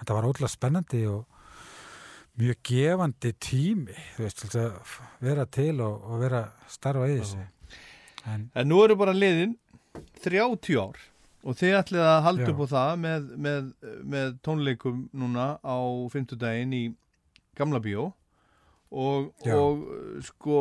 þetta 0.00 0.18
var 0.18 0.28
ótrúlega 0.30 0.52
spennandi 0.56 1.02
og 1.12 1.24
mjög 2.42 2.60
gefandi 2.66 3.32
tími 3.38 3.98
þú 4.16 4.24
veist, 4.26 4.44
að 4.58 4.94
vera 5.22 5.46
til 5.46 5.76
og, 5.84 6.08
og 6.10 6.24
vera 6.24 6.40
að 6.48 6.72
starfa 6.74 7.10
í 7.12 7.18
þessu 7.20 7.44
en 8.26 8.48
En 8.56 8.70
nú 8.70 8.80
eru 8.82 8.96
bara 8.98 9.14
liðin 9.14 9.54
30 10.24 10.80
ár 10.80 10.98
og 11.44 11.58
þið 11.60 11.78
ætlið 11.78 12.04
að 12.08 12.22
halda 12.24 12.50
upp 12.50 12.60
á 12.64 12.66
það 12.72 12.92
með, 13.04 13.24
með, 13.46 13.70
með 14.16 14.36
tónleikum 14.42 15.00
núna 15.12 15.48
á 15.60 15.76
fimmtudaginn 16.10 16.72
í 16.74 16.84
Gamla 17.54 17.78
Bíó 17.84 18.10
og, 18.94 19.30
og 19.50 19.84
sko 20.26 20.60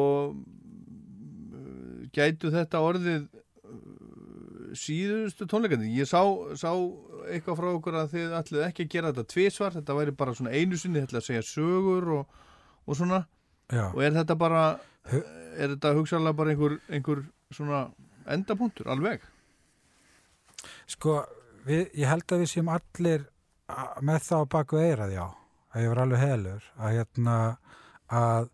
gætu 2.13 2.51
þetta 2.53 2.81
orðið 2.83 3.27
uh, 3.29 4.71
síðustu 4.77 5.47
tónleikandi? 5.49 5.91
Ég 5.97 6.09
sá, 6.09 6.21
sá 6.59 6.71
eitthvað 7.29 7.59
frá 7.59 7.69
okkur 7.73 7.99
að 8.01 8.15
þið 8.15 8.37
ætlið 8.39 8.65
ekki 8.67 8.87
að 8.87 8.95
gera 8.95 9.11
þetta 9.13 9.33
tvisvar. 9.35 9.75
Þetta 9.77 9.99
væri 9.99 10.15
bara 10.23 10.33
svona 10.37 10.55
einu 10.55 10.79
sinni, 10.79 11.03
þetta 11.03 11.21
að 11.21 11.29
segja 11.29 11.45
sögur 11.47 12.09
og, 12.19 12.41
og 12.85 12.99
svona. 12.99 13.23
Já, 13.71 13.87
og 13.89 14.01
er 14.03 14.17
þetta 14.17 14.35
bara 14.39 14.63
er 15.11 15.73
þetta 15.75 15.93
hugsaðlega 15.97 16.37
bara 16.37 16.53
einhver, 16.53 16.75
einhver 16.89 17.23
svona 17.53 17.85
endapunktur 18.31 18.89
alveg? 18.93 19.23
Sko, 20.89 21.21
við, 21.67 21.87
ég 21.99 22.09
held 22.09 22.27
að 22.31 22.43
við 22.43 22.51
séum 22.53 22.71
allir 22.71 23.25
með 24.03 24.27
það 24.27 24.45
á 24.45 24.51
baku 24.55 24.79
eirað, 24.79 25.15
já, 25.15 25.25
að 25.73 25.85
ég 25.85 25.93
var 25.93 26.03
alveg 26.03 26.23
heilur, 26.23 26.69
að 26.77 26.97
hérna, 26.99 27.37
að 28.13 28.49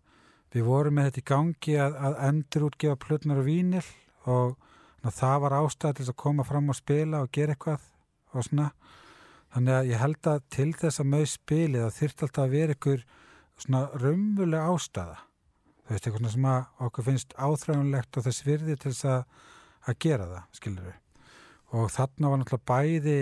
við 0.54 0.66
vorum 0.66 0.96
með 0.96 1.08
þetta 1.08 1.20
í 1.20 1.28
gangi 1.30 1.76
að, 1.84 1.96
að 2.06 2.18
endur 2.28 2.66
útgefa 2.68 3.00
plötnar 3.04 3.40
og 3.42 3.46
vínil 3.46 3.84
og 4.30 4.54
na, 5.02 5.12
það 5.14 5.36
var 5.44 5.56
ástæð 5.60 5.94
til 5.94 6.04
þess 6.04 6.14
að 6.14 6.20
koma 6.24 6.46
fram 6.48 6.72
og 6.72 6.78
spila 6.78 7.22
og 7.24 7.32
gera 7.34 7.56
eitthvað 7.56 7.86
og 8.30 8.46
svona. 8.46 8.70
Þannig 9.50 9.76
að 9.76 9.90
ég 9.90 10.02
held 10.04 10.30
að 10.30 10.42
til 10.54 10.70
þess 10.78 11.02
að 11.02 11.10
mög 11.10 11.28
spili 11.30 11.82
það 11.82 11.96
þyrfti 11.98 12.26
alltaf 12.26 12.44
að 12.44 12.56
vera 12.56 12.76
ykkur 12.76 13.04
svona 13.60 13.84
raunvulega 13.98 14.72
ástæða. 14.74 15.20
Þú 15.84 15.94
veist, 15.94 16.06
eitthvað 16.06 16.34
sem 16.34 16.50
að 16.52 16.86
okkur 16.86 17.06
finnst 17.08 17.36
áþræðunlegt 17.36 18.18
og 18.18 18.26
þess 18.28 18.46
virði 18.46 18.76
til 18.78 18.92
þess 18.92 19.08
að, 19.10 19.22
að 19.90 20.02
gera 20.06 20.28
það, 20.30 20.44
skilur 20.60 20.90
við 20.90 20.98
og 21.70 21.90
þarna 21.94 22.30
var 22.30 22.40
náttúrulega 22.40 22.66
bæði 22.66 23.20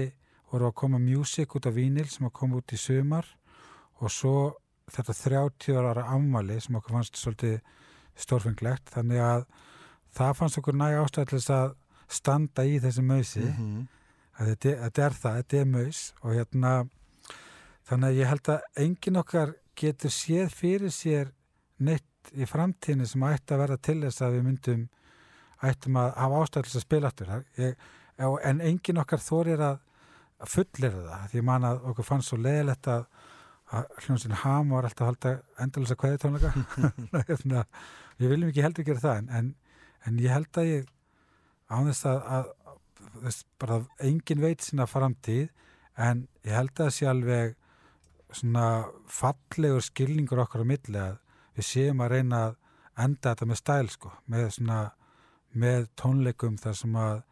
voru 0.48 0.69
að 0.69 0.78
koma 0.81 1.01
music 1.02 1.55
út 1.56 1.69
af 1.69 1.77
vínil 1.77 2.06
sem 2.09 2.28
að 2.28 2.36
koma 2.39 2.60
út 2.60 2.73
í 2.73 2.81
sumar 2.81 3.27
og 4.01 4.12
svo 4.12 4.36
þetta 4.94 5.15
30 5.15 5.78
ára 5.82 6.06
afmæli 6.15 6.59
sem 6.60 6.78
okkur 6.78 6.97
fannst 6.98 7.20
svolítið 7.20 7.59
stórfenglegt 8.19 8.90
þannig 8.94 9.23
að 9.23 9.44
það 10.19 10.36
fannst 10.40 10.59
okkur 10.60 10.78
næg 10.78 10.98
ástæð 11.02 11.31
til 11.31 11.39
þess 11.39 11.55
að 11.55 11.74
standa 12.19 12.65
í 12.65 12.78
þessi 12.82 13.05
mausi. 13.05 13.47
Að 14.39 14.52
þetta, 14.52 14.74
þetta 14.85 15.05
er 15.05 15.16
það, 15.19 15.40
þetta 15.40 15.59
er 15.59 15.73
maus 15.73 16.02
og 16.23 16.35
hérna 16.36 16.73
þannig 17.89 18.09
að 18.09 18.20
ég 18.20 18.31
held 18.32 18.52
að 18.52 18.85
engin 18.85 19.20
okkar 19.23 19.55
getur 19.78 20.12
séð 20.15 20.55
fyrir 20.55 20.93
sér 20.94 21.32
neitt 21.78 22.32
í 22.35 22.47
framtíðinu 22.47 23.06
sem 23.06 23.24
ætti 23.28 23.55
að 23.55 23.62
verða 23.65 23.78
til 23.89 24.01
þess 24.02 24.23
að 24.23 24.36
við 24.36 24.47
myndum 24.47 24.89
ættum 25.69 25.98
að 25.98 26.12
hafa 26.15 26.43
ástæð 26.43 26.62
til 26.62 26.70
þess 26.70 26.81
að 26.81 26.86
spila 26.86 27.10
aftur. 27.10 27.32
Ég, 27.59 27.86
en 28.19 28.60
engin 28.60 29.02
okkar 29.02 29.23
þorir 29.23 29.65
að 29.65 29.78
fullera 30.47 31.02
það, 31.02 31.24
því 31.31 31.40
ég 31.40 31.47
man 31.48 31.66
að 31.66 31.86
okkur 31.90 32.06
fannst 32.06 32.31
svo 32.31 32.39
leðilegt 32.39 32.90
að, 32.93 33.06
að 33.74 33.89
hljómsinn 34.05 34.36
Ham 34.43 34.73
var 34.73 34.89
alltaf 34.89 35.05
að 35.05 35.11
halda 35.12 35.32
endalisa 35.65 35.97
kveðitónleika 36.01 36.53
Hérna, 37.28 37.65
við 38.19 38.32
viljum 38.35 38.53
ekki 38.53 38.65
heldur 38.65 38.89
gera 38.89 39.05
það 39.05 39.23
en, 39.23 39.31
en, 39.39 39.51
en 40.09 40.20
ég 40.23 40.35
held 40.35 40.61
að 40.61 40.70
ég 40.70 40.90
án 41.69 41.90
þess 41.90 42.09
að, 42.09 42.20
að 42.36 42.53
þess, 43.24 43.47
bara 43.61 43.81
engin 44.09 44.45
veit 44.45 44.65
sína 44.65 44.89
framtíð 44.89 45.49
en 45.99 46.27
ég 46.47 46.55
held 46.57 46.85
að 46.85 46.95
sé 46.97 47.09
alveg 47.11 47.57
svona 48.28 48.66
fallegur 49.11 49.85
skilningur 49.85 50.45
okkar 50.45 50.65
á 50.65 50.70
milli 50.70 51.01
að 51.01 51.19
við 51.59 51.69
séum 51.69 52.03
að 52.05 52.12
reyna 52.15 52.43
að 52.47 52.57
enda 53.05 53.32
þetta 53.32 53.49
með 53.49 53.61
stæl 53.61 53.90
sko, 53.93 54.12
með 54.27 54.51
svona 54.57 54.81
með 55.59 55.89
tónleikum 55.99 56.59
þar 56.61 56.77
sem 56.77 56.97
að 56.99 57.23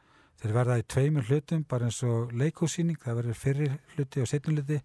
þeir 0.40 0.54
verða 0.56 0.78
í 0.80 0.86
tveimur 0.92 1.28
hlutum 1.30 1.64
bara 1.68 1.88
eins 1.88 1.98
og 2.06 2.32
leikhúsýning, 2.36 2.98
það 3.02 3.18
verður 3.20 3.40
fyrri 3.40 3.68
hluti 3.94 4.22
og 4.22 4.30
setjum 4.30 4.56
hluti 4.56 4.80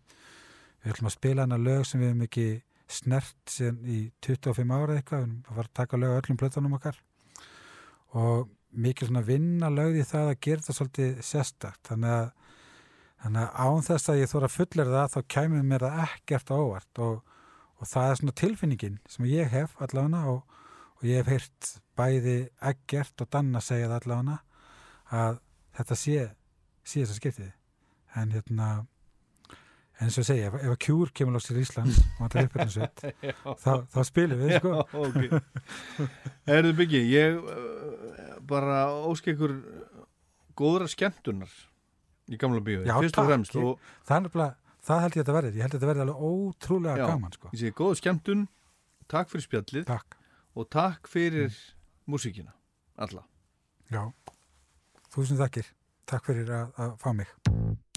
við 0.82 0.94
ætlum 0.94 1.10
að 1.10 1.18
spila 1.18 1.46
hana 1.46 1.60
lög 1.62 1.86
sem 1.88 2.02
við 2.02 2.12
hefum 2.12 2.26
ekki 2.28 2.48
snert 2.92 3.58
í 3.88 4.00
25 4.26 4.74
ára 4.76 4.98
eitthvað, 4.98 5.28
við 5.28 5.52
erum 5.52 5.64
að 5.64 5.72
taka 5.78 6.00
lög 6.00 6.16
á 6.16 6.20
öllum 6.20 6.40
plötunum 6.42 6.78
okkar. 6.78 6.98
Og 8.18 8.50
mikið 8.72 9.10
svona 9.10 9.24
vinna 9.26 9.70
lögð 9.72 10.02
í 10.02 10.08
það 10.08 10.32
að 10.32 10.40
gera 10.48 10.66
það 10.66 10.78
svolítið 10.78 11.22
sérstakt. 11.28 11.82
Þannig 11.88 12.16
að, 12.16 12.28
þannig 13.24 13.44
að 13.46 13.68
án 13.68 13.86
þess 13.88 14.12
að 14.12 14.22
ég 14.22 14.32
þóra 14.32 14.52
fullir 14.52 14.92
það 14.96 15.14
þá 15.16 15.20
kæmur 15.36 15.68
mér 15.68 15.86
það 15.88 16.04
ekkert 16.08 16.52
á 16.52 16.56
óvart. 16.56 17.02
Og, 17.06 17.38
og 17.78 17.92
það 17.92 18.10
er 18.10 18.20
svona 18.22 18.38
tilfinningin 18.44 19.00
sem 19.12 19.30
ég 19.32 19.52
hef 19.52 19.76
allavega 19.82 20.36
og, 20.36 20.60
og 21.00 21.08
ég 21.08 21.22
hef 21.22 21.32
heyrt 21.32 21.72
bæði 22.00 22.38
ekkert 22.72 23.24
og 23.24 23.32
danna 23.32 23.64
segja 23.64 23.90
það 23.92 23.98
allavega 24.02 24.40
að 25.22 25.42
þetta 25.78 26.00
sé 26.00 26.20
sé 26.84 27.04
þess 27.04 27.16
að 27.16 27.20
skiptið. 27.20 27.52
En 28.20 28.34
hérna 28.36 28.70
en 30.02 30.10
eins 30.10 30.18
og 30.18 30.26
segja, 30.26 30.50
ef, 30.50 30.56
ef 30.58 30.74
að 30.74 30.80
kjúr 30.82 31.12
kemur 31.14 31.36
lóks 31.38 31.48
til 31.48 31.60
Íslands 31.62 32.00
og 32.16 32.24
hann 32.24 32.32
tar 32.34 32.48
upp 32.48 32.56
hérna 32.58 32.74
sveit 32.74 33.04
þá, 33.64 33.74
þá 33.94 34.00
spilum 34.08 34.40
við 34.42 34.56
sko. 34.58 34.72
Já, 34.74 35.02
ok. 35.06 36.08
Erðu 36.56 36.72
byggi, 36.80 37.02
ég 37.14 37.38
uh, 37.38 38.32
bara 38.50 38.80
óski 39.06 39.36
ykkur 39.36 39.54
góðra 40.58 40.90
skemmtunar 40.90 41.54
í 42.32 42.40
gamla 42.42 42.64
Já, 42.88 42.96
fyrst 42.98 43.20
og 43.22 43.30
fremst 43.30 43.60
og 43.60 43.92
er 44.08 44.26
nefnilega, 44.26 44.56
það 44.88 45.04
held 45.06 45.14
ég 45.14 45.22
að 45.22 45.22
þetta 45.22 45.38
verði 45.38 45.52
ég 45.54 45.66
held 45.66 45.76
að 45.76 45.78
þetta 45.78 45.92
verði 45.92 46.06
alveg 46.06 46.26
ótrúlega 46.32 46.98
Já. 46.98 47.06
gaman 47.12 47.38
sko. 47.38 47.52
ég 47.52 47.62
segi 47.62 47.78
góða 47.78 48.00
skemmtun, 48.02 48.48
takk 49.12 49.32
fyrir 49.32 49.48
spjallið 49.48 49.88
takk, 49.92 50.18
og 50.58 50.70
takk 50.74 51.12
fyrir 51.12 51.62
músíkina, 52.10 52.56
alla. 52.98 53.26
já. 53.92 54.04
Þúsund 55.12 55.44
þakkir, 55.44 55.72
takk 56.10 56.32
fyrir 56.32 56.54
að, 56.56 56.76
að 56.80 56.98
fá 57.04 57.12
mig 57.16 57.91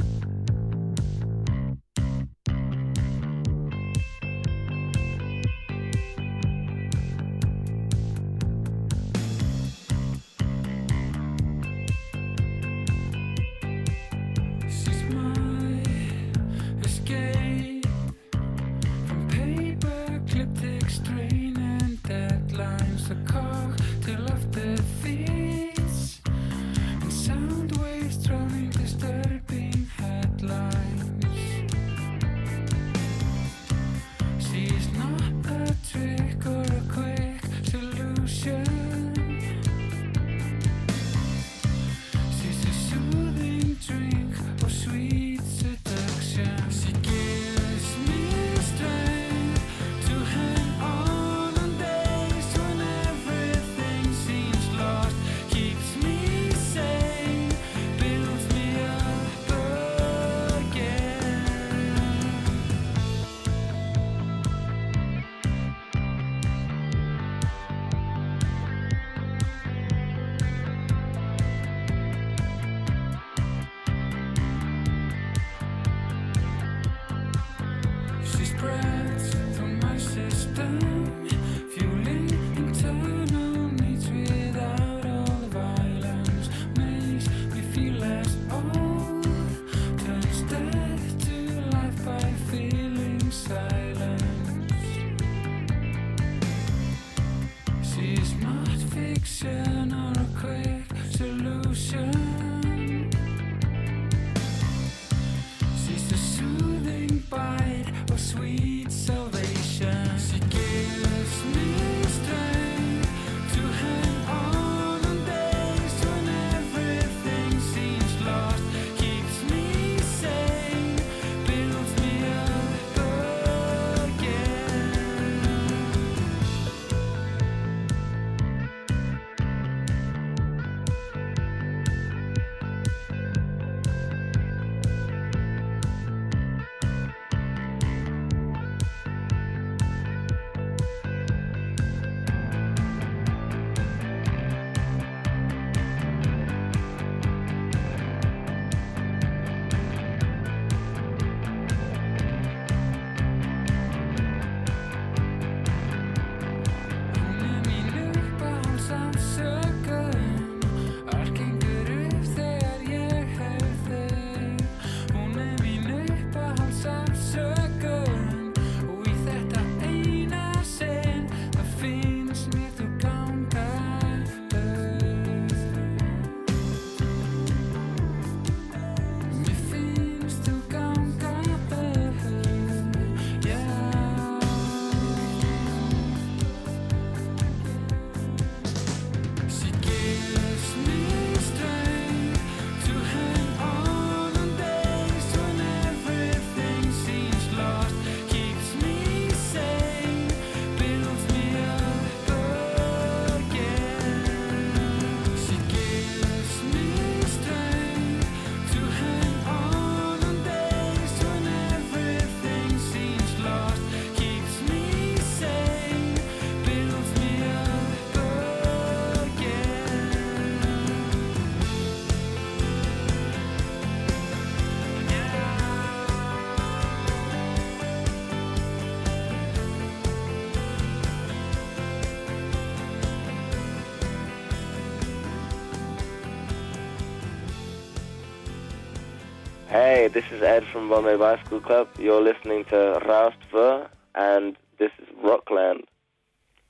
this 240.15 240.25
is 240.31 240.43
Ed 240.43 240.63
from 240.73 240.89
Bombay 240.89 241.17
Bicycle 241.17 241.61
Club. 241.61 241.89
You're 241.99 242.23
listening 242.23 242.65
to 242.67 243.01
Raustver, 243.05 243.89
and 244.15 244.57
this 244.79 244.93
is 245.03 245.09
Rockland. 245.21 245.83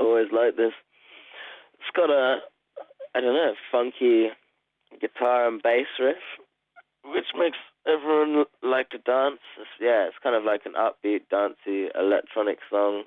Always 0.01 0.29
like 0.33 0.57
this. 0.57 0.73
It's 1.75 1.95
got 1.95 2.09
a, 2.09 2.39
I 3.15 3.21
don't 3.21 3.35
know, 3.35 3.53
funky 3.71 4.29
guitar 4.99 5.47
and 5.47 5.63
bass 5.63 5.85
riff, 6.01 6.17
which 7.05 7.27
makes 7.39 7.59
everyone 7.87 8.47
like 8.63 8.89
to 8.91 8.99
dance. 8.99 9.41
It's, 9.61 9.69
yeah, 9.79 10.07
it's 10.07 10.17
kind 10.23 10.35
of 10.35 10.45
like 10.45 10.63
an 10.65 10.73
upbeat, 10.73 11.29
dancey 11.31 11.91
electronic 11.95 12.61
song, 12.71 13.03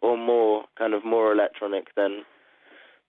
or 0.00 0.16
more, 0.16 0.64
kind 0.78 0.94
of 0.94 1.04
more 1.04 1.32
electronic 1.32 1.94
than 1.96 2.22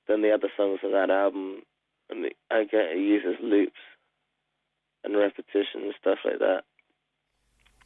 than 0.10 0.22
the 0.22 0.34
other 0.34 0.49
songs 0.57 0.80
on 0.84 0.91
that 0.91 1.10
album. 1.10 1.61
And 2.10 2.26
the, 2.26 2.32
I 2.53 2.65
get 2.65 2.91
it 2.91 2.98
uses 2.98 3.38
loops 3.41 3.80
and 5.03 5.18
repetition 5.18 5.82
and 5.84 5.94
stuff 5.99 6.19
like 6.26 6.40
that. 6.40 6.64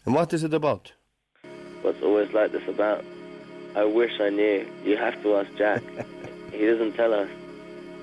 And 0.05 0.13
what 0.13 0.33
is 0.33 0.43
it 0.43 0.53
about? 0.53 0.91
What's 1.81 2.01
always 2.01 2.31
like 2.31 2.51
this 2.51 2.67
about? 2.67 3.03
I 3.75 3.83
wish 3.85 4.19
I 4.19 4.29
knew. 4.29 4.65
You 4.83 4.97
have 4.97 5.21
to 5.23 5.35
ask 5.37 5.53
Jack. 5.57 5.83
he 6.51 6.65
doesn't 6.65 6.93
tell 6.93 7.13
us. 7.13 7.29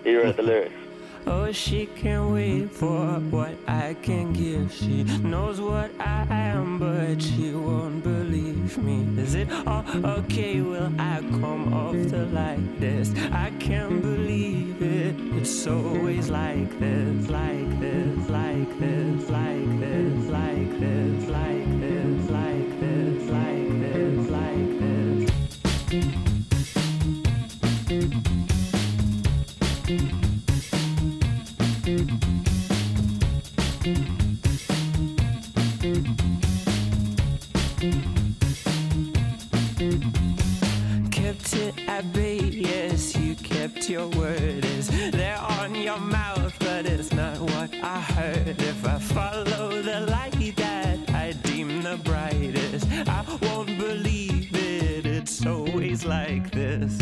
He 0.04 0.14
wrote 0.16 0.36
the 0.36 0.42
lyrics. 0.52 0.81
Oh, 1.26 1.52
she 1.52 1.86
can't 1.86 2.32
wait 2.32 2.70
for 2.70 3.20
what 3.30 3.54
I 3.68 3.94
can 4.02 4.32
give. 4.32 4.72
She 4.72 5.04
knows 5.22 5.60
what 5.60 5.90
I 6.00 6.26
am, 6.30 6.78
but 6.78 7.22
she 7.22 7.54
won't 7.54 8.02
believe 8.02 8.76
me. 8.78 9.06
Is 9.20 9.34
it 9.34 9.48
all 9.66 9.84
okay? 10.04 10.60
Will 10.60 10.90
I 10.98 11.20
come 11.40 11.72
off 11.72 11.92
the 11.92 12.26
like 12.26 12.80
this? 12.80 13.14
I 13.30 13.50
can't 13.60 14.02
believe 14.02 14.82
it. 14.82 15.14
It's 15.36 15.66
always 15.66 16.28
like 16.28 16.78
this, 16.80 17.28
like 17.28 17.80
this, 17.80 18.28
like 18.28 18.78
this, 18.80 19.30
like 19.30 19.80
this, 19.80 20.28
like 20.28 20.70
this, 20.80 20.80
like 20.80 20.80
this, 20.80 21.28
bay. 42.12 42.38
Yes, 42.38 43.16
you 43.16 43.34
kept 43.34 43.88
your 43.88 44.08
word. 44.08 44.64
Is 44.64 44.88
there 45.10 45.38
on 45.38 45.74
your 45.74 45.98
mouth, 45.98 46.54
but 46.58 46.86
it's 46.86 47.12
not 47.12 47.38
what 47.38 47.74
I 47.82 48.00
heard. 48.00 48.60
If 48.60 48.84
I 48.86 48.98
follow 48.98 49.82
the 49.82 50.00
light 50.00 50.56
that 50.56 51.10
I 51.10 51.32
deem 51.32 51.82
the 51.82 51.96
brightest, 52.04 52.86
I 53.06 53.24
won't 53.42 53.78
believe 53.78 54.54
it. 54.54 55.06
It's 55.06 55.44
always 55.46 56.04
like 56.04 56.50
this. 56.50 56.98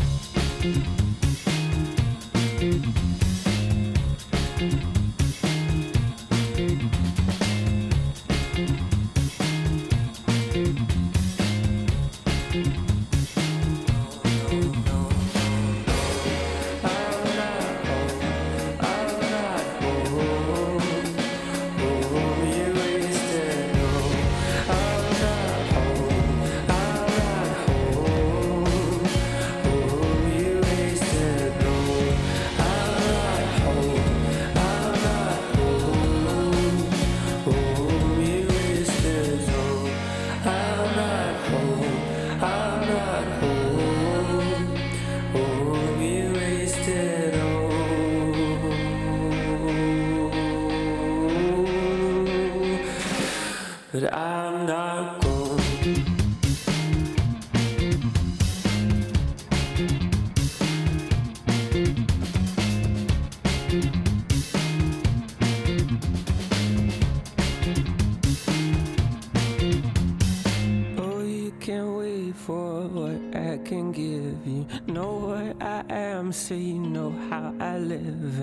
But 54.01 54.14
I'm 54.14 54.64
not 54.64 55.19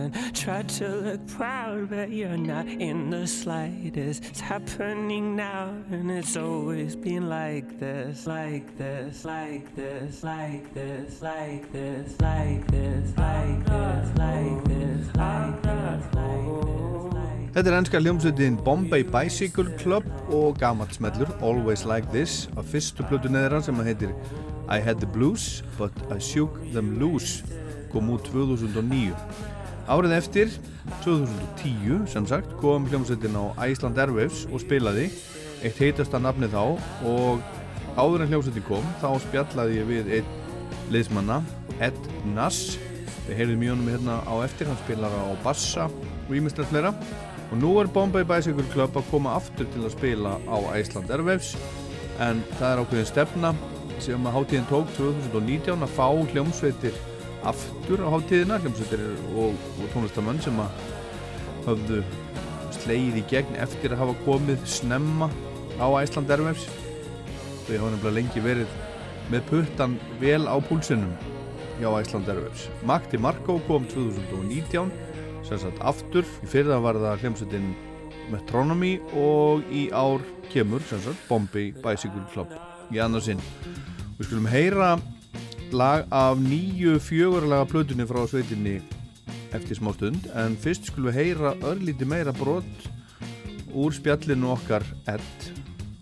And 0.08 0.36
try 0.36 0.62
to 0.62 0.88
look 0.88 1.28
proud, 1.28 1.90
but 1.90 2.12
you're 2.12 2.38
not 2.38 2.66
in 2.68 3.10
the 3.10 3.28
slightest. 3.28 4.24
It's 4.24 4.40
happening 4.40 5.36
now, 5.36 5.74
and 5.92 6.10
it's 6.10 6.38
always 6.38 6.96
been 6.96 7.28
like 7.28 7.78
this, 7.80 8.26
like 8.26 8.78
this, 8.78 9.26
like 9.26 9.76
this, 9.76 10.24
like 10.24 10.74
this, 10.74 11.22
like 11.22 11.74
this, 11.74 12.22
like 12.22 12.68
this, 12.72 13.18
like 13.18 13.58
this, 13.58 13.66
like 14.18 14.64
this, 14.64 15.08
like 15.18 15.62
this, 15.64 16.14
like 16.14 16.14
this. 16.14 16.28
Þetta 17.58 17.72
er 17.72 17.78
ennska 17.78 18.00
hljómsveitin 18.00 18.58
Bombay 18.64 19.04
Bicycle 19.04 19.72
Club 19.80 20.06
og 20.30 20.60
gamalt 20.60 20.94
smellur 20.96 21.32
Always 21.42 21.86
Like 21.86 22.08
This 22.14 22.50
af 22.58 22.66
fyrstu 22.70 23.04
plötu 23.10 23.32
neðra 23.34 23.64
sem 23.66 23.80
að 23.82 23.92
heitir 23.92 24.16
I 24.70 24.78
Had 24.80 25.02
The 25.02 25.10
Blues 25.10 25.64
But 25.80 25.92
I 26.14 26.20
Shook 26.22 26.62
Them 26.72 27.00
Loose 27.02 27.44
kom 27.92 28.12
út 28.14 28.30
2009 28.30 29.57
Árið 29.88 30.18
eftir 30.18 30.50
2010 31.06 32.10
sem 32.12 32.26
sagt 32.28 32.52
kom 32.60 32.84
hljómsveitin 32.92 33.38
á 33.40 33.56
Iceland 33.70 33.96
Airwaves 33.96 34.42
og 34.52 34.60
spilaði 34.60 35.06
eitt 35.64 35.80
heitasta 35.80 36.20
nafni 36.20 36.50
þá 36.52 36.76
og 37.08 37.40
áður 37.96 38.26
en 38.26 38.34
hljómsveitin 38.34 38.66
kom 38.68 38.84
þá 39.00 39.08
spjallaði 39.24 39.80
ég 39.80 39.88
við 39.88 40.12
einn 40.18 40.36
liðsmanna 40.92 41.40
Ed 41.80 42.12
Nass. 42.36 42.76
Við 43.30 43.40
heyrðum 43.40 43.64
í 43.64 43.72
honum 43.72 43.90
hérna 43.94 44.20
á 44.28 44.36
eftir 44.44 44.68
hann 44.68 44.84
spilar 44.84 45.16
á 45.16 45.32
bassa 45.46 45.88
og 45.88 46.36
ímestlega 46.36 46.68
fleira. 46.68 46.92
Og 47.48 47.56
nú 47.62 47.78
er 47.80 47.88
Bombay 47.88 48.28
Bicycle 48.28 48.68
Club 48.76 49.00
að 49.00 49.08
koma 49.08 49.38
aftur 49.40 49.72
til 49.72 49.88
að 49.88 49.96
spila 49.96 50.36
á 50.52 50.58
Iceland 50.76 51.16
Airwaves. 51.16 51.56
En 52.20 52.44
það 52.58 52.74
er 52.74 52.84
ákveðin 52.84 53.14
stefna 53.16 53.56
sem 54.04 54.28
að 54.28 54.36
hátíðin 54.36 54.68
tók 54.68 54.92
2019 55.00 55.88
að 55.88 55.96
fá 55.96 56.10
hljómsveitir 56.34 57.06
aftur 57.48 58.04
á 58.04 58.08
hátíðina 58.12 58.60
og, 58.62 59.56
og 59.56 59.88
tónlistamann 59.94 60.42
sem 60.44 60.60
að 60.60 60.82
höfðu 61.68 62.02
slegið 62.78 63.22
í 63.22 63.24
gegn 63.32 63.58
eftir 63.64 63.96
að 63.96 64.04
hafa 64.04 64.18
komið 64.26 64.68
snemma 64.70 65.30
á 65.80 65.88
Iceland 66.02 66.32
Airwaves. 66.32 66.68
Þau 67.68 67.74
hafa 67.78 67.92
nefnilega 67.94 68.16
lengi 68.20 68.44
verið 68.44 68.78
með 69.32 69.50
puttan 69.50 69.98
vel 70.22 70.46
á 70.48 70.56
púlsinum 70.70 71.12
hjá 71.80 71.90
Iceland 72.02 72.30
Airwaves. 72.32 72.68
Magdi 72.88 73.20
Marko 73.22 73.60
kom 73.68 73.88
2019 73.92 74.92
sem 75.48 75.60
sagt 75.62 75.80
aftur, 75.80 76.26
í 76.44 76.50
fyrra 76.52 76.80
var 76.84 77.00
það 77.00 77.22
hljómsveitin 77.24 77.70
Metronomy 78.32 78.98
og 79.16 79.64
í 79.72 79.88
ár 79.96 80.24
kemur 80.52 80.84
sem 80.90 81.00
sagt 81.04 81.22
Bombay 81.30 81.72
Bicycle 81.84 82.26
Club 82.34 82.52
í 82.92 83.00
annarsinn 83.04 83.40
við 84.18 84.28
skulum 84.28 84.50
heyra 84.52 84.96
lag 85.74 86.06
af 86.12 86.38
nýju 86.38 87.00
fjögurlaga 87.00 87.66
plötunni 87.72 88.06
frá 88.08 88.24
sveitinni 88.28 88.78
eftir 89.56 89.80
smá 89.80 89.94
stund 89.96 90.28
en 90.36 90.56
fyrst 90.64 90.90
skulum 90.90 91.10
við 91.10 91.20
heyra 91.20 91.54
örlíti 91.70 92.08
meira 92.08 92.34
brot 92.36 92.90
úr 93.74 93.96
spjallinu 93.96 94.52
okkar 94.56 94.86
Ed 95.14 95.48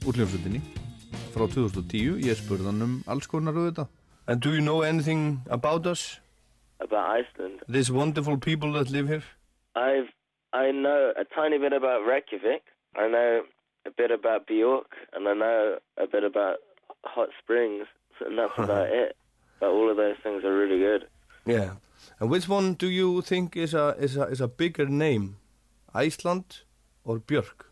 úr 0.05 0.17
hljómsveitinni 0.17 0.61
frá 1.33 1.45
2010 1.47 2.21
ég 2.25 2.37
spurði 2.39 2.69
hann 2.69 2.85
um 2.87 2.97
alls 3.07 3.27
konar 3.31 3.57
auðvitað 3.57 3.91
And 4.27 4.41
do 4.41 4.53
you 4.53 4.61
know 4.61 4.81
anything 4.81 5.41
about 5.49 5.85
us? 5.85 6.19
About 6.79 7.05
Iceland. 7.21 7.61
These 7.69 7.91
wonderful 7.91 8.37
people 8.37 8.73
that 8.73 8.89
live 8.89 9.07
here? 9.07 9.23
I've 9.75 10.09
I 10.51 10.71
know 10.71 11.13
a 11.15 11.25
tiny 11.35 11.57
bit 11.59 11.73
about 11.73 12.05
Reykjavik. 12.07 12.63
I 12.95 13.07
know 13.07 13.41
a 13.85 13.91
bit 13.91 14.09
about 14.09 14.47
Bjork, 14.47 14.95
and 15.13 15.27
I 15.27 15.33
know 15.33 15.77
a 15.97 16.07
bit 16.07 16.23
about 16.23 16.57
hot 17.03 17.29
springs, 17.41 17.85
and 18.25 18.39
that's 18.39 18.53
about 18.57 18.87
it. 18.87 19.15
But 19.65 19.71
all 19.71 19.89
of 19.89 19.97
those 19.97 20.17
things 20.21 20.43
are 20.43 20.55
really 20.55 20.77
good. 20.77 21.07
Yeah. 21.43 21.71
And 22.19 22.29
which 22.29 22.47
one 22.47 22.75
do 22.75 22.87
you 22.87 23.21
think 23.23 23.57
is 23.57 23.73
a 23.73 23.95
is 23.97 24.15
a 24.15 24.23
is 24.33 24.39
a 24.41 24.47
bigger 24.47 24.85
name? 24.85 25.37
Iceland 25.91 26.61
or 27.03 27.17
Björk? 27.19 27.65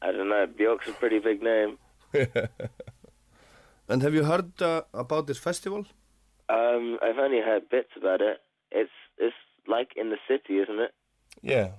I 0.00 0.12
don't 0.12 0.28
know. 0.28 0.46
Bjork's 0.46 0.86
a 0.86 0.92
pretty 0.92 1.18
big 1.18 1.42
name. 1.42 1.78
And 3.88 4.02
have 4.02 4.14
you 4.14 4.24
heard 4.24 4.62
uh, 4.62 4.82
about 4.94 5.26
this 5.26 5.38
festival? 5.38 5.84
Um, 6.48 6.98
I've 7.02 7.18
only 7.18 7.40
heard 7.40 7.68
bits 7.68 7.90
about 7.96 8.20
it. 8.20 8.38
It's 8.70 8.96
it's 9.18 9.36
like 9.66 9.90
in 9.96 10.10
the 10.10 10.16
city, 10.28 10.58
isn't 10.58 10.80
it? 10.80 10.92
Yeah. 11.42 11.72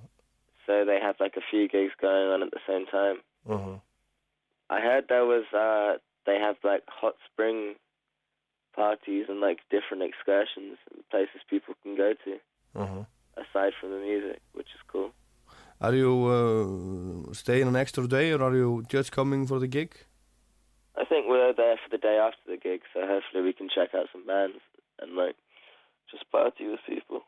So 0.66 0.84
they 0.84 1.00
have 1.00 1.16
like 1.18 1.36
a 1.36 1.46
few 1.50 1.66
gigs 1.66 1.94
going 2.00 2.28
on 2.28 2.42
at 2.42 2.50
the 2.52 2.60
same 2.68 2.86
time. 2.86 3.16
Uh-huh. 3.48 3.78
I 4.70 4.80
heard 4.80 5.06
there 5.08 5.24
was 5.24 5.46
uh 5.52 5.98
they 6.26 6.38
have 6.38 6.56
like 6.64 6.82
hot 6.88 7.14
spring 7.30 7.74
parties 8.74 9.26
and 9.28 9.40
like 9.40 9.60
different 9.70 10.02
excursions 10.02 10.76
and 10.92 11.08
places 11.10 11.40
people 11.48 11.74
can 11.82 11.96
go 11.96 12.12
to 12.24 12.32
Uh-huh. 12.82 13.04
aside 13.36 13.72
from 13.80 13.90
the 13.90 13.98
music, 13.98 14.40
which 14.52 14.68
is 14.74 14.82
cool. 14.92 15.10
Are 15.80 15.94
you 15.94 16.12
uh, 16.36 17.32
staying 17.34 17.68
an 17.68 17.76
extra 17.76 18.06
day 18.06 18.32
or 18.32 18.42
are 18.42 18.54
you 18.54 18.84
just 18.88 19.12
coming 19.12 19.46
for 19.46 19.58
the 19.58 19.66
gig? 19.66 19.94
I 20.98 21.04
think 21.04 21.26
we're 21.28 21.52
there 21.52 21.76
for 21.82 21.90
the 21.90 21.98
day 21.98 22.16
after 22.18 22.44
the 22.50 22.56
gig, 22.56 22.80
so 22.92 23.00
hopefully 23.06 23.42
we 23.44 23.52
can 23.52 23.68
check 23.68 23.94
out 23.94 24.06
some 24.12 24.26
bands 24.26 24.56
and 25.00 25.12
like 25.14 25.36
just 26.10 26.30
party 26.30 26.66
with 26.68 26.80
people. 26.88 27.20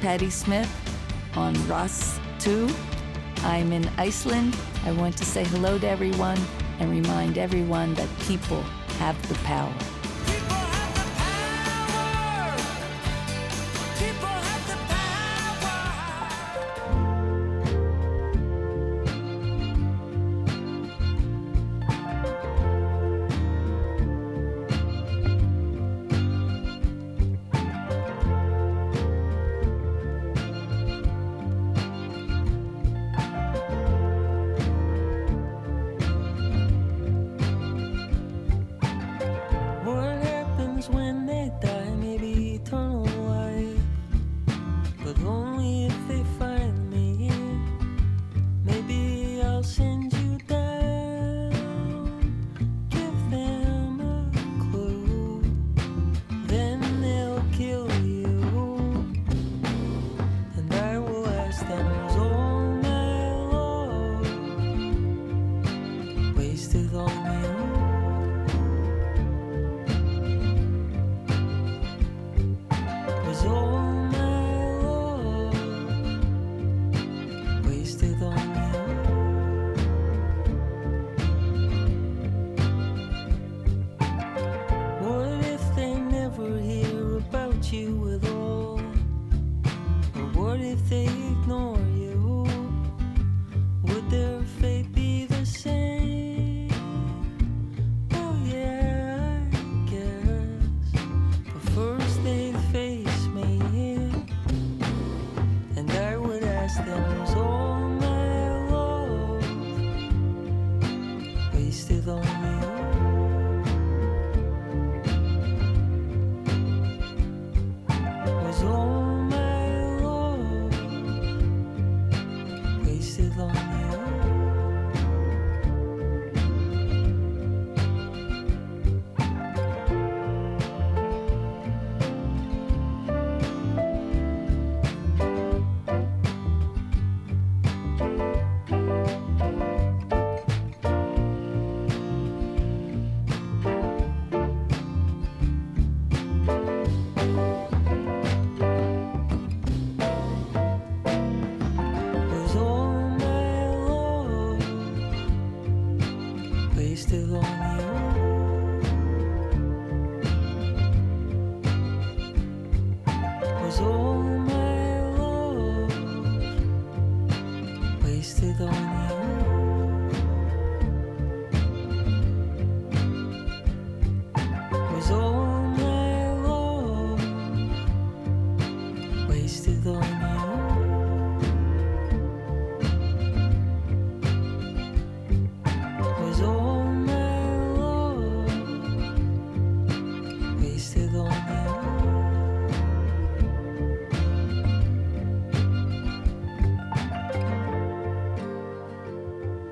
Patty 0.00 0.30
Smith 0.30 0.70
on 1.36 1.52
Ross 1.68 2.18
2. 2.38 2.68
I'm 3.42 3.70
in 3.70 3.86
Iceland. 3.98 4.56
I 4.84 4.92
want 4.92 5.16
to 5.18 5.26
say 5.26 5.44
hello 5.44 5.78
to 5.78 5.88
everyone 5.88 6.38
and 6.78 6.90
remind 6.90 7.36
everyone 7.36 7.92
that 7.94 8.08
people 8.20 8.62
have 8.98 9.16
the 9.28 9.34
power. 9.44 9.74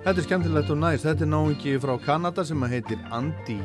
Þetta 0.08 0.22
er 0.22 0.24
skemmtilegt 0.24 0.70
og 0.72 0.78
næst, 0.80 1.04
þetta 1.04 1.24
er 1.26 1.28
náingi 1.28 1.72
frá 1.82 1.90
Kanada 2.00 2.40
sem 2.48 2.62
heitir 2.64 3.00
Andy 3.12 3.58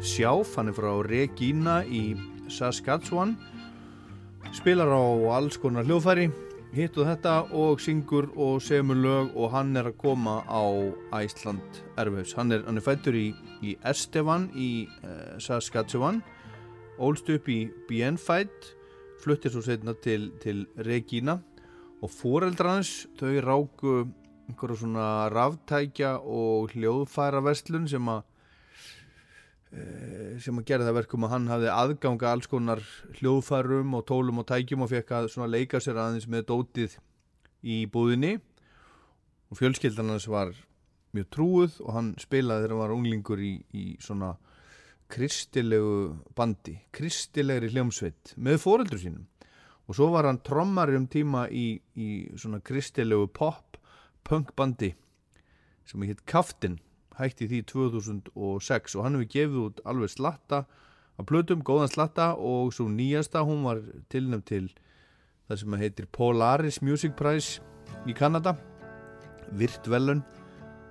Sjáf, 0.00 0.54
hann 0.56 0.70
er 0.70 0.72
frá 0.72 0.94
Regina 1.04 1.74
í 1.84 2.14
Saskatchewan. 2.48 3.34
Spilar 4.56 4.88
á 4.88 5.04
alls 5.36 5.58
konar 5.60 5.84
hljóðfæri 5.84 6.30
hitt 6.72 6.96
og 6.96 7.04
þetta 7.04 7.34
og 7.52 7.84
syngur 7.84 8.30
og 8.32 8.62
semur 8.64 8.96
lög 8.96 9.36
og 9.36 9.52
hann 9.52 9.76
er 9.76 9.90
að 9.90 9.98
koma 10.00 10.38
á 10.48 10.64
Æsland 11.20 11.82
Erfus 12.00 12.32
hann 12.32 12.56
er, 12.56 12.64
er 12.64 12.80
fættur 12.80 13.20
í, 13.20 13.34
í 13.60 13.76
Estevan 13.84 14.48
í 14.56 14.88
uh, 15.04 15.36
Saskatchewan 15.36 16.22
ólst 16.96 17.28
upp 17.28 17.52
í 17.52 17.66
Bienfætt 17.90 18.72
fluttir 19.20 19.52
svo 19.52 19.60
setna 19.68 19.92
til, 20.00 20.30
til 20.40 20.64
Regina 20.80 21.42
og 22.00 22.08
fóreldrans 22.08 23.02
þau 23.20 23.36
ráku 23.44 23.98
einhverju 24.50 24.82
svona 24.82 25.30
ráftækja 25.32 26.18
og 26.20 26.74
hljóðfæra 26.74 27.40
verslun 27.46 27.86
sem 27.88 28.10
að 28.10 28.22
eh, 29.72 30.36
sem 30.42 30.58
að 30.58 30.66
gera 30.68 30.88
það 30.88 30.98
verkum 31.00 31.26
að 31.26 31.34
hann 31.36 31.48
hafði 31.50 31.70
aðganga 31.74 32.32
alls 32.34 32.50
konar 32.50 32.82
hljóðfærum 33.20 33.94
og 33.96 34.06
tólum 34.10 34.42
og 34.42 34.48
tækjum 34.50 34.84
og 34.84 34.92
fekk 34.92 35.14
að 35.16 35.30
svona 35.34 35.50
leika 35.54 35.80
sér 35.80 36.02
aðeins 36.02 36.28
með 36.28 36.48
dótið 36.50 36.98
í 37.62 37.84
búðinni. 37.90 38.38
Og 39.50 39.58
fjölskyldan 39.58 40.12
hans 40.12 40.28
var 40.30 40.52
mjög 41.16 41.26
trúið 41.34 41.80
og 41.82 41.94
hann 41.96 42.12
spilaði 42.22 42.64
þegar 42.64 42.74
hann 42.74 42.82
var 42.84 42.94
unglingur 42.94 43.42
í, 43.42 43.54
í 43.74 43.84
svona 44.02 44.34
kristilegu 45.10 46.14
bandi 46.38 46.76
kristilegri 46.94 47.72
hljómsveit 47.72 48.36
með 48.38 48.60
fóreldur 48.62 49.02
sínum. 49.02 49.26
Og 49.90 49.96
svo 49.98 50.06
var 50.14 50.28
hann 50.28 50.38
trommari 50.46 50.94
um 50.94 51.08
tíma 51.10 51.48
í, 51.50 51.80
í 51.98 52.10
svona 52.38 52.60
kristilegu 52.62 53.26
pop 53.34 53.69
punk 54.24 54.54
bandi 54.56 54.94
sem 55.88 56.02
heit 56.06 56.24
Kaftin 56.26 56.78
hætti 57.18 57.48
því 57.50 57.64
2006 57.72 58.96
og 58.96 59.04
hann 59.04 59.18
hefur 59.18 59.32
gefið 59.34 59.64
út 59.64 59.82
alveg 59.84 60.12
slatta 60.12 60.64
af 61.20 61.26
plötum, 61.28 61.60
góðan 61.60 61.90
slatta 61.92 62.32
og 62.38 62.72
svo 62.72 62.88
nýjasta 62.88 63.42
hún 63.44 63.64
var 63.66 63.82
tilnæmt 64.12 64.46
til 64.48 64.70
það 65.48 65.62
sem 65.62 65.80
heitir 65.82 66.06
Polaris 66.12 66.80
Music 66.82 67.16
Prize 67.18 67.60
í 68.08 68.14
Kanada. 68.16 68.54
Virt 69.52 69.88
velun 69.90 70.22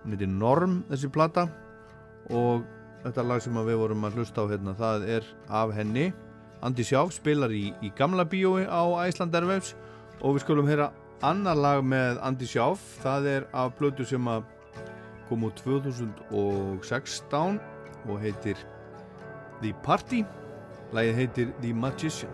hún 0.03 0.13
heitir 0.13 0.29
Norm 0.29 0.81
þessi 0.89 1.09
plata. 1.13 1.47
Og 2.29 2.65
þetta 3.05 3.25
lag 3.25 3.41
sem 3.41 3.55
við 3.55 3.79
vorum 3.79 4.05
að 4.05 4.19
hlusta 4.19 4.43
á 4.45 4.51
hérna 4.51 4.75
það 4.77 5.07
er 5.17 5.29
af 5.47 5.73
henni. 5.73 6.09
Andi 6.61 6.83
Sjáf 6.83 7.15
spilar 7.15 7.53
í, 7.55 7.69
í 7.81 7.89
gamla 7.95 8.27
bíói 8.27 8.67
á 8.67 8.83
Æsland 9.07 9.35
Airwaves 9.35 9.73
og 10.19 10.35
við 10.35 10.43
skulum 10.43 10.67
heyra 10.67 10.91
annar 11.25 11.57
lag 11.57 11.81
með 11.83 12.19
Andi 12.23 12.47
Sjáf 12.47 12.79
það 13.03 13.25
er 13.27 13.43
af 13.51 13.73
blödu 13.79 14.05
sem 14.07 14.27
að 14.31 14.43
kom 15.29 15.43
úr 15.45 15.53
2016 15.59 17.59
og 18.07 18.19
heitir 18.23 18.57
The 19.59 19.73
Party. 19.83 20.23
Lagið 20.95 21.15
heitir 21.19 21.47
The 21.59 21.71
Magician 21.75 22.31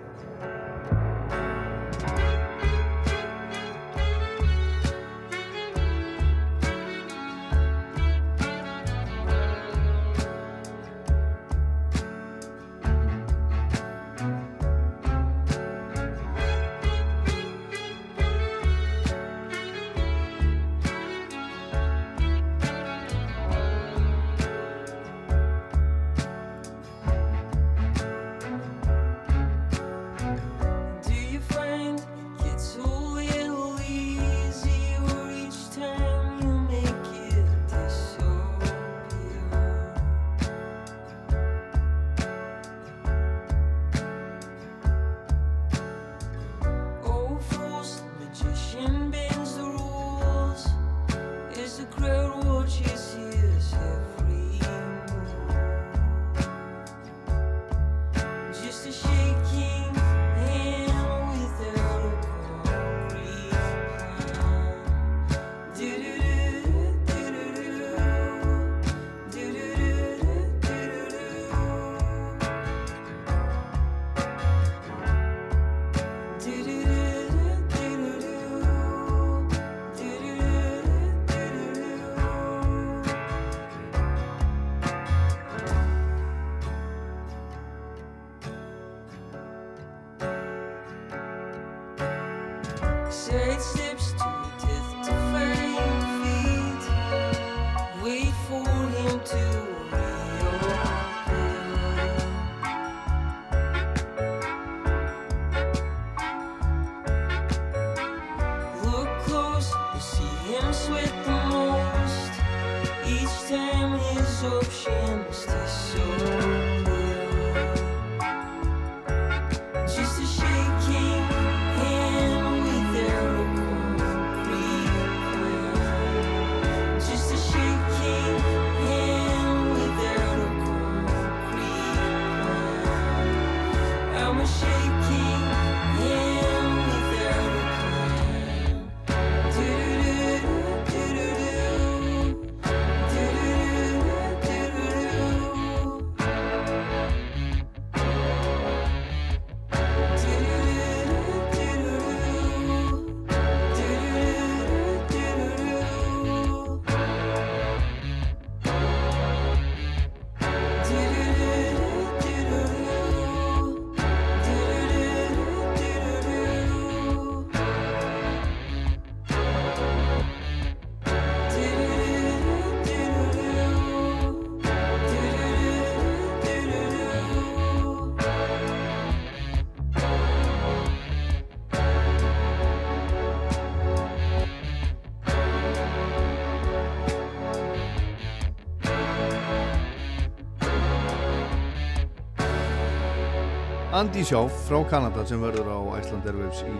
Andy 193.95 194.25
Sjáf 194.27 194.51
frá 194.67 194.81
Kanada 194.89 195.21
sem 195.23 195.39
verður 195.39 195.69
á 195.71 195.79
Iceland 196.01 196.25
Airwaves 196.27 196.65
í, 196.67 196.73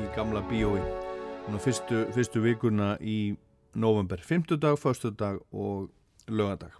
í 0.00 0.06
gamla 0.14 0.40
bíói. 0.48 0.80
Fyrstu, 1.60 2.06
fyrstu 2.16 2.40
vikuna 2.40 2.94
í 2.96 3.34
november, 3.76 4.22
fymtudag, 4.24 4.78
föstudag 4.80 5.42
og 5.52 5.90
lögadag 6.32 6.72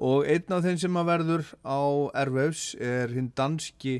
og 0.00 0.24
einn 0.24 0.56
af 0.56 0.64
þeim 0.64 0.80
sem 0.80 0.96
að 0.96 1.10
verður 1.10 1.44
á 1.68 1.80
Airwaves 2.22 2.64
er 2.80 3.12
hinn 3.12 3.28
danski 3.36 3.98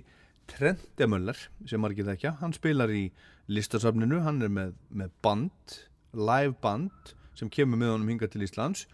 Trendemöller 0.48 1.36
sem 1.68 1.84
margir 1.84 2.08
þekkja, 2.08 2.38
hann 2.40 2.56
spilar 2.56 2.88
í 2.88 3.10
listasafninu, 3.52 4.22
hann 4.24 4.40
er 4.40 4.52
með, 4.52 4.72
með 4.88 5.12
band, 5.20 5.78
live 6.16 6.56
band 6.64 7.12
sem 7.36 7.52
kemur 7.52 7.80
með 7.80 7.92
honum 7.98 8.14
hinga 8.14 8.32
til 8.32 8.44
Íslands 8.48 8.86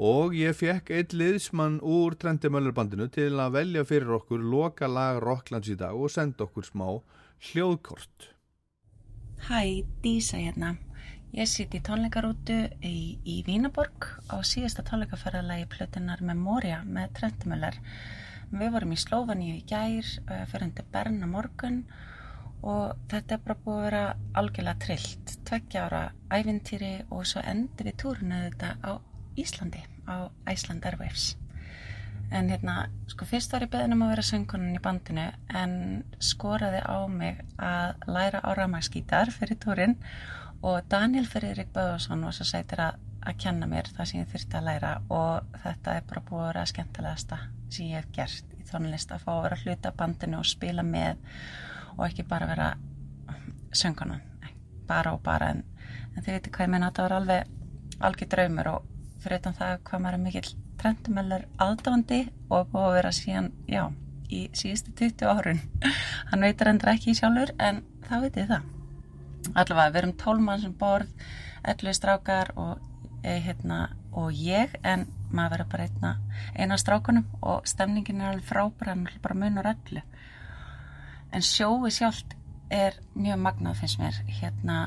og 0.00 0.32
ég 0.32 0.56
fekk 0.56 0.90
einn 0.96 1.16
liðsmann 1.20 1.80
úr 1.84 2.16
Trendemöller 2.16 2.72
bandinu 2.72 3.10
til 3.12 3.34
að 3.36 3.56
velja 3.58 3.84
fyrir 3.84 4.14
okkur 4.16 4.40
loka 4.40 4.88
lag 4.88 5.20
Rocklands 5.20 5.68
í 5.68 5.76
dag 5.76 5.92
og 5.92 6.08
senda 6.12 6.46
okkur 6.46 6.64
smá 6.64 6.86
hljóðkort 7.50 8.30
Hæ, 9.40 9.84
Dísa 10.04 10.36
hérna. 10.36 10.74
Ég 11.32 11.48
sitt 11.48 11.72
í 11.72 11.80
tónleikarútu 11.80 12.56
í, 12.84 13.16
í 13.24 13.36
Vínaborg 13.46 14.08
á 14.28 14.36
síðasta 14.44 14.84
tónleikaferðalagi 14.84 15.64
plötunar 15.72 16.20
Memoria 16.20 16.82
með 16.84 17.14
Trendmöller. 17.16 17.78
Við 18.50 18.72
vorum 18.74 18.92
í 18.92 18.98
Slófaníu 19.00 19.54
í 19.56 19.64
gær, 19.64 20.10
uh, 20.26 20.42
fyrir 20.50 20.66
hundi 20.66 20.84
Berna 20.92 21.28
morgun 21.30 21.84
og 22.60 23.00
þetta 23.08 23.36
er 23.36 23.44
bara 23.46 23.58
búið 23.64 23.78
að 23.78 23.86
vera 23.86 24.02
algjörlega 24.42 24.84
trillt. 24.84 25.36
Tveggja 25.48 25.86
ára 25.86 26.02
ævintýri 26.28 26.92
og 27.08 27.24
svo 27.30 27.44
endur 27.54 27.88
við 27.88 28.00
túrunu 28.04 28.42
þetta 28.48 28.74
á 28.84 28.92
Íslandi, 29.38 29.82
á 30.08 30.30
Iceland 30.50 30.84
Airwaves. 30.86 31.36
En 32.30 32.48
hérna, 32.48 32.88
sko 33.10 33.26
fyrst 33.26 33.52
var 33.52 33.64
ég 33.66 33.70
beðin 33.72 33.96
um 33.96 34.04
að 34.06 34.12
vera 34.12 34.24
söngkonan 34.26 34.76
í 34.78 34.82
bandinu 34.82 35.26
en 35.60 35.72
skoraði 36.22 36.82
á 36.86 36.98
mig 37.10 37.40
að 37.58 38.04
læra 38.06 38.42
á 38.46 38.50
ramaskítar 38.54 39.32
fyrir 39.34 39.58
túrin 39.58 39.96
og 40.62 40.84
Daniel 40.92 41.26
Friðrik 41.26 41.72
Böðarsson 41.74 42.22
var 42.22 42.36
svo 42.36 42.46
sætir 42.46 42.84
að, 42.84 43.00
að 43.26 43.40
kenna 43.42 43.66
mér 43.66 43.90
það 43.96 44.10
sem 44.10 44.20
ég 44.20 44.30
þurfti 44.30 44.60
að 44.60 44.68
læra 44.68 44.92
og 45.08 45.58
þetta 45.64 45.96
er 45.96 46.06
bara 46.12 46.22
búið 46.28 46.44
að 46.44 46.48
vera 46.52 46.64
skemmtilegasta 46.70 47.40
sem 47.70 47.90
ég 47.90 47.98
hef 47.98 48.14
gert 48.14 48.54
í 48.60 48.68
tónlist 48.70 49.10
að 49.10 49.24
fá 49.24 49.32
að 49.34 49.42
vera 49.48 49.60
hluta 49.64 49.94
bandinu 49.98 50.38
og 50.38 50.46
spila 50.46 50.86
með 50.86 51.18
og 51.96 52.04
ekki 52.06 52.28
bara 52.30 52.50
vera 52.50 52.70
söngkonan, 53.74 54.22
bara 54.86 55.16
og 55.16 55.22
bara 55.26 55.50
en, 55.54 55.64
en 56.14 56.22
þið 56.22 56.36
veitir 56.36 56.54
hvað 56.54 56.66
ég 56.66 56.72
menna, 56.76 56.90
þetta 56.90 57.08
var 57.08 57.16
alveg 57.18 58.00
algjör 58.00 58.30
draumur 58.34 58.70
og 58.76 58.89
fyrir 59.20 59.40
utan 59.40 59.56
það 59.58 59.78
hvað 59.86 60.02
maður 60.04 60.18
er 60.18 60.22
mikill 60.24 60.52
Trendumöller 60.80 61.44
aðdándi 61.60 62.20
og 62.48 62.70
búið 62.72 62.86
að 62.86 62.94
vera 62.96 63.12
síðan, 63.12 63.48
já, 63.68 63.82
í 64.32 64.46
síðustu 64.56 64.94
20 64.96 65.28
árun. 65.28 65.62
Hann 66.30 66.46
veitur 66.46 66.70
endur 66.70 66.92
ekki 66.94 67.16
sjálfur 67.18 67.52
en 67.60 67.82
þá 68.06 68.14
veitir 68.24 68.48
það. 68.48 68.68
Allavega, 69.50 69.90
við 69.90 70.00
erum 70.02 70.14
tólmann 70.20 70.62
sem 70.62 70.72
borð, 70.80 71.12
11 71.68 71.96
strákar 71.98 72.52
og, 72.60 72.80
e, 73.20 73.36
hérna, 73.44 73.80
og 74.16 74.32
ég 74.32 74.72
en 74.80 75.04
maður 75.30 75.58
verður 75.58 75.70
bara 75.74 75.86
einna, 75.86 76.14
eina 76.56 76.78
strákunum 76.80 77.28
og 77.40 77.68
stemningin 77.68 78.22
er 78.22 78.32
alveg 78.32 78.48
frábæra, 78.48 78.96
er 78.96 79.20
bara 79.22 79.38
munur 79.38 79.68
öllu. 79.74 80.02
En 81.30 81.44
sjói 81.44 81.92
sjálft 81.94 82.34
er 82.70 82.96
mjög 83.14 83.38
magnað 83.44 83.82
finnst 83.82 84.00
mér, 84.00 84.16
hérna 84.40 84.80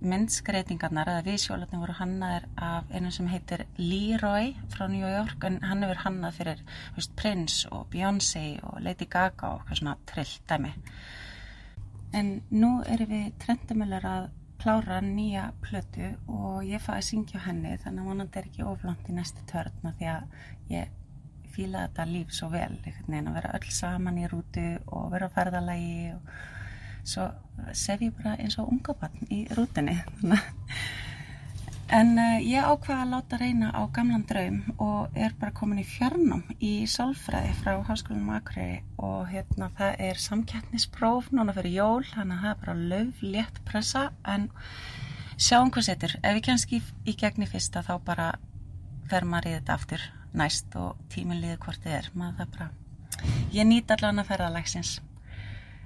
myndskreitingarnar 0.00 1.08
eða 1.12 1.24
vísjólarnir 1.26 1.80
voru 1.82 1.96
hannaðir 1.98 2.44
af 2.56 2.90
einu 2.94 3.10
sem 3.10 3.26
heitir 3.30 3.64
Leroy 3.78 4.52
frá 4.70 4.86
New 4.90 5.02
York 5.02 5.44
en 5.48 5.58
hann 5.66 5.82
hefur 5.82 6.02
hannað 6.04 6.38
fyrir 6.38 6.62
veist, 6.96 7.16
Prince 7.16 7.68
og 7.70 7.88
Beyoncé 7.90 8.60
og 8.62 8.78
Lady 8.80 9.08
Gaga 9.10 9.56
og 9.56 9.74
svona 9.74 9.96
trillt 10.06 10.46
dæmi. 10.48 10.72
En 12.14 12.42
nú 12.50 12.82
erum 12.86 13.10
við 13.10 13.34
trendumölar 13.42 14.06
að 14.06 14.30
klára 14.62 15.00
nýja 15.02 15.48
plötu 15.64 16.12
og 16.30 16.62
ég 16.62 16.82
fæði 16.82 17.00
að 17.00 17.06
syngja 17.08 17.44
henni 17.46 17.76
þannig 17.82 18.02
að 18.04 18.10
vonandi 18.12 18.38
er 18.38 18.50
ekki 18.50 18.66
oflant 18.70 19.08
í 19.10 19.14
næstu 19.16 19.46
törn 19.50 19.94
því 19.98 20.10
að 20.12 20.36
ég 20.70 20.98
fíla 21.52 21.86
þetta 21.88 22.06
líf 22.08 22.30
svo 22.32 22.48
vel 22.52 22.76
að 22.78 23.34
vera 23.34 23.54
öll 23.58 23.70
saman 23.74 24.20
í 24.22 24.28
rútu 24.30 24.66
og 24.86 25.10
vera 25.12 25.28
á 25.28 25.34
ferðalagi 25.34 26.12
og 26.14 26.30
svo 27.04 27.28
sef 27.76 28.02
ég 28.02 28.12
bara 28.18 28.36
eins 28.40 28.58
og 28.58 28.70
unga 28.72 28.94
barn 28.98 29.32
í 29.32 29.44
rútinni 29.56 29.98
en 31.92 32.14
uh, 32.16 32.38
ég 32.40 32.64
ákvaða 32.64 33.02
að 33.04 33.10
láta 33.12 33.38
reyna 33.40 33.68
á 33.76 33.82
gamlan 33.92 34.24
draum 34.28 34.62
og 34.80 35.12
er 35.18 35.34
bara 35.40 35.52
komin 35.52 35.82
í 35.82 35.86
fjarnum 35.86 36.40
í 36.56 36.72
sálfræði 36.88 37.52
frá 37.58 37.74
Háskólanum 37.88 38.32
Akureyri 38.38 38.80
og 38.96 39.28
hérna 39.28 39.68
það 39.76 40.00
er 40.08 40.22
samkjætnispróf 40.24 41.28
núna 41.36 41.52
fyrir 41.56 41.76
jól 41.76 42.06
þannig 42.14 42.38
að 42.38 42.46
það 42.46 42.54
er 42.54 42.62
bara 42.64 42.78
löf, 42.94 43.22
létt 43.34 43.60
pressa. 43.68 44.06
En 44.24 44.48
sjáum 45.36 45.72
hvað 45.74 45.88
setur. 45.90 46.16
Ef 46.22 46.38
við 46.38 46.46
kannski 46.48 46.80
í, 46.80 47.12
gegni 47.12 47.50
fyrsta 47.50 47.84
þá 47.84 47.94
bara 48.06 48.32
fer 49.10 49.28
maður 49.28 49.50
í 49.50 49.56
þetta 49.58 49.76
aftur 49.76 50.08
næst 50.32 50.76
og 50.80 50.96
tíminn 51.12 51.42
liður 51.44 51.60
hvort 51.66 51.84
þið 51.84 51.98
er. 51.98 52.12
Maður 52.16 52.38
það 52.40 52.54
bara 52.56 52.70
ég 53.52 53.68
nýt 53.68 53.92
allan 53.92 54.22
að 54.22 54.32
ferða 54.32 54.52
lagsins 54.56 54.96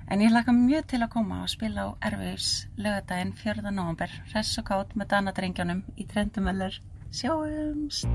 En 0.06 0.20
ég 0.22 0.30
hlaka 0.30 0.52
mjög 0.54 0.84
til 0.92 1.00
að 1.02 1.10
koma 1.16 1.40
og 1.42 1.48
spila 1.50 1.88
á 1.90 1.98
Erfiðs 2.06 2.68
lögadaginn 2.78 3.32
4. 3.34 3.72
november, 3.74 4.12
res 4.30 4.52
og 4.60 4.68
kátt 4.68 4.92
með 4.94 5.08
danadrengjanum 5.10 5.80
í 5.98 6.06
Trendumöller. 6.06 6.76
Sjáumst! 7.10 8.06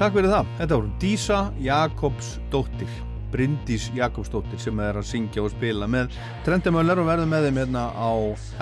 Takk 0.00 0.16
fyrir 0.16 0.32
það. 0.32 0.50
Þetta 0.58 0.78
voru 0.80 0.90
Dísa 1.04 1.38
Jakobsdóttir, 1.62 2.98
Bryndís 3.30 3.86
Jakobsdóttir 3.94 4.58
sem 4.58 4.82
er 4.82 4.98
að 4.98 5.06
syngja 5.12 5.44
og 5.46 5.54
spila 5.54 5.86
með 5.86 6.18
Trendumöller 6.48 6.98
og 6.98 7.06
verður 7.06 7.30
með 7.30 7.46
þeim 7.46 7.60
hérna 7.62 7.86
á 7.94 8.10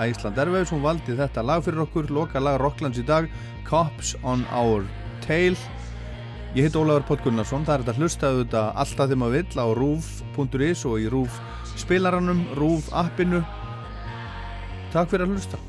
Æsland 0.05 0.37
Erfiðs. 0.45 0.73
Hún 0.75 0.85
valdi 0.85 1.17
þetta 1.17 1.41
lag 1.49 1.65
fyrir 1.65 1.81
okkur, 1.87 2.13
loka 2.13 2.43
lag 2.43 2.61
Rocklands 2.61 3.01
í 3.01 3.07
dag, 3.09 3.25
Cops 3.65 4.13
on 4.21 4.45
Our 4.53 4.85
Tail. 5.25 5.57
Ég 6.53 6.65
heit 6.65 6.77
Ólaður 6.77 7.09
Pott 7.09 7.25
Gunnarsson, 7.25 7.65
það 7.65 7.73
er 7.73 7.87
þetta 7.87 8.03
hlustaðu 8.03 8.45
þetta 8.45 8.61
alltaf 8.83 9.09
þegar 9.09 9.19
maður 9.23 9.39
vill 9.39 9.65
á 9.65 9.67
rúf.is 9.81 10.85
og 10.85 11.01
í 11.01 11.09
rúf 11.09 11.41
spilaranum, 11.79 12.45
rúf 12.59 12.91
appinu. 12.91 13.41
Takk 14.93 15.11
fyrir 15.11 15.27
að 15.27 15.35
hlusta 15.37 15.59